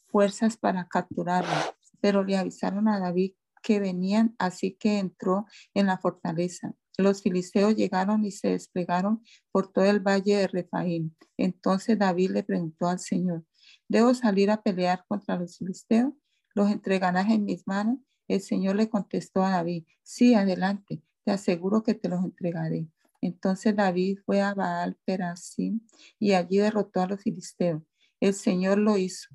fuerzas 0.08 0.58
para 0.58 0.88
capturarlo, 0.88 1.54
pero 2.02 2.24
le 2.24 2.38
avisaron 2.38 2.88
a 2.88 3.00
David 3.00 3.34
que 3.62 3.80
venían, 3.80 4.36
así 4.40 4.72
que 4.72 4.98
entró 4.98 5.46
en 5.76 5.86
la 5.86 6.00
fortaleza. 6.00 6.74
Los 6.98 7.22
filisteos 7.22 7.76
llegaron 7.76 8.26
y 8.26 8.32
se 8.32 8.48
desplegaron 8.48 9.24
por 9.52 9.72
todo 9.72 9.86
el 9.86 10.00
valle 10.00 10.38
de 10.38 10.48
Refaim. 10.48 11.14
Entonces 11.38 12.00
David 12.00 12.32
le 12.32 12.42
preguntó 12.42 12.88
al 12.88 12.98
Señor, 12.98 13.46
¿debo 13.88 14.16
salir 14.16 14.50
a 14.50 14.64
pelear 14.64 15.06
contra 15.08 15.38
los 15.38 15.60
filisteos? 15.60 16.14
¿Los 16.56 16.72
entregarás 16.72 17.30
en 17.30 17.46
mis 17.46 17.68
manos? 17.68 18.00
El 18.28 18.42
Señor 18.42 18.76
le 18.76 18.90
contestó 18.90 19.44
a 19.44 19.52
David, 19.52 19.86
sí, 20.02 20.34
adelante, 20.34 21.04
te 21.30 21.36
aseguro 21.36 21.84
que 21.84 21.94
te 21.94 22.10
los 22.10 22.24
entregaré. 22.24 22.88
Entonces 23.22 23.76
David 23.76 24.18
fue 24.26 24.42
a 24.42 24.56
Baal 24.56 24.98
Perasim 25.06 25.80
y 26.18 26.34
allí 26.34 26.58
derrotó 26.58 27.02
a 27.02 27.08
los 27.08 27.22
filisteos. 27.22 27.84
El 28.20 28.34
Señor 28.34 28.80
lo 28.80 28.98
hizo, 28.98 29.30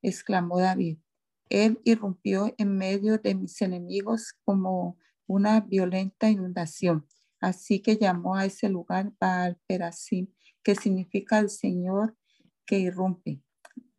exclamó 0.00 0.58
David. 0.58 0.96
Él 1.50 1.78
irrumpió 1.84 2.54
en 2.56 2.78
medio 2.78 3.18
de 3.18 3.34
mis 3.34 3.60
enemigos 3.60 4.32
como 4.46 4.96
una 5.26 5.60
violenta 5.60 6.30
inundación. 6.30 7.06
Así 7.42 7.82
que 7.82 7.98
llamó 7.98 8.34
a 8.36 8.46
ese 8.46 8.70
lugar 8.70 9.12
Baal 9.20 9.60
Perasim, 9.66 10.32
que 10.62 10.74
significa 10.74 11.38
el 11.40 11.50
Señor 11.50 12.16
que 12.64 12.78
irrumpe. 12.78 13.42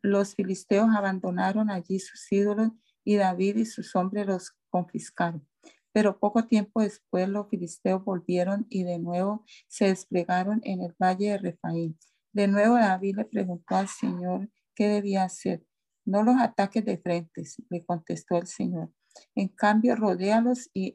Los 0.02 0.34
filisteos 0.34 0.88
abandonaron 0.96 1.70
allí 1.70 2.00
sus 2.00 2.26
ídolos 2.32 2.70
y 3.04 3.14
David 3.14 3.58
y 3.58 3.66
sus 3.66 3.94
hombres 3.94 4.26
los 4.26 4.50
confiscaron. 4.68 5.46
Pero 5.94 6.18
poco 6.18 6.48
tiempo 6.48 6.82
después 6.82 7.28
los 7.28 7.48
filisteos 7.48 8.04
volvieron 8.04 8.66
y 8.68 8.82
de 8.82 8.98
nuevo 8.98 9.44
se 9.68 9.86
desplegaron 9.86 10.60
en 10.64 10.82
el 10.82 10.92
valle 11.00 11.30
de 11.30 11.38
Refaín. 11.38 11.96
De 12.32 12.48
nuevo 12.48 12.74
David 12.74 13.18
le 13.18 13.24
preguntó 13.26 13.76
al 13.76 13.86
Señor 13.86 14.50
qué 14.74 14.88
debía 14.88 15.22
hacer. 15.22 15.64
No 16.04 16.24
los 16.24 16.34
ataques 16.40 16.84
de 16.84 16.98
frente, 16.98 17.44
le 17.70 17.86
contestó 17.86 18.36
el 18.36 18.48
Señor. 18.48 18.92
En 19.36 19.46
cambio, 19.46 19.94
rodéalos 19.94 20.68
y, 20.74 20.92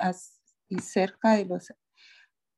y 0.68 0.80
cerca 0.80 1.32
de 1.32 1.46
los 1.46 1.74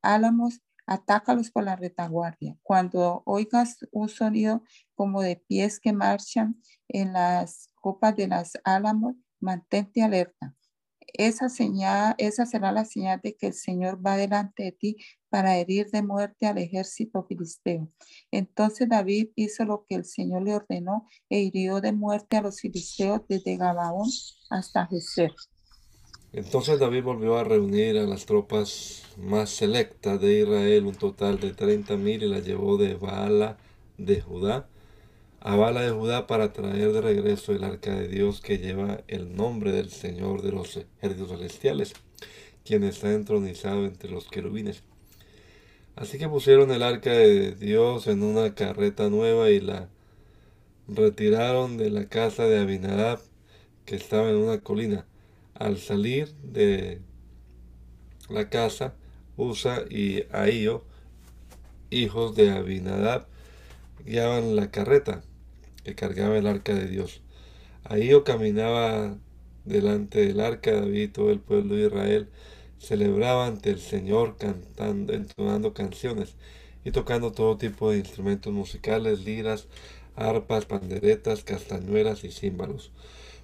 álamos, 0.01 0.61
atácalos 0.87 1.51
por 1.51 1.63
la 1.63 1.75
retaguardia. 1.75 2.57
Cuando 2.63 3.21
oigas 3.27 3.77
un 3.91 4.09
sonido 4.09 4.63
como 4.95 5.21
de 5.21 5.35
pies 5.35 5.79
que 5.79 5.93
marchan 5.93 6.59
en 6.87 7.13
las 7.13 7.69
copas 7.75 8.15
de 8.15 8.27
las 8.27 8.53
álamos, 8.63 9.13
mantente 9.39 10.01
alerta. 10.01 10.55
Esa 11.13 11.49
señal, 11.49 12.15
esa 12.17 12.45
será 12.45 12.71
la 12.71 12.85
señal 12.85 13.19
de 13.23 13.35
que 13.35 13.47
el 13.47 13.53
Señor 13.53 14.05
va 14.05 14.17
delante 14.17 14.63
de 14.63 14.71
ti 14.71 14.97
para 15.29 15.57
herir 15.57 15.89
de 15.91 16.01
muerte 16.01 16.47
al 16.47 16.57
ejército 16.57 17.23
filisteo. 17.23 17.89
Entonces 18.31 18.89
David 18.89 19.29
hizo 19.35 19.65
lo 19.65 19.85
que 19.87 19.95
el 19.95 20.05
Señor 20.05 20.43
le 20.43 20.55
ordenó 20.55 21.07
e 21.29 21.39
hirió 21.39 21.81
de 21.81 21.91
muerte 21.91 22.37
a 22.37 22.41
los 22.41 22.61
filisteos 22.61 23.21
desde 23.27 23.57
Gabaón 23.57 24.09
hasta 24.49 24.87
Jezer. 24.87 25.31
Entonces 26.33 26.79
David 26.79 27.03
volvió 27.03 27.37
a 27.37 27.43
reunir 27.43 27.97
a 27.97 28.03
las 28.03 28.25
tropas 28.25 29.03
más 29.17 29.49
selectas 29.49 30.19
de 30.21 30.39
Israel, 30.39 30.85
un 30.85 30.95
total 30.95 31.39
de 31.39 31.51
30 31.51 31.97
mil, 31.97 32.23
y 32.23 32.27
las 32.27 32.45
llevó 32.45 32.77
de 32.77 32.95
Baala 32.95 33.57
de 33.97 34.21
Judá 34.21 34.70
a 35.43 35.55
Bala 35.55 35.81
de 35.81 35.89
Judá 35.89 36.27
para 36.27 36.53
traer 36.53 36.93
de 36.93 37.01
regreso 37.01 37.51
el 37.51 37.63
arca 37.63 37.95
de 37.95 38.07
Dios 38.07 38.41
que 38.41 38.59
lleva 38.59 39.01
el 39.07 39.35
nombre 39.35 39.71
del 39.71 39.89
Señor 39.89 40.43
de 40.43 40.51
los 40.51 40.77
ejércitos 40.77 41.29
celestiales, 41.29 41.93
quien 42.63 42.83
está 42.83 43.11
entronizado 43.11 43.85
entre 43.85 44.11
los 44.11 44.27
querubines. 44.27 44.83
Así 45.95 46.19
que 46.19 46.29
pusieron 46.29 46.69
el 46.69 46.83
arca 46.83 47.11
de 47.11 47.53
Dios 47.53 48.05
en 48.05 48.21
una 48.21 48.53
carreta 48.53 49.09
nueva 49.09 49.49
y 49.49 49.59
la 49.59 49.89
retiraron 50.87 51.75
de 51.77 51.89
la 51.89 52.05
casa 52.05 52.45
de 52.45 52.59
Abinadab, 52.59 53.19
que 53.85 53.95
estaba 53.95 54.29
en 54.29 54.35
una 54.35 54.59
colina. 54.59 55.07
Al 55.55 55.79
salir 55.79 56.31
de 56.43 57.01
la 58.29 58.47
casa, 58.49 58.93
Usa 59.37 59.85
y 59.89 60.23
Ahío, 60.31 60.83
hijos 61.89 62.35
de 62.35 62.51
Abinadab, 62.51 63.25
guiaban 64.05 64.55
la 64.55 64.69
carreta 64.69 65.23
que 65.83 65.95
cargaba 65.95 66.37
el 66.37 66.47
arca 66.47 66.73
de 66.73 66.87
Dios. 66.87 67.21
Ahí 67.83 68.09
yo 68.09 68.23
caminaba 68.23 69.17
delante 69.65 70.25
del 70.25 70.39
arca 70.39 70.71
David 70.71 71.01
y 71.01 71.07
todo 71.07 71.31
el 71.31 71.39
pueblo 71.39 71.75
de 71.75 71.87
Israel 71.87 72.29
celebraba 72.79 73.47
ante 73.47 73.69
el 73.69 73.79
Señor 73.79 74.37
cantando, 74.37 75.13
entonando 75.13 75.73
canciones 75.73 76.35
y 76.83 76.91
tocando 76.91 77.31
todo 77.31 77.57
tipo 77.57 77.91
de 77.91 77.99
instrumentos 77.99 78.51
musicales, 78.51 79.23
liras, 79.23 79.67
arpas, 80.15 80.65
panderetas, 80.65 81.43
castañuelas 81.43 82.23
y 82.23 82.31
címbalos. 82.31 82.91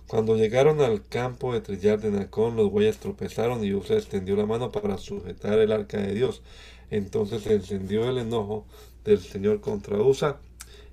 Cuando 0.08 0.38
llegaron 0.38 0.82
al 0.82 1.06
campo 1.06 1.54
de 1.54 1.62
trillar 1.62 2.00
de 2.00 2.12
Nacón, 2.12 2.56
los 2.56 2.72
bueyes 2.72 2.98
tropezaron 2.98 3.64
y 3.64 3.74
Usa 3.74 3.98
extendió 3.98 4.36
la 4.36 4.46
mano 4.46 4.72
para 4.72 4.98
sujetar 4.98 5.60
el 5.60 5.72
arca 5.72 5.98
de 5.98 6.14
Dios. 6.14 6.42
Entonces 6.90 7.42
se 7.44 7.56
encendió 7.56 8.10
el 8.10 8.18
enojo 8.18 8.66
del 9.04 9.20
Señor 9.20 9.60
contra 9.60 9.98
Usa 9.98 10.40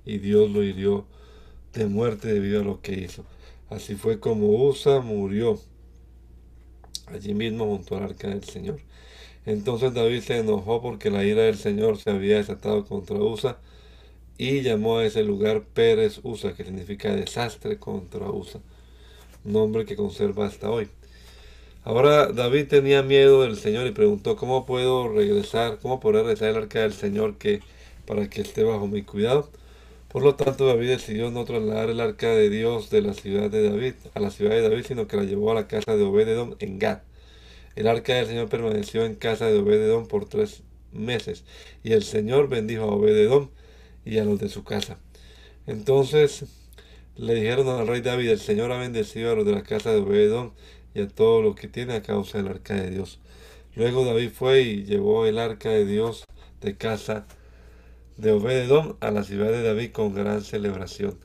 y 0.05 0.17
Dios 0.17 0.51
lo 0.51 0.63
hirió 0.63 1.07
de 1.79 1.87
muerte 1.87 2.33
debido 2.33 2.61
a 2.61 2.63
lo 2.63 2.81
que 2.81 2.93
hizo. 2.93 3.25
Así 3.69 3.95
fue 3.95 4.19
como 4.19 4.47
Usa 4.67 5.01
murió 5.01 5.59
allí 7.07 7.33
mismo 7.33 7.65
junto 7.65 7.97
al 7.97 8.03
arca 8.03 8.29
del 8.29 8.43
Señor. 8.43 8.79
Entonces 9.45 9.93
David 9.93 10.21
se 10.21 10.39
enojó 10.39 10.81
porque 10.81 11.11
la 11.11 11.23
ira 11.23 11.43
del 11.43 11.57
Señor 11.57 11.97
se 11.97 12.09
había 12.09 12.37
desatado 12.37 12.85
contra 12.85 13.17
Usa 13.17 13.57
y 14.37 14.61
llamó 14.61 14.97
a 14.97 15.05
ese 15.05 15.23
lugar 15.23 15.63
Pérez 15.63 16.19
Usa, 16.23 16.53
que 16.55 16.63
significa 16.63 17.15
desastre 17.15 17.77
contra 17.77 18.29
Usa, 18.29 18.59
nombre 19.43 19.85
que 19.85 19.95
conserva 19.95 20.47
hasta 20.47 20.69
hoy. 20.69 20.89
Ahora 21.83 22.27
David 22.31 22.67
tenía 22.67 23.03
miedo 23.03 23.43
del 23.43 23.57
Señor 23.57 23.87
y 23.87 23.91
preguntó, 23.91 24.35
¿cómo 24.35 24.65
puedo 24.65 25.07
regresar? 25.09 25.79
¿Cómo 25.81 25.99
podré 25.99 26.23
regresar 26.23 26.49
el 26.49 26.57
arca 26.57 26.81
del 26.81 26.93
Señor 26.93 27.37
que, 27.37 27.61
para 28.07 28.29
que 28.29 28.41
esté 28.41 28.63
bajo 28.63 28.87
mi 28.87 29.03
cuidado? 29.03 29.49
Por 30.15 30.23
lo 30.23 30.35
tanto, 30.35 30.65
David 30.65 30.91
decidió 30.91 31.29
no 31.29 31.43
trasladar 31.43 31.89
el 31.89 31.99
arca 31.99 32.29
de 32.29 32.49
Dios 32.49 32.89
de 32.89 33.01
la 33.01 33.13
ciudad 33.13 33.51
de 33.51 33.69
David 33.69 33.95
a 34.13 34.21
la 34.21 34.31
ciudad 34.31 34.51
de 34.51 34.61
David, 34.61 34.85
sino 34.87 35.09
que 35.09 35.17
la 35.17 35.23
llevó 35.25 35.51
a 35.51 35.55
la 35.55 35.67
casa 35.67 35.97
de 35.97 36.03
Obededón 36.03 36.55
en 36.59 36.79
Gad. 36.79 37.01
El 37.75 37.85
arca 37.85 38.13
del 38.13 38.27
Señor 38.27 38.47
permaneció 38.47 39.03
en 39.03 39.15
casa 39.15 39.47
de 39.47 39.59
Obededón 39.59 40.07
por 40.07 40.23
tres 40.23 40.63
meses, 40.93 41.43
y 41.83 41.91
el 41.91 42.03
Señor 42.03 42.47
bendijo 42.47 42.83
a 42.83 42.95
Obededón 42.95 43.51
y 44.05 44.19
a 44.19 44.23
los 44.23 44.39
de 44.39 44.47
su 44.47 44.63
casa. 44.63 44.99
Entonces 45.67 46.45
le 47.17 47.35
dijeron 47.35 47.67
al 47.67 47.85
rey 47.85 47.99
David, 47.99 48.29
el 48.29 48.39
Señor 48.39 48.71
ha 48.71 48.77
bendecido 48.77 49.33
a 49.33 49.35
los 49.35 49.45
de 49.45 49.51
la 49.51 49.63
casa 49.63 49.91
de 49.91 49.99
Obededón 49.99 50.53
y 50.93 51.01
a 51.01 51.09
todo 51.09 51.41
lo 51.41 51.55
que 51.55 51.67
tiene 51.67 51.93
a 51.93 52.01
causa 52.01 52.37
del 52.37 52.47
arca 52.47 52.73
de 52.73 52.89
Dios. 52.89 53.19
Luego 53.75 54.05
David 54.05 54.29
fue 54.29 54.61
y 54.61 54.85
llevó 54.85 55.25
el 55.25 55.37
arca 55.37 55.71
de 55.71 55.85
Dios 55.85 56.23
de 56.61 56.77
casa 56.77 57.27
de 57.27 57.44
Obededón 58.23 58.97
a 59.01 59.11
la 59.11 59.23
ciudad 59.23 59.51
de 59.51 59.63
David 59.63 59.91
con 59.91 60.13
gran 60.13 60.41
celebración. 60.41 61.17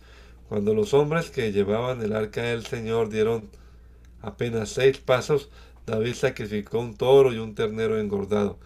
Cuando 0.48 0.74
los 0.74 0.94
hombres 0.94 1.30
que 1.30 1.52
llevaban 1.52 2.02
el 2.02 2.12
arca 2.12 2.42
del 2.42 2.66
Señor 2.66 3.10
dieron 3.10 3.48
apenas 4.20 4.70
seis 4.70 4.98
pasos, 4.98 5.48
David 5.86 6.14
sacrificó 6.14 6.80
un 6.80 6.96
toro 6.96 7.32
y 7.32 7.38
un 7.38 7.54
ternero 7.54 7.98
engordado. 7.98 8.58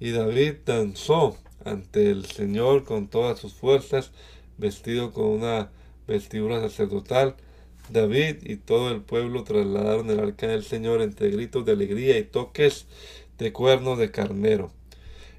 Y 0.00 0.10
David 0.12 0.54
danzó 0.64 1.36
ante 1.64 2.10
el 2.10 2.26
Señor 2.26 2.84
con 2.84 3.08
todas 3.08 3.38
sus 3.38 3.54
fuerzas 3.54 4.12
vestido 4.58 5.12
con 5.12 5.26
una 5.26 5.70
vestidura 6.06 6.60
sacerdotal. 6.60 7.36
David 7.90 8.38
y 8.42 8.56
todo 8.56 8.90
el 8.90 9.00
pueblo 9.00 9.44
trasladaron 9.44 10.10
el 10.10 10.20
arca 10.20 10.48
del 10.48 10.64
Señor 10.64 11.02
entre 11.02 11.30
gritos 11.30 11.64
de 11.64 11.72
alegría 11.72 12.18
y 12.18 12.24
toques 12.24 12.86
de 13.38 13.52
cuernos 13.52 13.98
de 13.98 14.10
carnero. 14.10 14.72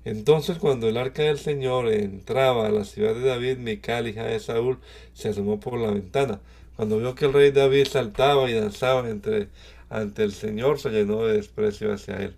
Entonces 0.07 0.57
cuando 0.57 0.87
el 0.87 0.95
arca 0.95 1.23
del 1.23 1.37
Señor 1.37 1.89
entraba 1.89 2.67
a 2.67 2.71
la 2.71 2.85
ciudad 2.85 3.13
de 3.13 3.27
David, 3.27 3.57
Mical, 3.57 4.07
hija 4.07 4.23
de 4.23 4.39
Saúl, 4.39 4.79
se 5.13 5.27
asomó 5.27 5.59
por 5.59 5.77
la 5.77 5.91
ventana. 5.91 6.39
Cuando 6.77 6.97
vio 6.97 7.13
que 7.13 7.25
el 7.25 7.33
rey 7.33 7.51
David 7.51 7.87
saltaba 7.87 8.49
y 8.49 8.53
danzaba 8.53 9.09
entre, 9.09 9.49
ante 9.89 10.23
el 10.23 10.31
Señor, 10.31 10.79
se 10.79 10.91
llenó 10.91 11.25
de 11.25 11.33
desprecio 11.33 11.91
hacia 11.91 12.15
él. 12.23 12.37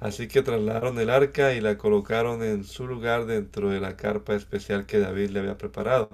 Así 0.00 0.28
que 0.28 0.42
trasladaron 0.42 0.98
el 1.00 1.08
arca 1.08 1.54
y 1.54 1.62
la 1.62 1.78
colocaron 1.78 2.42
en 2.42 2.64
su 2.64 2.86
lugar 2.86 3.24
dentro 3.24 3.70
de 3.70 3.80
la 3.80 3.96
carpa 3.96 4.34
especial 4.34 4.84
que 4.84 4.98
David 4.98 5.30
le 5.30 5.40
había 5.40 5.56
preparado. 5.56 6.10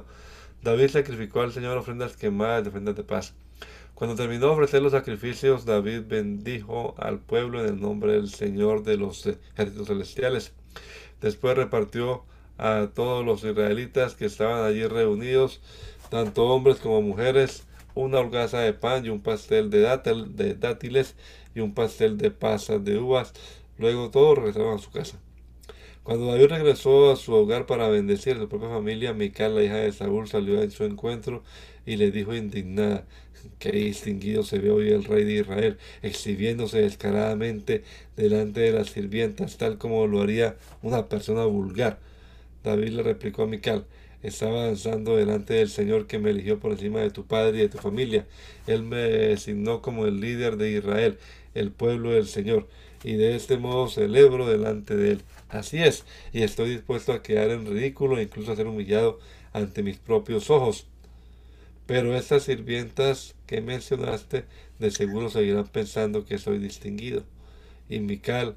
David 0.62 0.90
sacrificó 0.90 1.40
al 1.40 1.52
Señor 1.52 1.76
ofrendas 1.76 2.16
quemadas 2.16 2.66
y 2.66 2.68
ofrendas 2.68 2.94
de 2.94 3.02
paz. 3.02 3.34
Cuando 3.94 4.14
terminó 4.14 4.46
de 4.46 4.52
ofrecer 4.52 4.80
los 4.80 4.92
sacrificios, 4.92 5.64
David 5.64 6.02
bendijo 6.06 6.94
al 6.98 7.18
pueblo 7.18 7.60
en 7.60 7.66
el 7.66 7.80
nombre 7.80 8.12
del 8.12 8.28
Señor 8.28 8.84
de 8.84 8.96
los 8.96 9.26
ejércitos 9.26 9.88
celestiales. 9.88 10.52
Después 11.20 11.56
repartió 11.56 12.24
a 12.58 12.88
todos 12.94 13.24
los 13.24 13.44
israelitas 13.44 14.14
que 14.14 14.26
estaban 14.26 14.64
allí 14.64 14.86
reunidos, 14.86 15.60
tanto 16.10 16.44
hombres 16.46 16.76
como 16.76 17.02
mujeres, 17.02 17.66
una 17.94 18.20
holgaza 18.20 18.60
de 18.60 18.72
pan 18.72 19.06
y 19.06 19.08
un 19.08 19.20
pastel 19.20 19.70
de, 19.70 19.80
de 19.80 20.54
dátiles 20.54 21.16
y 21.54 21.60
un 21.60 21.74
pastel 21.74 22.18
de 22.18 22.30
pasas 22.30 22.84
de 22.84 22.98
uvas. 22.98 23.32
Luego 23.78 24.10
todos 24.10 24.38
regresaron 24.38 24.74
a 24.74 24.78
su 24.78 24.90
casa. 24.90 25.18
Cuando 26.02 26.26
David 26.26 26.48
regresó 26.48 27.10
a 27.10 27.16
su 27.16 27.32
hogar 27.32 27.64
para 27.64 27.88
bendecir 27.88 28.36
a 28.36 28.40
su 28.40 28.48
propia 28.48 28.68
familia, 28.68 29.14
Mical, 29.14 29.54
la 29.54 29.62
hija 29.62 29.76
de 29.76 29.90
Saúl, 29.90 30.28
salió 30.28 30.62
en 30.62 30.70
su 30.70 30.84
encuentro 30.84 31.42
y 31.86 31.96
le 31.96 32.10
dijo 32.10 32.34
indignada, 32.34 33.06
qué 33.58 33.72
distinguido 33.72 34.42
se 34.42 34.58
ve 34.58 34.70
hoy 34.70 34.90
el 34.90 35.04
rey 35.04 35.24
de 35.24 35.34
Israel, 35.34 35.78
exhibiéndose 36.02 36.82
descaradamente 36.82 37.84
delante 38.16 38.60
de 38.60 38.72
las 38.72 38.88
sirvientas, 38.88 39.56
tal 39.56 39.78
como 39.78 40.06
lo 40.06 40.22
haría 40.22 40.56
una 40.82 41.08
persona 41.08 41.44
vulgar. 41.44 41.98
David 42.62 42.90
le 42.90 43.02
replicó 43.02 43.42
a 43.42 43.46
Mical, 43.46 43.84
estaba 44.22 44.64
danzando 44.64 45.16
delante 45.16 45.54
del 45.54 45.68
Señor 45.68 46.06
que 46.06 46.18
me 46.18 46.30
eligió 46.30 46.58
por 46.58 46.72
encima 46.72 47.00
de 47.00 47.10
tu 47.10 47.26
padre 47.26 47.58
y 47.58 47.60
de 47.60 47.68
tu 47.68 47.78
familia. 47.78 48.26
Él 48.66 48.82
me 48.82 48.96
designó 48.96 49.82
como 49.82 50.06
el 50.06 50.20
líder 50.20 50.56
de 50.56 50.70
Israel, 50.70 51.18
el 51.54 51.70
pueblo 51.70 52.10
del 52.10 52.26
Señor, 52.26 52.66
y 53.02 53.14
de 53.14 53.36
este 53.36 53.58
modo 53.58 53.88
celebro 53.88 54.48
delante 54.48 54.96
de 54.96 55.12
él. 55.12 55.22
Así 55.50 55.78
es, 55.78 56.04
y 56.32 56.42
estoy 56.42 56.70
dispuesto 56.70 57.12
a 57.12 57.22
quedar 57.22 57.50
en 57.50 57.66
ridículo 57.66 58.18
e 58.18 58.22
incluso 58.22 58.52
a 58.52 58.56
ser 58.56 58.66
humillado 58.66 59.20
ante 59.52 59.82
mis 59.82 59.98
propios 59.98 60.48
ojos. 60.48 60.86
Pero 61.86 62.16
estas 62.16 62.44
sirvientas 62.44 63.33
que 63.46 63.60
mencionaste 63.60 64.44
de 64.78 64.90
seguro 64.90 65.30
seguirán 65.30 65.66
pensando 65.66 66.24
que 66.24 66.38
soy 66.38 66.58
distinguido. 66.58 67.24
Y 67.88 68.00
Mical, 68.00 68.56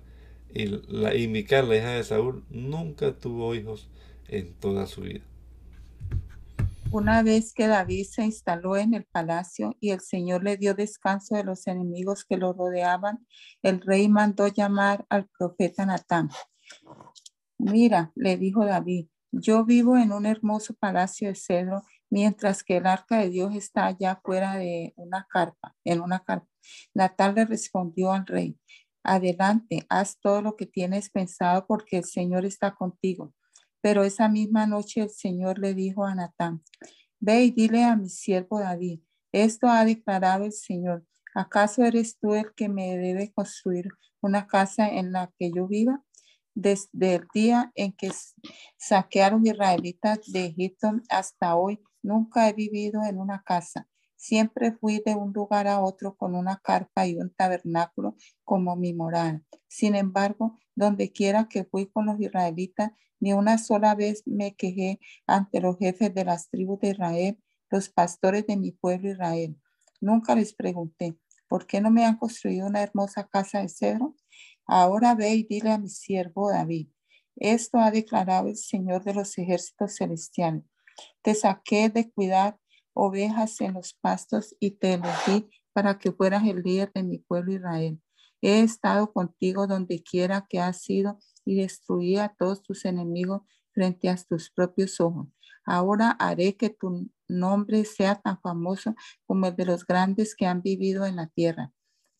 y 0.53 0.65
la, 0.65 1.13
y 1.13 1.27
la 1.27 1.75
hija 1.75 1.91
de 1.91 2.03
Saúl, 2.03 2.43
nunca 2.49 3.13
tuvo 3.13 3.53
hijos 3.55 3.89
en 4.27 4.53
toda 4.53 4.87
su 4.87 5.01
vida. 5.01 5.23
Una 6.89 7.21
vez 7.21 7.53
que 7.53 7.67
David 7.67 8.05
se 8.05 8.23
instaló 8.23 8.77
en 8.77 8.93
el 8.93 9.03
palacio 9.03 9.75
y 9.81 9.89
el 9.89 9.99
Señor 9.99 10.43
le 10.43 10.55
dio 10.55 10.73
descanso 10.73 11.35
de 11.35 11.43
los 11.43 11.67
enemigos 11.67 12.23
que 12.23 12.37
lo 12.37 12.53
rodeaban, 12.53 13.27
el 13.61 13.81
rey 13.81 14.07
mandó 14.07 14.47
llamar 14.47 15.05
al 15.09 15.27
profeta 15.37 15.85
Natán. 15.85 16.29
Mira, 17.57 18.13
le 18.15 18.37
dijo 18.37 18.65
David, 18.65 19.07
yo 19.31 19.65
vivo 19.65 19.97
en 19.97 20.13
un 20.13 20.25
hermoso 20.25 20.75
palacio 20.75 21.27
de 21.27 21.35
cedro, 21.35 21.83
mientras 22.09 22.63
que 22.63 22.77
el 22.77 22.87
arca 22.87 23.19
de 23.19 23.29
Dios 23.29 23.55
está 23.55 23.87
allá 23.87 24.19
fuera 24.23 24.55
de 24.55 24.93
una 24.95 25.27
carpa, 25.29 25.75
en 25.83 26.01
una 26.01 26.19
carpa. 26.19 26.47
Natal 26.93 27.35
le 27.35 27.45
respondió 27.45 28.11
al 28.11 28.25
rey, 28.25 28.57
adelante, 29.03 29.85
haz 29.89 30.19
todo 30.19 30.41
lo 30.41 30.55
que 30.55 30.65
tienes 30.65 31.09
pensado 31.09 31.65
porque 31.65 31.97
el 31.97 32.05
Señor 32.05 32.45
está 32.45 32.75
contigo. 32.75 33.33
Pero 33.81 34.03
esa 34.03 34.27
misma 34.27 34.67
noche 34.67 35.01
el 35.01 35.09
Señor 35.09 35.59
le 35.59 35.73
dijo 35.73 36.05
a 36.05 36.13
Natán, 36.13 36.63
ve 37.19 37.43
y 37.43 37.51
dile 37.51 37.83
a 37.83 37.95
mi 37.95 38.09
siervo 38.09 38.59
David, 38.59 38.99
esto 39.31 39.67
ha 39.67 39.85
declarado 39.85 40.45
el 40.45 40.51
Señor, 40.51 41.05
¿acaso 41.35 41.83
eres 41.83 42.17
tú 42.19 42.33
el 42.33 42.53
que 42.53 42.69
me 42.69 42.97
debe 42.97 43.31
construir 43.33 43.89
una 44.21 44.47
casa 44.47 44.89
en 44.89 45.11
la 45.11 45.31
que 45.37 45.51
yo 45.55 45.67
viva? 45.67 46.03
Desde 46.55 47.15
el 47.15 47.27
día 47.33 47.71
en 47.75 47.93
que 47.93 48.11
saquearon 48.77 49.45
israelitas 49.45 50.19
de 50.31 50.45
Egipto 50.45 50.91
hasta 51.09 51.55
hoy, 51.55 51.79
nunca 52.07 52.49
he 52.49 52.53
vivido 52.53 53.03
en 53.03 53.19
una 53.19 53.43
casa. 53.43 53.87
Siempre 54.15 54.71
fui 54.71 55.03
de 55.05 55.13
un 55.13 55.31
lugar 55.33 55.67
a 55.67 55.79
otro 55.79 56.15
con 56.15 56.33
una 56.33 56.59
carpa 56.63 57.05
y 57.05 57.17
un 57.17 57.29
tabernáculo 57.29 58.15
como 58.43 58.75
mi 58.75 58.93
moral. 58.93 59.45
Sin 59.67 59.93
embargo, 59.93 60.57
donde 60.73 61.11
quiera 61.11 61.47
que 61.47 61.65
fui 61.65 61.87
con 61.87 62.07
los 62.07 62.19
israelitas, 62.19 62.91
ni 63.19 63.33
una 63.33 63.57
sola 63.57 63.93
vez 63.93 64.23
me 64.25 64.55
quejé 64.55 64.99
ante 65.27 65.59
los 65.61 65.77
jefes 65.77 66.13
de 66.13 66.25
las 66.25 66.49
tribus 66.49 66.79
de 66.79 66.89
Israel, 66.89 67.39
los 67.69 67.89
pastores 67.89 68.47
de 68.47 68.57
mi 68.57 68.71
pueblo 68.71 69.11
Israel. 69.11 69.55
Nunca 70.01 70.33
les 70.33 70.53
pregunté, 70.53 71.17
¿por 71.47 71.67
qué 71.67 71.81
no 71.81 71.91
me 71.91 72.05
han 72.05 72.17
construido 72.17 72.67
una 72.67 72.81
hermosa 72.81 73.27
casa 73.27 73.61
de 73.61 73.69
cedro? 73.69 74.15
Ahora 74.65 75.13
ve 75.13 75.35
y 75.35 75.43
dile 75.43 75.71
a 75.71 75.77
mi 75.77 75.89
siervo 75.89 76.49
David, 76.49 76.89
esto 77.39 77.77
ha 77.77 77.91
declarado 77.91 78.47
el 78.47 78.57
Señor 78.57 79.03
de 79.03 79.13
los 79.13 79.37
ejércitos 79.37 79.95
celestiales. 79.95 80.63
Te 81.21 81.35
saqué 81.35 81.89
de 81.89 82.11
cuidar 82.11 82.57
ovejas 82.93 83.61
en 83.61 83.75
los 83.75 83.93
pastos 83.93 84.55
y 84.59 84.71
te 84.71 84.93
elegí 84.93 85.49
para 85.73 85.99
que 85.99 86.11
fueras 86.11 86.45
el 86.45 86.63
líder 86.63 86.91
de 86.93 87.03
mi 87.03 87.19
pueblo 87.19 87.53
Israel. 87.53 88.01
He 88.41 88.61
estado 88.61 89.11
contigo 89.11 89.67
donde 89.67 90.01
quiera 90.01 90.45
que 90.49 90.59
has 90.59 90.81
sido 90.81 91.19
y 91.45 91.55
destruí 91.55 92.17
a 92.17 92.35
todos 92.37 92.61
tus 92.63 92.85
enemigos 92.85 93.41
frente 93.71 94.09
a 94.09 94.15
tus 94.15 94.51
propios 94.51 94.99
ojos. 94.99 95.27
Ahora 95.65 96.11
haré 96.11 96.55
que 96.55 96.69
tu 96.69 97.09
nombre 97.27 97.83
sea 97.85 98.15
tan 98.15 98.39
famoso 98.41 98.95
como 99.25 99.47
el 99.47 99.55
de 99.55 99.65
los 99.65 99.85
grandes 99.85 100.35
que 100.35 100.45
han 100.45 100.61
vivido 100.61 101.05
en 101.05 101.17
la 101.17 101.27
tierra. 101.27 101.73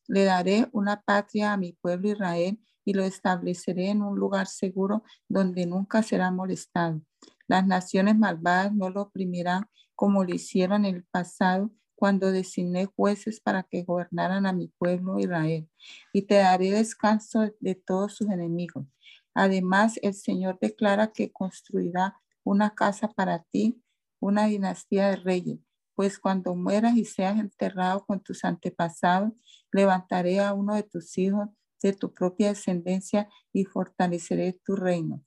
Le 0.08 0.24
daré 0.24 0.68
una 0.72 1.02
patria 1.02 1.54
a 1.54 1.58
mi 1.58 1.74
pueblo 1.74 2.10
Israel 2.10 2.60
y 2.86 2.94
lo 2.94 3.04
estableceré 3.04 3.90
en 3.90 4.02
un 4.02 4.18
lugar 4.18 4.48
seguro 4.48 5.04
donde 5.28 5.66
nunca 5.66 6.04
será 6.04 6.32
molestado. 6.32 7.02
Las 7.48 7.66
naciones 7.66 8.18
malvadas 8.18 8.74
no 8.74 8.90
lo 8.90 9.04
oprimirán 9.04 9.70
como 9.96 10.24
lo 10.24 10.34
hicieron 10.34 10.86
en 10.86 10.96
el 10.96 11.04
pasado 11.06 11.72
cuando 11.96 12.32
designé 12.32 12.86
jueces 12.86 13.40
para 13.40 13.64
que 13.64 13.84
gobernaran 13.84 14.46
a 14.46 14.54
mi 14.54 14.68
pueblo 14.68 15.20
Israel. 15.20 15.68
Y 16.14 16.24
te 16.24 16.36
daré 16.36 16.72
descanso 16.72 17.52
de 17.60 17.76
todos 17.76 18.16
sus 18.16 18.30
enemigos. 18.30 18.86
Además, 19.34 20.00
el 20.04 20.14
Señor 20.14 20.60
declara 20.62 21.12
que 21.12 21.32
construirá 21.32 22.16
una 22.44 22.76
casa 22.76 23.08
para 23.08 23.44
ti, 23.52 23.82
una 24.20 24.46
dinastía 24.46 25.10
de 25.10 25.16
reyes 25.16 25.60
pues 25.98 26.20
cuando 26.20 26.54
mueras 26.54 26.96
y 26.96 27.06
seas 27.06 27.40
enterrado 27.40 28.06
con 28.06 28.20
tus 28.20 28.46
antepasados, 28.46 29.34
levantaré 29.72 30.40
a 30.40 30.54
uno 30.54 30.76
de 30.76 30.84
tus 30.84 31.18
hijos 31.18 31.50
de 31.82 31.92
tu 31.92 32.14
propia 32.14 32.50
descendencia 32.50 33.28
y 33.52 33.66
fortaleceré 33.66 34.54
tu 34.64 34.76
reino. 34.76 35.24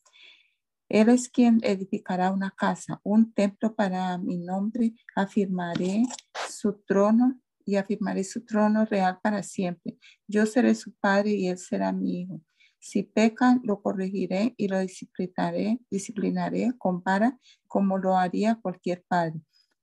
Él 0.90 1.08
es 1.08 1.30
quien 1.30 1.60
edificará 1.62 2.30
una 2.30 2.50
casa, 2.50 3.00
un 3.02 3.32
templo 3.32 3.74
para 3.74 4.18
mi 4.18 4.36
nombre, 4.36 4.92
afirmaré 5.16 6.02
su 6.50 6.82
trono 6.86 7.40
y 7.64 7.76
afirmaré 7.76 8.24
su 8.24 8.44
trono 8.44 8.84
real 8.84 9.18
para 9.22 9.42
siempre. 9.42 9.96
Yo 10.26 10.44
seré 10.44 10.74
su 10.74 10.92
padre 10.92 11.30
y 11.30 11.48
él 11.48 11.56
será 11.56 11.92
mi 11.92 12.20
hijo. 12.20 12.42
Si 12.78 13.04
pecan, 13.04 13.62
lo 13.64 13.80
corregiré 13.80 14.54
y 14.58 14.68
lo 14.68 14.78
disciplinaré, 14.80 15.80
disciplinaré 15.90 16.72
con 16.76 17.02
vara 17.02 17.38
como 17.66 17.96
lo 17.96 18.18
haría 18.18 18.58
cualquier 18.60 19.02
padre 19.08 19.40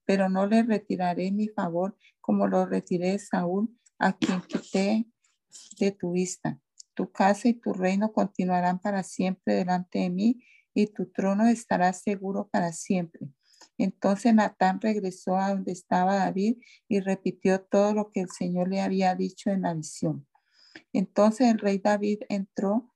pero 0.08 0.30
no 0.30 0.48
le 0.48 0.64
retiraré 0.64 1.32
mi 1.32 1.50
favor 1.50 1.96
como 2.22 2.48
lo 2.48 2.66
retiré 2.66 3.20
Saúl, 3.20 3.70
a 4.00 4.18
quien 4.18 4.42
quité 4.42 5.06
de 5.80 5.92
tu 5.92 6.14
vista. 6.14 6.60
Tu 6.94 7.12
casa 7.12 7.50
y 7.50 7.54
tu 7.54 7.74
reino 7.74 8.12
continuarán 8.14 8.80
para 8.80 9.04
siempre 9.04 9.54
delante 9.54 10.00
de 10.00 10.10
mí 10.10 10.44
y 10.78 10.86
tu 10.86 11.08
trono 11.08 11.48
estará 11.48 11.92
seguro 11.92 12.50
para 12.52 12.72
siempre. 12.72 13.28
Entonces 13.80 14.32
Natán 14.36 14.80
regresó 14.80 15.36
a 15.36 15.50
donde 15.50 15.72
estaba 15.72 16.18
David 16.18 16.58
y 16.88 17.00
repitió 17.00 17.62
todo 17.62 17.96
lo 17.96 18.12
que 18.12 18.22
el 18.22 18.30
Señor 18.30 18.70
le 18.70 18.82
había 18.82 19.16
dicho 19.16 19.50
en 19.50 19.64
la 19.64 19.74
visión. 19.74 20.28
Entonces 20.94 21.48
el 21.48 21.58
rey 21.58 21.80
David 21.80 22.20
entró 22.30 22.94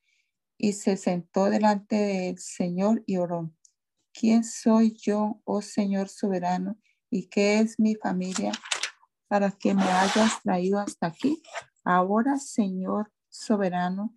y 0.60 0.74
se 0.74 0.96
sentó 0.96 1.46
delante 1.46 1.96
del 1.96 2.38
Señor 2.38 3.04
y 3.08 3.18
oró. 3.18 3.52
¿Quién 4.14 4.44
soy 4.44 4.94
yo, 4.94 5.42
oh 5.44 5.64
Señor 5.64 6.08
soberano, 6.08 6.78
y 7.10 7.30
qué 7.30 7.62
es 7.62 7.80
mi 7.80 7.96
familia 7.96 8.52
para 9.28 9.50
que 9.50 9.74
me 9.74 9.84
hayas 9.84 10.40
traído 10.44 10.78
hasta 10.78 11.08
aquí. 11.08 11.42
Ahora, 11.84 12.38
Señor 12.38 13.12
soberano, 13.28 14.16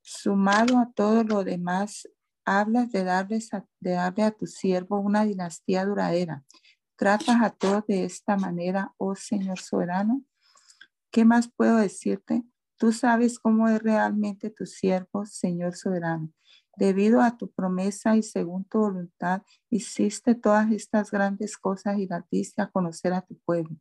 sumado 0.00 0.78
a 0.78 0.90
todo 0.94 1.22
lo 1.22 1.44
demás 1.44 2.08
Hablas 2.44 2.92
de, 2.92 3.04
darle 3.04 4.22
a 4.22 4.30
tu 4.30 4.46
siervo 4.46 5.00
una 5.00 5.24
dinastía 5.24 5.84
duradera. 5.84 6.44
Tratas 6.96 7.42
a 7.42 7.50
todos 7.50 7.86
de 7.86 8.04
esta 8.04 8.36
manera, 8.36 8.92
oh 8.98 9.14
Señor 9.14 9.58
soberano. 9.58 10.22
¿Qué 11.10 11.24
más 11.24 11.48
puedo 11.48 11.76
decirte? 11.76 12.44
Tú 12.76 12.92
sabes 12.92 13.38
cómo 13.38 13.68
es 13.68 13.82
realmente 13.82 14.50
tu 14.50 14.66
siervo, 14.66 15.24
Señor 15.24 15.74
soberano. 15.74 16.30
Debido 16.76 17.20
a 17.20 17.36
tu 17.36 17.50
promesa 17.50 18.16
y 18.16 18.22
según 18.22 18.64
tu 18.64 18.78
voluntad, 18.78 19.42
hiciste 19.70 20.34
todas 20.34 20.70
estas 20.72 21.10
grandes 21.10 21.56
cosas 21.56 21.98
y 21.98 22.06
las 22.06 22.28
diste 22.30 22.62
a 22.62 22.70
conocer 22.70 23.12
a 23.12 23.22
tu 23.22 23.38
pueblo. 23.38 23.76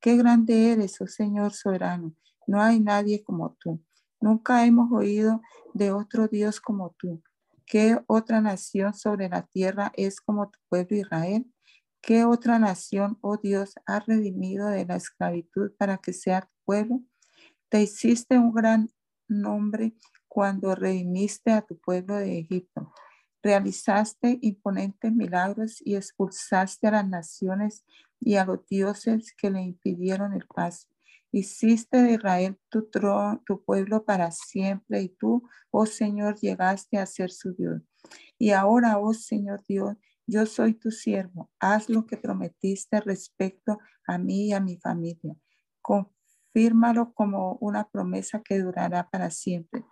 Qué 0.00 0.16
grande 0.16 0.72
eres, 0.72 1.00
oh 1.00 1.06
Señor 1.06 1.52
soberano. 1.52 2.14
No 2.46 2.60
hay 2.60 2.80
nadie 2.80 3.22
como 3.22 3.56
tú. 3.60 3.80
Nunca 4.20 4.64
hemos 4.66 4.90
oído 4.92 5.40
de 5.74 5.92
otro 5.92 6.26
Dios 6.26 6.60
como 6.60 6.94
tú. 6.98 7.22
¿Qué 7.66 7.98
otra 8.06 8.40
nación 8.40 8.94
sobre 8.94 9.28
la 9.28 9.42
tierra 9.46 9.92
es 9.96 10.20
como 10.20 10.50
tu 10.50 10.58
pueblo 10.68 10.96
Israel? 10.96 11.46
¿Qué 12.00 12.24
otra 12.24 12.58
nación, 12.58 13.18
oh 13.20 13.36
Dios, 13.36 13.74
ha 13.86 14.00
redimido 14.00 14.68
de 14.68 14.84
la 14.84 14.96
esclavitud 14.96 15.72
para 15.78 15.98
que 15.98 16.12
sea 16.12 16.42
tu 16.42 16.54
pueblo? 16.64 17.00
Te 17.68 17.82
hiciste 17.82 18.38
un 18.38 18.52
gran 18.52 18.90
nombre 19.28 19.94
cuando 20.28 20.74
redimiste 20.74 21.52
a 21.52 21.62
tu 21.62 21.78
pueblo 21.78 22.16
de 22.16 22.40
Egipto. 22.40 22.92
Realizaste 23.42 24.38
imponentes 24.42 25.12
milagros 25.12 25.80
y 25.84 25.96
expulsaste 25.96 26.88
a 26.88 26.92
las 26.92 27.08
naciones 27.08 27.84
y 28.18 28.36
a 28.36 28.44
los 28.44 28.66
dioses 28.66 29.34
que 29.36 29.50
le 29.50 29.62
impidieron 29.62 30.32
el 30.32 30.46
paso. 30.46 30.91
Hiciste 31.34 32.02
de 32.02 32.12
Israel 32.12 32.58
tu, 32.68 32.90
tu 33.46 33.64
pueblo 33.64 34.04
para 34.04 34.30
siempre 34.30 35.00
y 35.00 35.08
tú, 35.08 35.48
oh 35.70 35.86
Señor, 35.86 36.38
llegaste 36.38 36.98
a 36.98 37.06
ser 37.06 37.30
su 37.30 37.54
Dios. 37.54 37.80
Y 38.38 38.50
ahora, 38.50 38.98
oh 38.98 39.14
Señor 39.14 39.62
Dios, 39.66 39.96
yo 40.26 40.44
soy 40.44 40.74
tu 40.74 40.90
siervo. 40.90 41.50
Haz 41.58 41.88
lo 41.88 42.04
que 42.04 42.18
prometiste 42.18 43.00
respecto 43.00 43.78
a 44.06 44.18
mí 44.18 44.48
y 44.48 44.52
a 44.52 44.60
mi 44.60 44.76
familia. 44.76 45.34
Confírmalo 45.80 47.14
como 47.14 47.54
una 47.62 47.88
promesa 47.88 48.42
que 48.42 48.58
durará 48.58 49.08
para 49.08 49.30
siempre. 49.30 49.84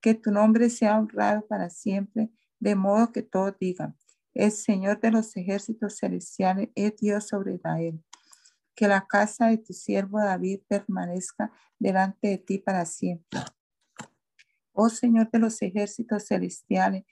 Que 0.00 0.14
tu 0.14 0.30
nombre 0.30 0.70
sea 0.70 0.98
honrado 0.98 1.46
para 1.46 1.68
siempre, 1.68 2.30
de 2.60 2.74
modo 2.74 3.12
que 3.12 3.22
todos 3.22 3.54
digan, 3.60 3.94
el 4.32 4.52
Señor 4.52 5.00
de 5.00 5.10
los 5.10 5.36
ejércitos 5.36 5.98
celestiales 5.98 6.70
es 6.74 6.96
Dios 6.96 7.28
sobre 7.28 7.56
Israel 7.56 8.02
que 8.78 8.86
la 8.86 9.08
casa 9.08 9.48
de 9.48 9.58
tu 9.58 9.72
siervo 9.72 10.20
David 10.20 10.60
permanezca 10.68 11.50
delante 11.80 12.28
de 12.28 12.38
ti 12.38 12.58
para 12.58 12.86
siempre. 12.86 13.40
Oh 14.72 14.88
Señor 14.88 15.32
de 15.32 15.40
los 15.40 15.60
ejércitos 15.62 16.28
celestiales, 16.28 17.02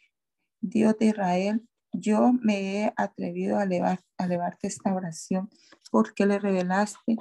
Dios 0.60 0.96
de 0.96 1.06
Israel, 1.06 1.68
yo 1.90 2.32
me 2.40 2.84
he 2.84 2.92
atrevido 2.96 3.58
a, 3.58 3.64
elevar, 3.64 3.98
elevarte 4.16 4.68
esta 4.68 4.94
oración 4.94 5.50
porque 5.90 6.24
le 6.24 6.38
revelaste 6.38 7.16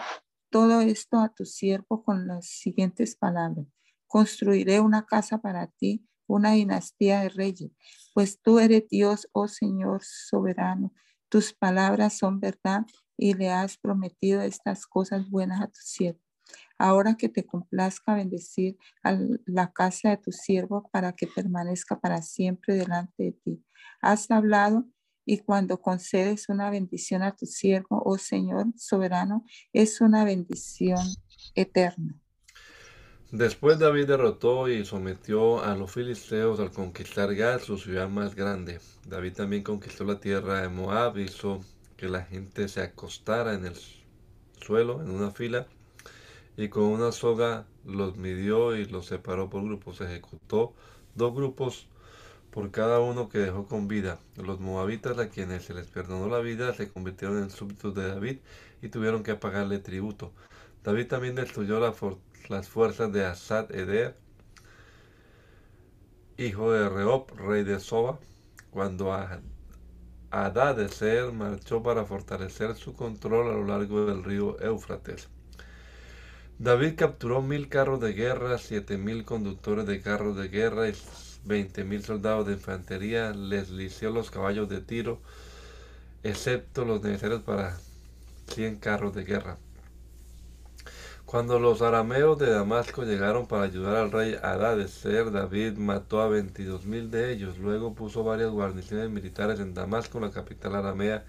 todo 0.51 0.81
esto 0.81 1.17
a 1.17 1.29
tu 1.29 1.45
siervo 1.45 2.03
con 2.03 2.27
las 2.27 2.45
siguientes 2.45 3.15
palabras. 3.15 3.65
Construiré 4.05 4.79
una 4.79 5.07
casa 5.07 5.39
para 5.39 5.65
ti, 5.65 6.07
una 6.27 6.51
dinastía 6.51 7.21
de 7.21 7.29
reyes, 7.29 7.71
pues 8.13 8.39
tú 8.39 8.59
eres 8.59 8.87
Dios, 8.89 9.27
oh 9.31 9.47
Señor 9.47 10.03
soberano. 10.03 10.93
Tus 11.29 11.51
palabras 11.51 12.15
son 12.15 12.39
verdad 12.39 12.85
y 13.17 13.33
le 13.33 13.49
has 13.49 13.77
prometido 13.77 14.41
estas 14.41 14.85
cosas 14.85 15.29
buenas 15.29 15.61
a 15.61 15.67
tu 15.67 15.79
siervo. 15.81 16.19
Ahora 16.77 17.15
que 17.15 17.29
te 17.29 17.45
complazca 17.45 18.15
bendecir 18.15 18.77
a 19.03 19.17
la 19.45 19.71
casa 19.71 20.09
de 20.09 20.17
tu 20.17 20.31
siervo 20.31 20.89
para 20.91 21.13
que 21.13 21.27
permanezca 21.27 21.99
para 21.99 22.21
siempre 22.21 22.75
delante 22.75 23.23
de 23.23 23.31
ti. 23.31 23.65
Has 24.01 24.29
hablado 24.29 24.85
y 25.25 25.39
cuando 25.39 25.81
concedes 25.81 26.49
una 26.49 26.69
bendición 26.69 27.23
a 27.23 27.35
tu 27.35 27.45
siervo, 27.45 28.01
oh 28.05 28.17
Señor 28.17 28.67
soberano, 28.77 29.43
es 29.73 30.01
una 30.01 30.23
bendición 30.23 31.03
eterna. 31.55 32.15
Después 33.31 33.79
David 33.79 34.05
derrotó 34.05 34.69
y 34.69 34.85
sometió 34.85 35.63
a 35.63 35.75
los 35.75 35.91
filisteos 35.91 36.59
al 36.59 36.71
conquistar 36.71 37.33
Gad, 37.33 37.59
su 37.59 37.77
ciudad 37.77 38.07
más 38.07 38.35
grande. 38.35 38.79
David 39.07 39.33
también 39.33 39.63
conquistó 39.63 40.03
la 40.03 40.19
tierra 40.19 40.61
de 40.61 40.69
Moab, 40.69 41.17
hizo 41.17 41.59
que 41.97 42.09
la 42.09 42.23
gente 42.23 42.67
se 42.67 42.81
acostara 42.81 43.53
en 43.53 43.65
el 43.65 43.75
suelo 44.61 45.01
en 45.01 45.11
una 45.11 45.31
fila 45.31 45.67
y 46.57 46.69
con 46.69 46.83
una 46.83 47.11
soga 47.11 47.65
los 47.85 48.17
midió 48.17 48.75
y 48.75 48.85
los 48.85 49.05
separó 49.05 49.49
por 49.49 49.63
grupos. 49.63 50.01
Ejecutó 50.01 50.73
dos 51.15 51.33
grupos 51.33 51.87
por 52.51 52.71
cada 52.71 52.99
uno 52.99 53.29
que 53.29 53.39
dejó 53.39 53.67
con 53.67 53.87
vida. 53.87 54.19
Los 54.37 54.59
moabitas 54.59 55.17
a 55.19 55.29
quienes 55.29 55.65
se 55.65 55.73
les 55.73 55.87
perdonó 55.87 56.27
la 56.27 56.39
vida 56.39 56.73
se 56.73 56.89
convirtieron 56.89 57.37
en 57.43 57.49
súbditos 57.49 57.93
de 57.95 58.07
David 58.07 58.37
y 58.81 58.89
tuvieron 58.89 59.23
que 59.23 59.35
pagarle 59.35 59.79
tributo. 59.79 60.31
David 60.83 61.07
también 61.07 61.35
destruyó 61.35 61.79
las 61.79 62.69
fuerzas 62.69 63.11
de 63.11 63.25
Asad 63.25 63.73
Eder, 63.73 64.15
hijo 66.37 66.71
de 66.71 66.87
Reob, 66.89 67.31
rey 67.35 67.63
de 67.63 67.79
Soba, 67.79 68.19
cuando 68.71 69.13
Adadecer 70.31 71.31
marchó 71.31 71.83
para 71.83 72.05
fortalecer 72.05 72.75
su 72.75 72.93
control 72.93 73.47
a 73.47 73.53
lo 73.53 73.65
largo 73.65 74.05
del 74.05 74.23
río 74.23 74.59
Éufrates. 74.59 75.27
David 76.57 76.93
capturó 76.95 77.41
mil 77.41 77.67
carros 77.67 77.99
de 77.99 78.13
guerra, 78.13 78.57
siete 78.57 78.97
mil 78.97 79.25
conductores 79.25 79.85
de 79.85 80.01
carros 80.01 80.37
de 80.37 80.47
guerra 80.47 80.87
y 80.87 80.93
veinte 81.43 81.83
mil 81.83 82.03
soldados 82.03 82.47
de 82.47 82.53
infantería. 82.53 83.31
Les 83.31 83.69
lició 83.69 84.09
los 84.09 84.31
caballos 84.31 84.69
de 84.69 84.81
tiro, 84.81 85.19
excepto 86.23 86.85
los 86.85 87.01
necesarios 87.03 87.41
para 87.41 87.77
cien 88.47 88.77
carros 88.77 89.13
de 89.13 89.25
guerra. 89.25 89.57
Cuando 91.25 91.57
los 91.59 91.81
arameos 91.81 92.37
de 92.37 92.51
Damasco 92.51 93.03
llegaron 93.03 93.47
para 93.47 93.63
ayudar 93.63 93.95
al 93.95 94.11
rey 94.11 94.35
Adadecer, 94.43 95.31
David 95.31 95.75
mató 95.75 96.21
a 96.21 96.29
veintidós 96.29 96.85
mil 96.85 97.09
de 97.09 97.33
ellos. 97.33 97.57
Luego 97.57 97.95
puso 97.95 98.23
varias 98.23 98.51
guarniciones 98.51 99.09
militares 99.09 99.59
en 99.59 99.73
Damasco, 99.73 100.19
la 100.19 100.29
capital 100.29 100.75
aramea, 100.75 101.25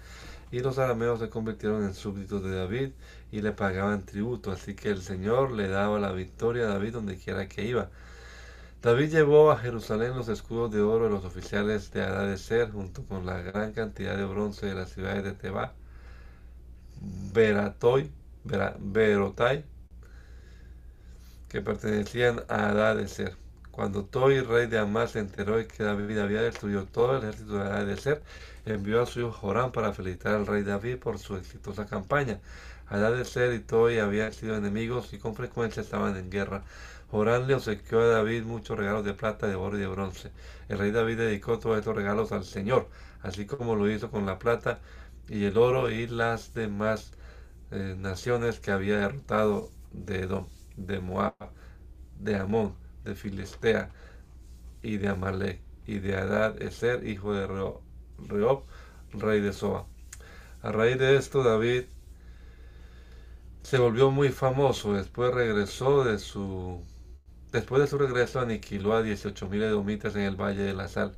y 0.51 0.59
los 0.59 0.77
arameos 0.77 1.19
se 1.19 1.29
convirtieron 1.29 1.83
en 1.83 1.95
súbditos 1.95 2.43
de 2.43 2.55
David 2.55 2.91
y 3.31 3.41
le 3.41 3.53
pagaban 3.53 4.05
tributo. 4.05 4.51
Así 4.51 4.75
que 4.75 4.89
el 4.91 5.01
Señor 5.01 5.51
le 5.51 5.67
daba 5.67 5.97
la 5.99 6.11
victoria 6.11 6.65
a 6.65 6.67
David 6.67 6.93
donde 6.93 7.17
quiera 7.17 7.49
que 7.49 7.65
iba. 7.65 7.89
David 8.83 9.09
llevó 9.09 9.51
a 9.51 9.57
Jerusalén 9.57 10.15
los 10.15 10.29
escudos 10.29 10.71
de 10.71 10.81
oro 10.81 11.05
de 11.05 11.09
los 11.09 11.25
oficiales 11.25 11.91
de 11.91 12.03
Adadecer, 12.03 12.71
junto 12.71 13.03
con 13.03 13.25
la 13.25 13.41
gran 13.41 13.73
cantidad 13.73 14.15
de 14.15 14.25
bronce 14.25 14.67
de 14.67 14.75
las 14.75 14.91
ciudades 14.91 15.23
de 15.23 15.33
Teba, 15.33 15.73
Beratoy, 17.33 18.11
Berotai, 18.43 19.65
que 21.49 21.61
pertenecían 21.61 22.43
a 22.49 22.69
Adadecer. 22.69 23.35
Cuando 23.71 24.05
Toi, 24.05 24.41
rey 24.41 24.67
de 24.67 24.79
Amás, 24.79 25.11
se 25.11 25.19
enteró 25.19 25.57
de 25.57 25.67
que 25.67 25.83
David 25.83 26.17
había 26.17 26.41
destruido 26.41 26.85
todo 26.85 27.17
el 27.17 27.23
ejército 27.23 27.53
de 27.53 27.61
Adadecer, 27.61 28.23
envió 28.65 29.01
a 29.01 29.05
su 29.05 29.19
hijo 29.19 29.31
Joram 29.31 29.71
para 29.71 29.93
felicitar 29.93 30.33
al 30.35 30.47
rey 30.47 30.63
David 30.63 30.97
por 30.97 31.19
su 31.19 31.35
exitosa 31.35 31.85
campaña. 31.85 32.39
Adadecer 32.87 33.53
y 33.53 33.59
Toi 33.59 33.99
habían 33.99 34.33
sido 34.33 34.55
enemigos 34.55 35.13
y 35.13 35.19
con 35.19 35.35
frecuencia 35.35 35.81
estaban 35.81 36.17
en 36.17 36.29
guerra. 36.31 36.63
Joram 37.11 37.47
le 37.47 37.55
obsequió 37.55 38.01
a 38.01 38.07
David 38.07 38.43
muchos 38.43 38.77
regalos 38.77 39.05
de 39.05 39.13
plata, 39.13 39.47
de 39.47 39.55
oro 39.55 39.77
y 39.77 39.81
de 39.81 39.87
bronce. 39.87 40.31
El 40.69 40.79
rey 40.79 40.91
David 40.91 41.17
dedicó 41.17 41.59
todos 41.59 41.77
estos 41.77 41.95
regalos 41.95 42.31
al 42.31 42.45
Señor, 42.45 42.89
así 43.21 43.45
como 43.45 43.75
lo 43.75 43.89
hizo 43.89 44.09
con 44.11 44.25
la 44.25 44.39
plata 44.39 44.79
y 45.29 45.45
el 45.45 45.57
oro 45.57 45.89
y 45.91 46.07
las 46.07 46.53
demás 46.53 47.11
eh, 47.71 47.95
naciones 47.97 48.59
que 48.59 48.71
había 48.71 48.97
derrotado 48.97 49.69
de 49.91 50.21
Edom 50.21 50.56
de 50.77 50.99
Moab, 51.01 51.35
de 52.19 52.35
Amón, 52.37 52.75
de 53.05 53.15
Filistea 53.15 53.91
y 54.81 54.97
de 54.97 55.09
Amalek, 55.09 55.61
y 55.87 55.99
de 55.99 56.15
Adad 56.17 56.61
Eser, 56.61 57.07
hijo 57.07 57.33
de 57.33 57.47
Reob, 57.47 58.63
rey 59.13 59.41
de 59.41 59.53
Soa. 59.53 59.85
A 60.63 60.71
raíz 60.71 60.99
de 60.99 61.17
esto, 61.17 61.43
David 61.43 61.85
se 63.63 63.77
volvió 63.77 64.11
muy 64.11 64.29
famoso. 64.29 64.93
Después 64.93 65.33
regresó 65.33 66.03
de 66.03 66.19
su. 66.19 66.83
Después 67.51 67.81
de 67.81 67.87
su 67.87 67.97
regreso, 67.97 68.39
aniquiló 68.41 68.95
a 68.95 69.03
18.000 69.03 69.63
edomitas 69.63 70.15
en 70.15 70.23
el 70.23 70.35
Valle 70.37 70.63
de 70.63 70.73
la 70.73 70.87
Sal. 70.87 71.17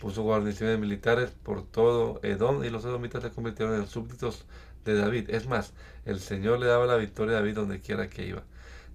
Puso 0.00 0.22
guarniciones 0.24 0.78
militares 0.80 1.30
por 1.44 1.64
todo 1.66 2.20
Edom 2.24 2.64
y 2.64 2.70
los 2.70 2.84
edomitas 2.86 3.22
se 3.24 3.30
convirtieron 3.32 3.76
en 3.76 3.86
súbditos 3.88 4.46
de 4.84 4.94
David. 4.96 5.30
Es 5.30 5.48
más, 5.48 5.74
el 6.06 6.20
Señor 6.20 6.60
le 6.60 6.66
daba 6.66 6.86
la 6.86 6.96
victoria 6.96 7.36
a 7.38 7.40
David 7.40 7.56
donde 7.56 7.80
quiera 7.82 8.08
que 8.10 8.26
iba. 8.26 8.44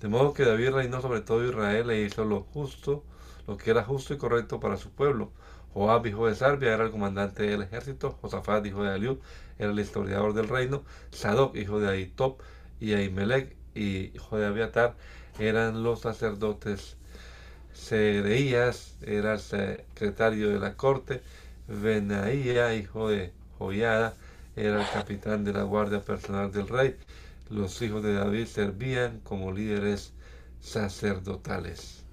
De 0.06 0.10
modo 0.10 0.36
que 0.36 0.46
David 0.46 0.70
reinó 0.70 1.02
sobre 1.02 1.22
todo 1.22 1.44
Israel 1.44 1.90
e 1.90 2.04
hizo 2.04 2.26
lo 2.26 2.42
justo, 2.42 3.04
lo 3.48 3.58
que 3.58 3.72
era 3.72 3.84
justo 3.84 4.14
y 4.14 4.18
correcto 4.20 4.60
para 4.60 4.78
su 4.78 4.92
pueblo. 4.92 5.32
Joab, 5.74 6.06
hijo 6.06 6.28
de 6.28 6.36
Sarbia, 6.36 6.76
era 6.76 6.84
el 6.84 6.92
comandante 6.92 7.42
del 7.42 7.64
ejército. 7.64 8.12
Josafat, 8.22 8.64
hijo 8.68 8.84
de 8.84 8.92
Aliud, 8.92 9.18
era 9.58 9.72
el 9.72 9.80
historiador 9.80 10.36
del 10.36 10.48
reino. 10.48 10.84
Sadoc, 11.10 11.56
hijo 11.56 11.80
de 11.80 11.90
Ahitob, 11.90 12.38
y 12.80 12.94
Ahimelech, 12.94 13.56
hijo 13.74 14.38
de 14.38 14.46
Abiatar, 14.46 14.96
eran 15.40 15.82
los 15.82 16.02
sacerdotes 16.02 16.98
Sereías 17.74 18.98
era 19.02 19.34
el 19.34 19.40
secretario 19.40 20.52
de 20.52 20.60
la 20.60 20.76
corte, 20.76 21.24
Benaía, 21.68 22.76
hijo 22.76 23.10
de 23.10 23.34
Joyada, 23.58 24.14
era 24.56 24.84
el 24.84 24.88
capitán 24.88 25.44
de 25.44 25.54
la 25.54 25.64
guardia 25.64 26.00
personal 26.00 26.52
del 26.52 26.68
rey. 26.68 26.96
Los 27.50 27.82
hijos 27.82 28.04
de 28.04 28.14
David 28.14 28.46
servían 28.46 29.20
como 29.22 29.52
líderes 29.52 30.14
sacerdotales. 30.60 32.06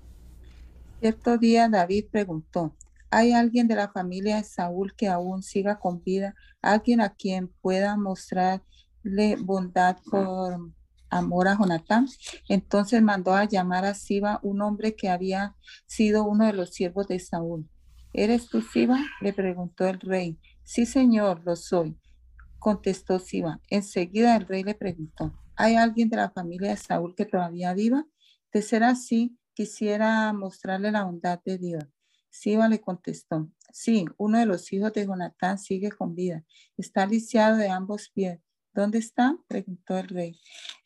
Cierto 1.00 1.36
día 1.38 1.68
David 1.68 2.06
preguntó, 2.10 2.76
¿hay 3.10 3.32
alguien 3.32 3.66
de 3.68 3.74
la 3.76 3.90
familia 3.90 4.36
de 4.36 4.44
Saúl 4.44 4.94
que 4.94 5.08
aún 5.08 5.42
siga 5.42 5.78
con 5.78 6.02
vida? 6.02 6.34
¿Alguien 6.62 7.00
a 7.00 7.14
quien 7.14 7.48
pueda 7.60 7.96
mostrarle 7.96 9.36
bondad 9.40 9.98
por 10.10 10.70
amor 11.10 11.48
a 11.48 11.58
Jonatán? 11.58 12.06
Entonces 12.48 13.02
mandó 13.02 13.34
a 13.34 13.44
llamar 13.44 13.84
a 13.84 13.94
Siba, 13.94 14.38
un 14.42 14.62
hombre 14.62 14.94
que 14.94 15.08
había 15.10 15.56
sido 15.86 16.24
uno 16.24 16.46
de 16.46 16.52
los 16.52 16.70
siervos 16.70 17.08
de 17.08 17.18
Saúl. 17.18 17.68
¿Eres 18.12 18.48
tú 18.48 18.62
Siba? 18.62 18.98
le 19.20 19.32
preguntó 19.32 19.86
el 19.86 20.00
rey. 20.00 20.38
Sí, 20.62 20.86
señor, 20.86 21.42
lo 21.44 21.56
soy, 21.56 21.98
contestó 22.62 23.18
Siba. 23.18 23.60
Enseguida 23.68 24.36
el 24.36 24.46
rey 24.46 24.62
le 24.62 24.76
preguntó, 24.76 25.36
¿hay 25.56 25.74
alguien 25.74 26.08
de 26.08 26.16
la 26.16 26.30
familia 26.30 26.70
de 26.70 26.76
Saúl 26.76 27.16
que 27.16 27.26
todavía 27.26 27.74
viva? 27.74 28.06
De 28.52 28.62
ser 28.62 28.84
así, 28.84 29.36
quisiera 29.52 30.32
mostrarle 30.32 30.92
la 30.92 31.02
bondad 31.02 31.40
de 31.44 31.58
Dios. 31.58 31.84
Siba 32.30 32.68
le 32.68 32.80
contestó, 32.80 33.50
sí, 33.72 34.06
uno 34.16 34.38
de 34.38 34.46
los 34.46 34.72
hijos 34.72 34.92
de 34.92 35.04
Jonatán 35.04 35.58
sigue 35.58 35.90
con 35.90 36.14
vida. 36.14 36.44
Está 36.76 37.04
lisiado 37.04 37.56
de 37.56 37.68
ambos 37.68 38.10
pies. 38.10 38.38
¿Dónde 38.72 38.98
está? 38.98 39.36
preguntó 39.48 39.98
el 39.98 40.08
rey. 40.08 40.40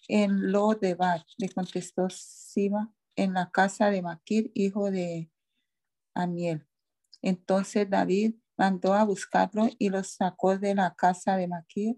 En 0.08 0.50
Lo 0.50 0.74
de 0.74 0.94
Bar, 0.94 1.26
le 1.36 1.50
contestó 1.50 2.08
Siba, 2.08 2.90
en 3.16 3.34
la 3.34 3.50
casa 3.50 3.90
de 3.90 4.00
Maquir, 4.00 4.50
hijo 4.54 4.90
de 4.90 5.30
Amiel. 6.14 6.66
Entonces 7.20 7.88
David 7.88 8.34
mandó 8.56 8.94
a 8.94 9.04
buscarlo 9.04 9.68
y 9.78 9.90
lo 9.90 10.02
sacó 10.04 10.58
de 10.58 10.74
la 10.74 10.94
casa 10.94 11.36
de 11.36 11.48
Maquir. 11.48 11.96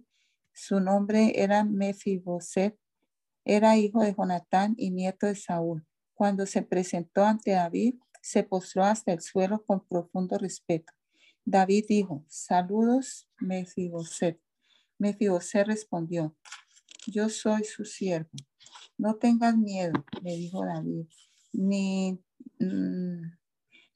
Su 0.53 0.81
nombre 0.81 1.33
era 1.37 1.65
Mefiboset, 1.65 2.79
era 3.45 3.77
hijo 3.77 4.03
de 4.03 4.15
Jonatán 4.15 4.75
y 4.77 4.91
nieto 4.91 5.27
de 5.27 5.37
Saúl. 5.37 5.87
Cuando 6.15 6.47
se 6.47 6.63
presentó 6.63 7.25
ante 7.25 7.53
David, 7.53 7.95
se 8.21 8.43
postró 8.43 8.85
hasta 8.85 9.13
el 9.13 9.21
suelo 9.21 9.65
con 9.65 9.87
profundo 9.87 10.37
respeto. 10.37 10.93
David 11.45 11.87
dijo, 11.89 12.25
saludos, 12.29 13.29
Mefiboset. 13.41 14.41
Mefiboset 14.99 15.67
respondió, 15.67 16.37
yo 17.07 17.29
soy 17.29 17.65
su 17.65 17.85
siervo. 17.85 18.31
No 18.99 19.15
tengas 19.15 19.57
miedo, 19.57 19.93
le 20.23 20.33
dijo 20.33 20.65
David. 20.65 21.07
Ni, 21.53 22.21
mm, 22.59 23.23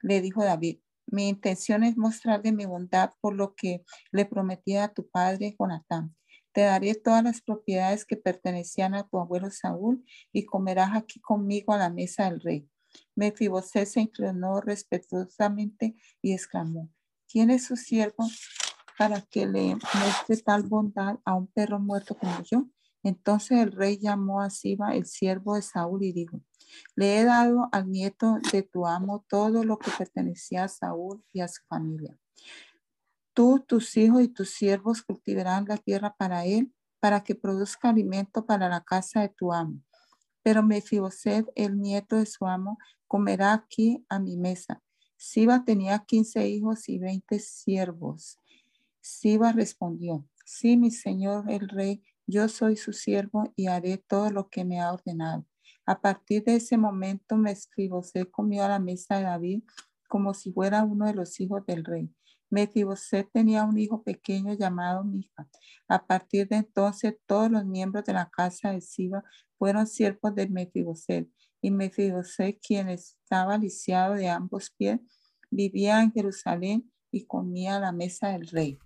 le 0.02 0.20
dijo 0.20 0.44
David, 0.44 0.78
mi 1.12 1.28
intención 1.28 1.84
es 1.84 1.96
mostrarle 1.96 2.52
mi 2.52 2.64
bondad 2.64 3.10
por 3.20 3.34
lo 3.34 3.54
que 3.54 3.84
le 4.10 4.24
prometí 4.24 4.76
a 4.76 4.88
tu 4.88 5.08
padre 5.08 5.54
Jonatán. 5.58 6.16
Te 6.52 6.62
daré 6.62 6.94
todas 6.94 7.22
las 7.22 7.42
propiedades 7.42 8.04
que 8.04 8.16
pertenecían 8.16 8.94
a 8.94 9.06
tu 9.06 9.18
abuelo 9.18 9.50
Saúl 9.50 10.04
y 10.32 10.44
comerás 10.46 10.96
aquí 10.96 11.20
conmigo 11.20 11.72
a 11.72 11.78
la 11.78 11.90
mesa 11.90 12.24
del 12.24 12.40
rey. 12.40 12.68
Mefiboset 13.14 13.86
se 13.86 14.00
inclinó 14.00 14.60
respetuosamente 14.60 15.96
y 16.22 16.32
exclamó, 16.32 16.90
¿quién 17.28 17.50
es 17.50 17.66
su 17.66 17.76
siervo 17.76 18.26
para 18.98 19.20
que 19.20 19.46
le 19.46 19.76
muestre 19.94 20.36
tal 20.44 20.62
bondad 20.62 21.18
a 21.24 21.34
un 21.34 21.46
perro 21.46 21.78
muerto 21.78 22.16
como 22.16 22.42
yo? 22.42 22.66
Entonces 23.02 23.58
el 23.58 23.72
rey 23.72 23.98
llamó 23.98 24.40
a 24.40 24.48
Siba, 24.50 24.94
el 24.94 25.06
siervo 25.06 25.56
de 25.56 25.62
Saúl, 25.62 26.04
y 26.04 26.12
dijo, 26.12 26.40
le 26.94 27.18
he 27.18 27.24
dado 27.24 27.68
al 27.72 27.90
nieto 27.90 28.38
de 28.52 28.62
tu 28.62 28.86
amo 28.86 29.24
todo 29.28 29.64
lo 29.64 29.78
que 29.78 29.90
pertenecía 29.96 30.64
a 30.64 30.68
Saúl 30.68 31.24
y 31.32 31.40
a 31.40 31.48
su 31.48 31.62
familia. 31.68 32.18
Tú, 33.34 33.64
tus 33.66 33.96
hijos 33.96 34.22
y 34.22 34.28
tus 34.28 34.50
siervos 34.50 35.02
cultivarán 35.02 35.64
la 35.66 35.78
tierra 35.78 36.14
para 36.16 36.44
él, 36.44 36.72
para 37.00 37.24
que 37.24 37.34
produzca 37.34 37.88
alimento 37.88 38.44
para 38.44 38.68
la 38.68 38.82
casa 38.82 39.22
de 39.22 39.30
tu 39.30 39.52
amo. 39.52 39.80
Pero 40.42 40.62
Mefiboset, 40.62 41.50
el 41.54 41.80
nieto 41.80 42.16
de 42.16 42.26
su 42.26 42.46
amo, 42.46 42.78
comerá 43.06 43.52
aquí 43.54 44.04
a 44.08 44.18
mi 44.18 44.36
mesa. 44.36 44.82
Siba 45.16 45.64
tenía 45.64 46.00
quince 46.00 46.48
hijos 46.48 46.88
y 46.88 46.98
veinte 46.98 47.38
siervos. 47.38 48.38
Siba 49.00 49.52
respondió, 49.52 50.26
sí, 50.44 50.76
mi 50.76 50.90
señor 50.90 51.50
el 51.50 51.68
rey, 51.68 52.02
yo 52.26 52.48
soy 52.48 52.76
su 52.76 52.92
siervo 52.92 53.52
y 53.56 53.66
haré 53.66 53.98
todo 53.98 54.30
lo 54.30 54.48
que 54.48 54.64
me 54.64 54.80
ha 54.80 54.92
ordenado. 54.92 55.46
A 55.87 56.01
partir 56.01 56.45
de 56.45 56.57
ese 56.57 56.76
momento, 56.76 57.37
Mefiboset 57.37 58.30
comió 58.30 58.64
a 58.64 58.68
la 58.68 58.78
mesa 58.78 59.16
de 59.16 59.24
David 59.24 59.62
como 60.09 60.35
si 60.35 60.53
fuera 60.53 60.85
uno 60.85 61.07
de 61.07 61.14
los 61.14 61.41
hijos 61.41 61.64
del 61.66 61.85
rey. 61.85 62.11
Mefiboset 62.51 63.30
tenía 63.33 63.64
un 63.64 63.78
hijo 63.78 64.03
pequeño 64.03 64.53
llamado 64.53 65.05
Mica. 65.05 65.49
A 65.89 66.07
partir 66.07 66.47
de 66.49 66.57
entonces, 66.57 67.16
todos 67.26 67.51
los 67.51 67.64
miembros 67.64 68.05
de 68.05 68.12
la 68.12 68.28
casa 68.28 68.72
de 68.72 68.83
Siba 68.83 69.24
fueron 69.59 69.87
siervos 69.87 70.35
de 70.35 70.49
Mefiboset. 70.49 71.28
Y 71.62 71.70
Mefiboset, 71.70 72.61
quien 72.61 72.91
estaba 72.91 73.57
lisiado 73.57 74.14
de 74.14 74.28
ambos 74.28 74.70
pies, 74.76 75.01
vivía 75.51 76.03
en 76.03 76.12
Jerusalén 76.12 76.93
y 77.11 77.24
comía 77.24 77.76
a 77.76 77.80
la 77.80 77.93
mesa 77.93 78.28
del 78.28 78.47
rey. 78.49 78.78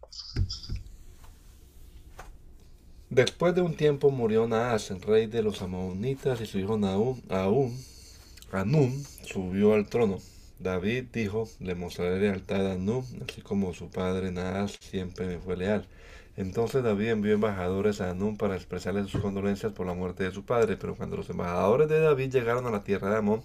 Después 3.11 3.55
de 3.55 3.61
un 3.61 3.77
tiempo 3.77 4.11
murió 4.11 4.49
Naas, 4.49 4.91
el 4.91 5.01
rey 5.01 5.27
de 5.27 5.41
los 5.41 5.63
amonitas, 5.63 6.41
y 6.41 6.47
su 6.47 6.59
hijo 6.59 6.77
Naum, 6.77 7.21
Aún, 7.29 7.73
subió 9.23 9.75
al 9.75 9.87
trono. 9.87 10.19
David 10.59 11.05
dijo, 11.13 11.49
le 11.61 11.77
mostraré 11.77 12.19
lealtad 12.19 12.67
a 12.67 12.73
Anum, 12.73 13.05
así 13.29 13.43
como 13.43 13.75
su 13.75 13.91
padre 13.91 14.33
Naas 14.33 14.77
siempre 14.81 15.27
me 15.27 15.39
fue 15.39 15.57
leal. 15.57 15.87
Entonces 16.37 16.83
David 16.83 17.11
envió 17.11 17.35
embajadores 17.35 18.01
a 18.01 18.11
Anum 18.11 18.37
para 18.37 18.57
expresarle 18.57 19.07
sus 19.07 19.21
condolencias 19.21 19.73
por 19.73 19.87
la 19.87 19.95
muerte 19.95 20.25
de 20.25 20.33
su 20.33 20.45
padre, 20.45 20.77
pero 20.77 20.97
cuando 20.97 21.17
los 21.17 21.31
embajadores 21.31 21.89
de 21.89 22.01
David 22.01 22.33
llegaron 22.33 22.67
a 22.67 22.73
la 22.73 22.83
tierra 22.83 23.11
de 23.11 23.19
Amón, 23.19 23.45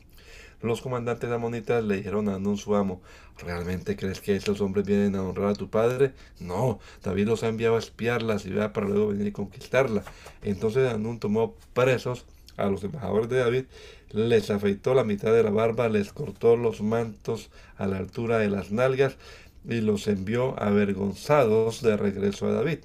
los 0.61 0.81
comandantes 0.81 1.29
amonitas 1.31 1.83
le 1.83 1.97
dijeron 1.97 2.29
a 2.29 2.35
Anún 2.35 2.57
su 2.57 2.75
amo, 2.75 3.01
¿realmente 3.39 3.95
crees 3.95 4.21
que 4.21 4.35
esos 4.35 4.61
hombres 4.61 4.85
vienen 4.85 5.15
a 5.15 5.23
honrar 5.23 5.49
a 5.49 5.55
tu 5.55 5.69
padre? 5.69 6.13
No, 6.39 6.79
David 7.03 7.27
los 7.27 7.43
ha 7.43 7.47
enviado 7.47 7.75
a 7.75 7.79
espiar 7.79 8.21
la 8.21 8.39
ciudad 8.39 8.71
para 8.71 8.87
luego 8.87 9.07
venir 9.07 9.27
y 9.27 9.31
conquistarla. 9.31 10.03
Entonces 10.41 10.91
Anún 10.91 11.19
tomó 11.19 11.55
presos 11.73 12.25
a 12.57 12.65
los 12.65 12.83
embajadores 12.83 13.29
de 13.29 13.37
David, 13.37 13.65
les 14.11 14.49
afeitó 14.49 14.93
la 14.93 15.03
mitad 15.03 15.33
de 15.33 15.43
la 15.43 15.51
barba, 15.51 15.89
les 15.89 16.13
cortó 16.13 16.57
los 16.57 16.81
mantos 16.81 17.49
a 17.77 17.87
la 17.87 17.97
altura 17.97 18.37
de 18.37 18.49
las 18.49 18.71
nalgas 18.71 19.17
y 19.67 19.81
los 19.81 20.07
envió 20.07 20.61
avergonzados 20.61 21.81
de 21.81 21.97
regreso 21.97 22.47
a 22.47 22.53
David. 22.53 22.79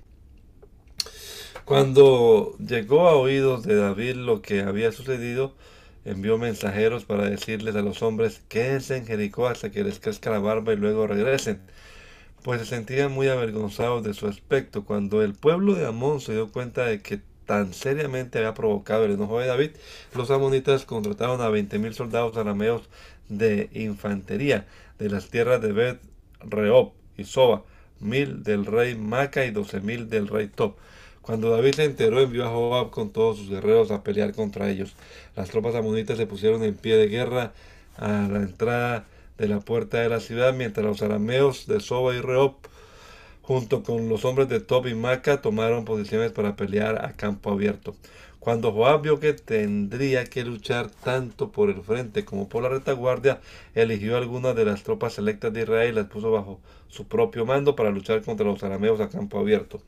Cuando 1.64 2.56
llegó 2.58 3.08
a 3.08 3.16
oídos 3.16 3.64
de 3.64 3.74
David 3.74 4.14
lo 4.14 4.40
que 4.40 4.60
había 4.60 4.92
sucedido, 4.92 5.54
envió 6.06 6.38
mensajeros 6.38 7.04
para 7.04 7.28
decirles 7.28 7.74
a 7.74 7.82
los 7.82 8.00
hombres, 8.00 8.40
quédense 8.48 8.96
en 8.96 9.06
Jericó 9.06 9.48
hasta 9.48 9.70
que 9.70 9.82
les 9.82 9.98
crezca 9.98 10.30
la 10.30 10.38
barba 10.38 10.72
y 10.72 10.76
luego 10.76 11.06
regresen, 11.06 11.60
pues 12.42 12.60
se 12.60 12.66
sentían 12.66 13.10
muy 13.10 13.28
avergonzados 13.28 14.04
de 14.04 14.14
su 14.14 14.28
aspecto. 14.28 14.84
Cuando 14.84 15.22
el 15.22 15.34
pueblo 15.34 15.74
de 15.74 15.84
Amón 15.84 16.20
se 16.20 16.32
dio 16.32 16.52
cuenta 16.52 16.86
de 16.86 17.02
que 17.02 17.20
tan 17.44 17.74
seriamente 17.74 18.38
había 18.38 18.54
provocado 18.54 19.04
el 19.04 19.12
enojo 19.12 19.40
de 19.40 19.48
David, 19.48 19.70
los 20.14 20.30
amonitas 20.30 20.84
contrataron 20.84 21.40
a 21.40 21.48
veinte 21.48 21.78
mil 21.80 21.92
soldados 21.92 22.36
arameos 22.36 22.82
de 23.28 23.68
infantería 23.72 24.66
de 25.00 25.10
las 25.10 25.28
tierras 25.28 25.60
de 25.60 25.72
Bet, 25.72 26.00
Reob 26.40 26.92
y 27.16 27.24
Soba, 27.24 27.64
mil 27.98 28.44
del 28.44 28.64
rey 28.64 28.94
Maca 28.94 29.44
y 29.44 29.50
doce 29.50 29.80
mil 29.80 30.08
del 30.08 30.28
rey 30.28 30.46
Top 30.46 30.76
cuando 31.26 31.50
David 31.50 31.74
se 31.74 31.84
enteró, 31.84 32.20
envió 32.20 32.46
a 32.46 32.50
Joab 32.50 32.90
con 32.90 33.10
todos 33.10 33.38
sus 33.38 33.50
guerreros 33.50 33.90
a 33.90 34.04
pelear 34.04 34.32
contra 34.32 34.70
ellos. 34.70 34.94
Las 35.34 35.50
tropas 35.50 35.74
amonitas 35.74 36.16
se 36.18 36.26
pusieron 36.26 36.62
en 36.62 36.76
pie 36.76 36.96
de 36.96 37.08
guerra 37.08 37.52
a 37.96 38.28
la 38.30 38.38
entrada 38.38 39.06
de 39.36 39.48
la 39.48 39.58
puerta 39.58 40.00
de 40.00 40.08
la 40.08 40.20
ciudad, 40.20 40.54
mientras 40.54 40.86
los 40.86 41.02
arameos 41.02 41.66
de 41.66 41.80
Soba 41.80 42.14
y 42.14 42.20
Reob, 42.20 42.54
junto 43.42 43.82
con 43.82 44.08
los 44.08 44.24
hombres 44.24 44.48
de 44.48 44.60
Tob 44.60 44.86
y 44.86 44.94
Maca, 44.94 45.42
tomaron 45.42 45.84
posiciones 45.84 46.30
para 46.30 46.54
pelear 46.54 47.04
a 47.04 47.14
campo 47.14 47.50
abierto. 47.50 47.96
Cuando 48.46 48.70
Joab 48.70 49.02
vio 49.02 49.18
que 49.18 49.32
tendría 49.32 50.24
que 50.24 50.44
luchar 50.44 50.88
tanto 50.88 51.50
por 51.50 51.68
el 51.68 51.82
frente 51.82 52.24
como 52.24 52.48
por 52.48 52.62
la 52.62 52.68
retaguardia, 52.68 53.40
eligió 53.74 54.16
algunas 54.16 54.54
de 54.54 54.64
las 54.64 54.84
tropas 54.84 55.14
selectas 55.14 55.52
de 55.52 55.62
Israel 55.62 55.90
y 55.90 55.96
las 55.96 56.06
puso 56.06 56.30
bajo 56.30 56.60
su 56.86 57.08
propio 57.08 57.44
mando 57.44 57.74
para 57.74 57.90
luchar 57.90 58.22
contra 58.22 58.46
los 58.46 58.62
arameos 58.62 59.00
a 59.00 59.08
campo 59.08 59.40
abierto. 59.40 59.80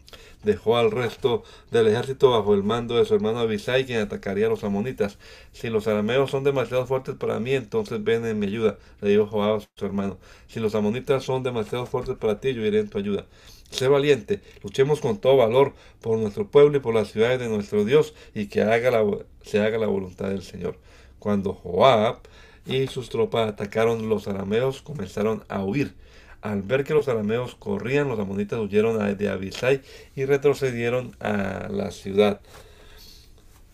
Dejó 0.42 0.76
al 0.76 0.90
resto 0.90 1.44
del 1.70 1.86
ejército 1.86 2.30
bajo 2.32 2.52
el 2.52 2.64
mando 2.64 2.96
de 2.96 3.04
su 3.04 3.14
hermano 3.14 3.38
Abisai, 3.38 3.86
quien 3.86 4.00
atacaría 4.00 4.46
a 4.46 4.50
los 4.50 4.64
amonitas. 4.64 5.18
Si 5.52 5.70
los 5.70 5.86
arameos 5.86 6.32
son 6.32 6.42
demasiado 6.42 6.84
fuertes 6.84 7.14
para 7.14 7.38
mí, 7.38 7.52
entonces 7.52 8.02
ven 8.02 8.26
en 8.26 8.40
mi 8.40 8.46
ayuda, 8.46 8.76
le 9.00 9.10
dijo 9.10 9.26
Joab 9.26 9.58
a 9.58 9.60
su 9.60 9.86
hermano. 9.86 10.18
Si 10.48 10.58
los 10.58 10.74
amonitas 10.74 11.22
son 11.22 11.44
demasiado 11.44 11.86
fuertes 11.86 12.16
para 12.16 12.40
ti, 12.40 12.54
yo 12.54 12.66
iré 12.66 12.80
en 12.80 12.88
tu 12.90 12.98
ayuda. 12.98 13.24
Sé 13.70 13.88
valiente, 13.88 14.40
luchemos 14.62 15.00
con 15.00 15.18
todo 15.18 15.36
valor 15.36 15.74
por 16.00 16.18
nuestro 16.18 16.46
pueblo 16.48 16.78
y 16.78 16.80
por 16.80 16.94
las 16.94 17.12
ciudades 17.12 17.38
de 17.38 17.48
nuestro 17.48 17.84
Dios 17.84 18.14
y 18.34 18.46
que 18.46 18.62
haga 18.62 18.90
la, 18.90 19.04
se 19.42 19.60
haga 19.60 19.78
la 19.78 19.86
voluntad 19.86 20.28
del 20.28 20.42
Señor. 20.42 20.78
Cuando 21.18 21.52
Joab 21.52 22.20
y 22.66 22.86
sus 22.86 23.08
tropas 23.08 23.48
atacaron 23.48 24.08
los 24.08 24.28
arameos, 24.28 24.82
comenzaron 24.82 25.44
a 25.48 25.62
huir. 25.64 25.94
Al 26.40 26.62
ver 26.62 26.84
que 26.84 26.94
los 26.94 27.08
arameos 27.08 27.56
corrían, 27.56 28.08
los 28.08 28.18
amonitas 28.18 28.58
huyeron 28.60 29.16
de 29.16 29.28
Abisai 29.28 29.82
y 30.14 30.24
retrocedieron 30.24 31.16
a 31.20 31.68
la 31.70 31.90
ciudad. 31.90 32.40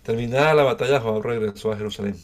Terminada 0.03 0.55
la 0.55 0.65
batalla, 0.65 1.01
Joab 1.01 1.23
regresó 1.23 1.73
a 1.73 1.77
Jerusalén. 1.77 2.17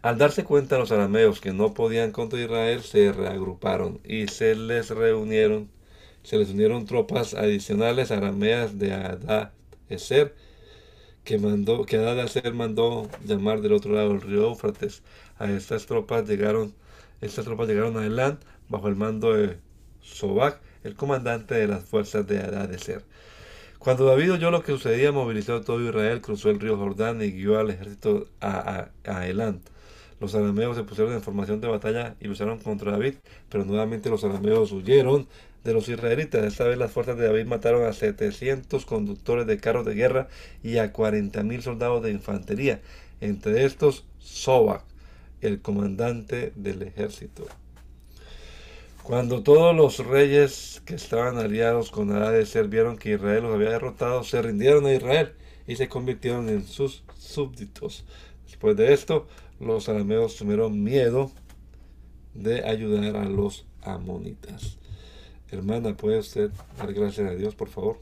Al 0.00 0.16
darse 0.16 0.44
cuenta 0.44 0.78
los 0.78 0.92
arameos 0.92 1.40
que 1.40 1.52
no 1.52 1.74
podían 1.74 2.12
contra 2.12 2.40
Israel, 2.40 2.82
se 2.82 3.12
reagruparon 3.12 4.00
y 4.04 4.28
se 4.28 4.54
les 4.54 4.90
reunieron, 4.90 5.68
se 6.22 6.36
les 6.36 6.50
unieron 6.50 6.84
tropas 6.86 7.34
adicionales 7.34 8.10
arameas 8.10 8.78
de 8.78 8.92
Adad 8.92 9.52
Eser, 9.88 10.34
que 11.24 11.38
mandó, 11.38 11.84
que 11.84 11.96
Adad 11.96 12.28
mandó 12.52 13.08
llamar 13.24 13.60
del 13.60 13.72
otro 13.72 13.92
lado 13.92 14.10
del 14.10 14.20
río 14.20 14.48
Éufrates. 14.48 15.02
A 15.38 15.50
estas 15.50 15.86
tropas 15.86 16.28
llegaron, 16.28 16.74
estas 17.20 17.44
tropas 17.44 17.68
llegaron 17.68 17.96
a 17.96 18.06
Elán 18.06 18.38
bajo 18.68 18.88
el 18.88 18.96
mando 18.96 19.34
de 19.34 19.58
Sobac, 20.00 20.60
el 20.84 20.94
comandante 20.94 21.54
de 21.54 21.68
las 21.68 21.84
fuerzas 21.84 22.26
de 22.26 22.38
Adad 22.38 22.72
Eser. 22.72 23.04
Cuando 23.78 24.06
David 24.06 24.32
oyó 24.32 24.50
lo 24.50 24.62
que 24.62 24.72
sucedía, 24.72 25.12
movilizó 25.12 25.56
a 25.56 25.62
todo 25.62 25.80
Israel, 25.86 26.20
cruzó 26.20 26.50
el 26.50 26.58
río 26.58 26.76
Jordán 26.76 27.22
y 27.22 27.30
guió 27.30 27.58
al 27.58 27.70
ejército 27.70 28.26
a, 28.40 28.88
a 29.04 29.26
Elán. 29.28 29.60
Los 30.20 30.34
arameos 30.34 30.76
se 30.76 30.82
pusieron 30.82 31.12
en 31.14 31.22
formación 31.22 31.60
de 31.60 31.68
batalla 31.68 32.16
y 32.18 32.26
lucharon 32.26 32.58
contra 32.58 32.90
David, 32.90 33.14
pero 33.48 33.64
nuevamente 33.64 34.10
los 34.10 34.24
arameos 34.24 34.72
huyeron 34.72 35.28
de 35.64 35.72
los 35.72 35.88
israelitas. 35.88 36.44
Esta 36.44 36.64
vez 36.64 36.78
las 36.78 36.92
fuerzas 36.92 37.16
de 37.18 37.26
David 37.26 37.46
mataron 37.46 37.86
a 37.86 37.92
700 37.92 38.84
conductores 38.86 39.46
de 39.46 39.58
carros 39.58 39.84
de 39.84 39.94
guerra 39.94 40.28
y 40.62 40.78
a 40.78 40.92
40.000 40.92 41.60
soldados 41.62 42.02
de 42.02 42.10
infantería. 42.10 42.80
Entre 43.20 43.64
estos, 43.64 44.04
Sobak, 44.18 44.84
el 45.40 45.60
comandante 45.60 46.52
del 46.56 46.82
ejército. 46.82 47.46
Cuando 49.02 49.42
todos 49.42 49.74
los 49.74 50.06
reyes 50.06 50.82
que 50.84 50.94
estaban 50.94 51.38
aliados 51.38 51.90
con 51.90 52.12
Adadeser 52.12 52.68
vieron 52.68 52.98
que 52.98 53.14
Israel 53.14 53.44
los 53.44 53.54
había 53.54 53.70
derrotado, 53.70 54.22
se 54.22 54.42
rindieron 54.42 54.84
a 54.84 54.92
Israel 54.92 55.32
y 55.66 55.76
se 55.76 55.88
convirtieron 55.88 56.48
en 56.48 56.66
sus 56.66 57.04
súbditos. 57.16 58.04
Después 58.44 58.76
de 58.76 58.92
esto, 58.92 59.26
los 59.60 59.88
arameos 59.88 60.36
tuvieron 60.36 60.82
miedo 60.82 61.30
de 62.34 62.64
ayudar 62.64 63.16
a 63.16 63.24
los 63.24 63.66
amonitas. 63.82 64.77
Hermana, 65.50 65.96
¿puede 65.96 66.18
usted 66.18 66.50
dar 66.76 66.92
gracias 66.92 67.30
a 67.30 67.34
Dios, 67.34 67.54
por 67.54 67.68
favor? 67.68 67.98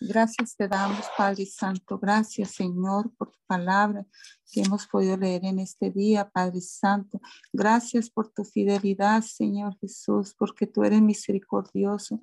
Gracias 0.00 0.54
te 0.54 0.68
damos, 0.68 1.06
Padre 1.16 1.46
Santo. 1.46 1.98
Gracias, 1.98 2.50
Señor, 2.50 3.10
por 3.16 3.30
tu 3.30 3.38
palabra 3.46 4.04
que 4.52 4.60
hemos 4.60 4.86
podido 4.86 5.16
leer 5.16 5.44
en 5.46 5.60
este 5.60 5.90
día, 5.90 6.28
Padre 6.28 6.60
Santo. 6.60 7.20
Gracias 7.52 8.10
por 8.10 8.28
tu 8.28 8.44
fidelidad, 8.44 9.22
Señor 9.22 9.78
Jesús, 9.78 10.34
porque 10.36 10.66
tú 10.66 10.84
eres 10.84 11.00
misericordioso 11.00 12.20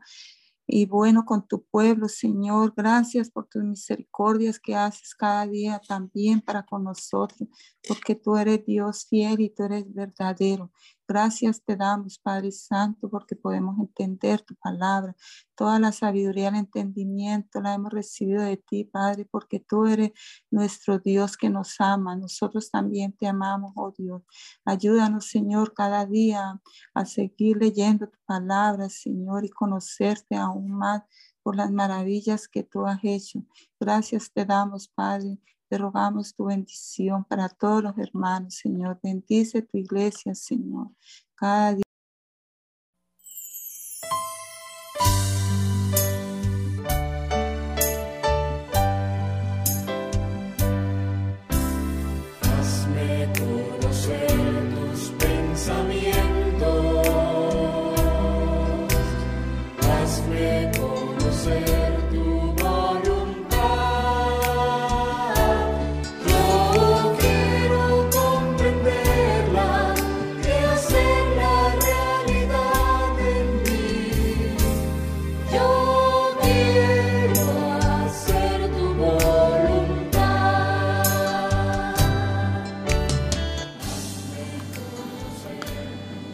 y 0.72 0.86
bueno 0.86 1.26
con 1.26 1.45
tu 1.45 1.63
pueblo, 1.63 2.07
Señor. 2.07 2.74
Gracias 2.76 3.30
por 3.30 3.47
tus 3.47 3.61
misericordias 3.63 4.57
que 4.57 4.74
haces 4.74 5.13
cada 5.13 5.45
día 5.45 5.82
también 5.86 6.39
para 6.39 6.63
con 6.63 6.86
nosotros, 6.86 7.49
porque 7.88 8.15
tú 8.15 8.38
eres 8.38 8.65
Dios 8.65 9.05
fiel 9.09 9.41
y 9.41 9.49
tú 9.49 9.63
eres 9.63 9.93
verdadero. 9.93 10.72
Gracias 11.12 11.62
te 11.62 11.76
damos, 11.76 12.20
Padre 12.20 12.53
Santo, 12.53 13.09
porque 13.09 13.36
podemos 13.36 13.78
entender 13.78 14.41
tu 14.43 14.55
palabra. 14.55 15.14
Toda 15.55 15.78
la 15.78 15.91
sabiduría, 15.91 16.47
el 16.47 16.55
entendimiento 16.55 17.59
la 17.59 17.74
hemos 17.74 17.91
recibido 17.91 18.41
de 18.43 18.55
ti, 18.55 18.86
Padre, 18.86 19.28
porque 19.30 19.59
tú 19.59 19.88
eres 19.88 20.12
nuestro 20.49 20.99
Dios 20.99 21.36
que 21.36 21.49
nos 21.49 21.82
ama. 21.82 22.16
Nosotros 22.16 22.72
también 22.72 23.12
te 23.12 23.28
amamos, 23.28 23.74
oh 23.76 23.91
Dios. 23.91 24.22
Ayúdanos, 24.64 25.26
Señor, 25.26 25.74
cada 25.74 26.05
día 26.05 26.62
a 26.93 27.05
seguir 27.05 27.57
leyendo 27.57 28.07
tu 28.07 28.18
palabra, 28.26 28.88
Señor, 28.88 29.43
y 29.43 29.49
conocerte 29.49 30.38
aún 30.38 30.72
más 30.72 31.03
por 31.43 31.57
las 31.57 31.72
maravillas 31.72 32.47
que 32.47 32.64
tú 32.64 32.88
has 32.88 33.03
hecho. 33.03 33.43
Gracias 33.82 34.32
te 34.32 34.45
damos, 34.45 34.88
Padre. 34.88 35.39
Te 35.72 35.78
rogamos 35.78 36.36
tu 36.36 36.47
bendición 36.47 37.24
para 37.24 37.47
todos 37.47 37.82
los 37.82 37.97
hermanos, 37.97 38.55
Señor. 38.55 38.99
Bendice 39.01 39.61
tu 39.61 39.78
iglesia, 39.78 40.36
Señor. 40.36 40.89
Cada 41.34 41.78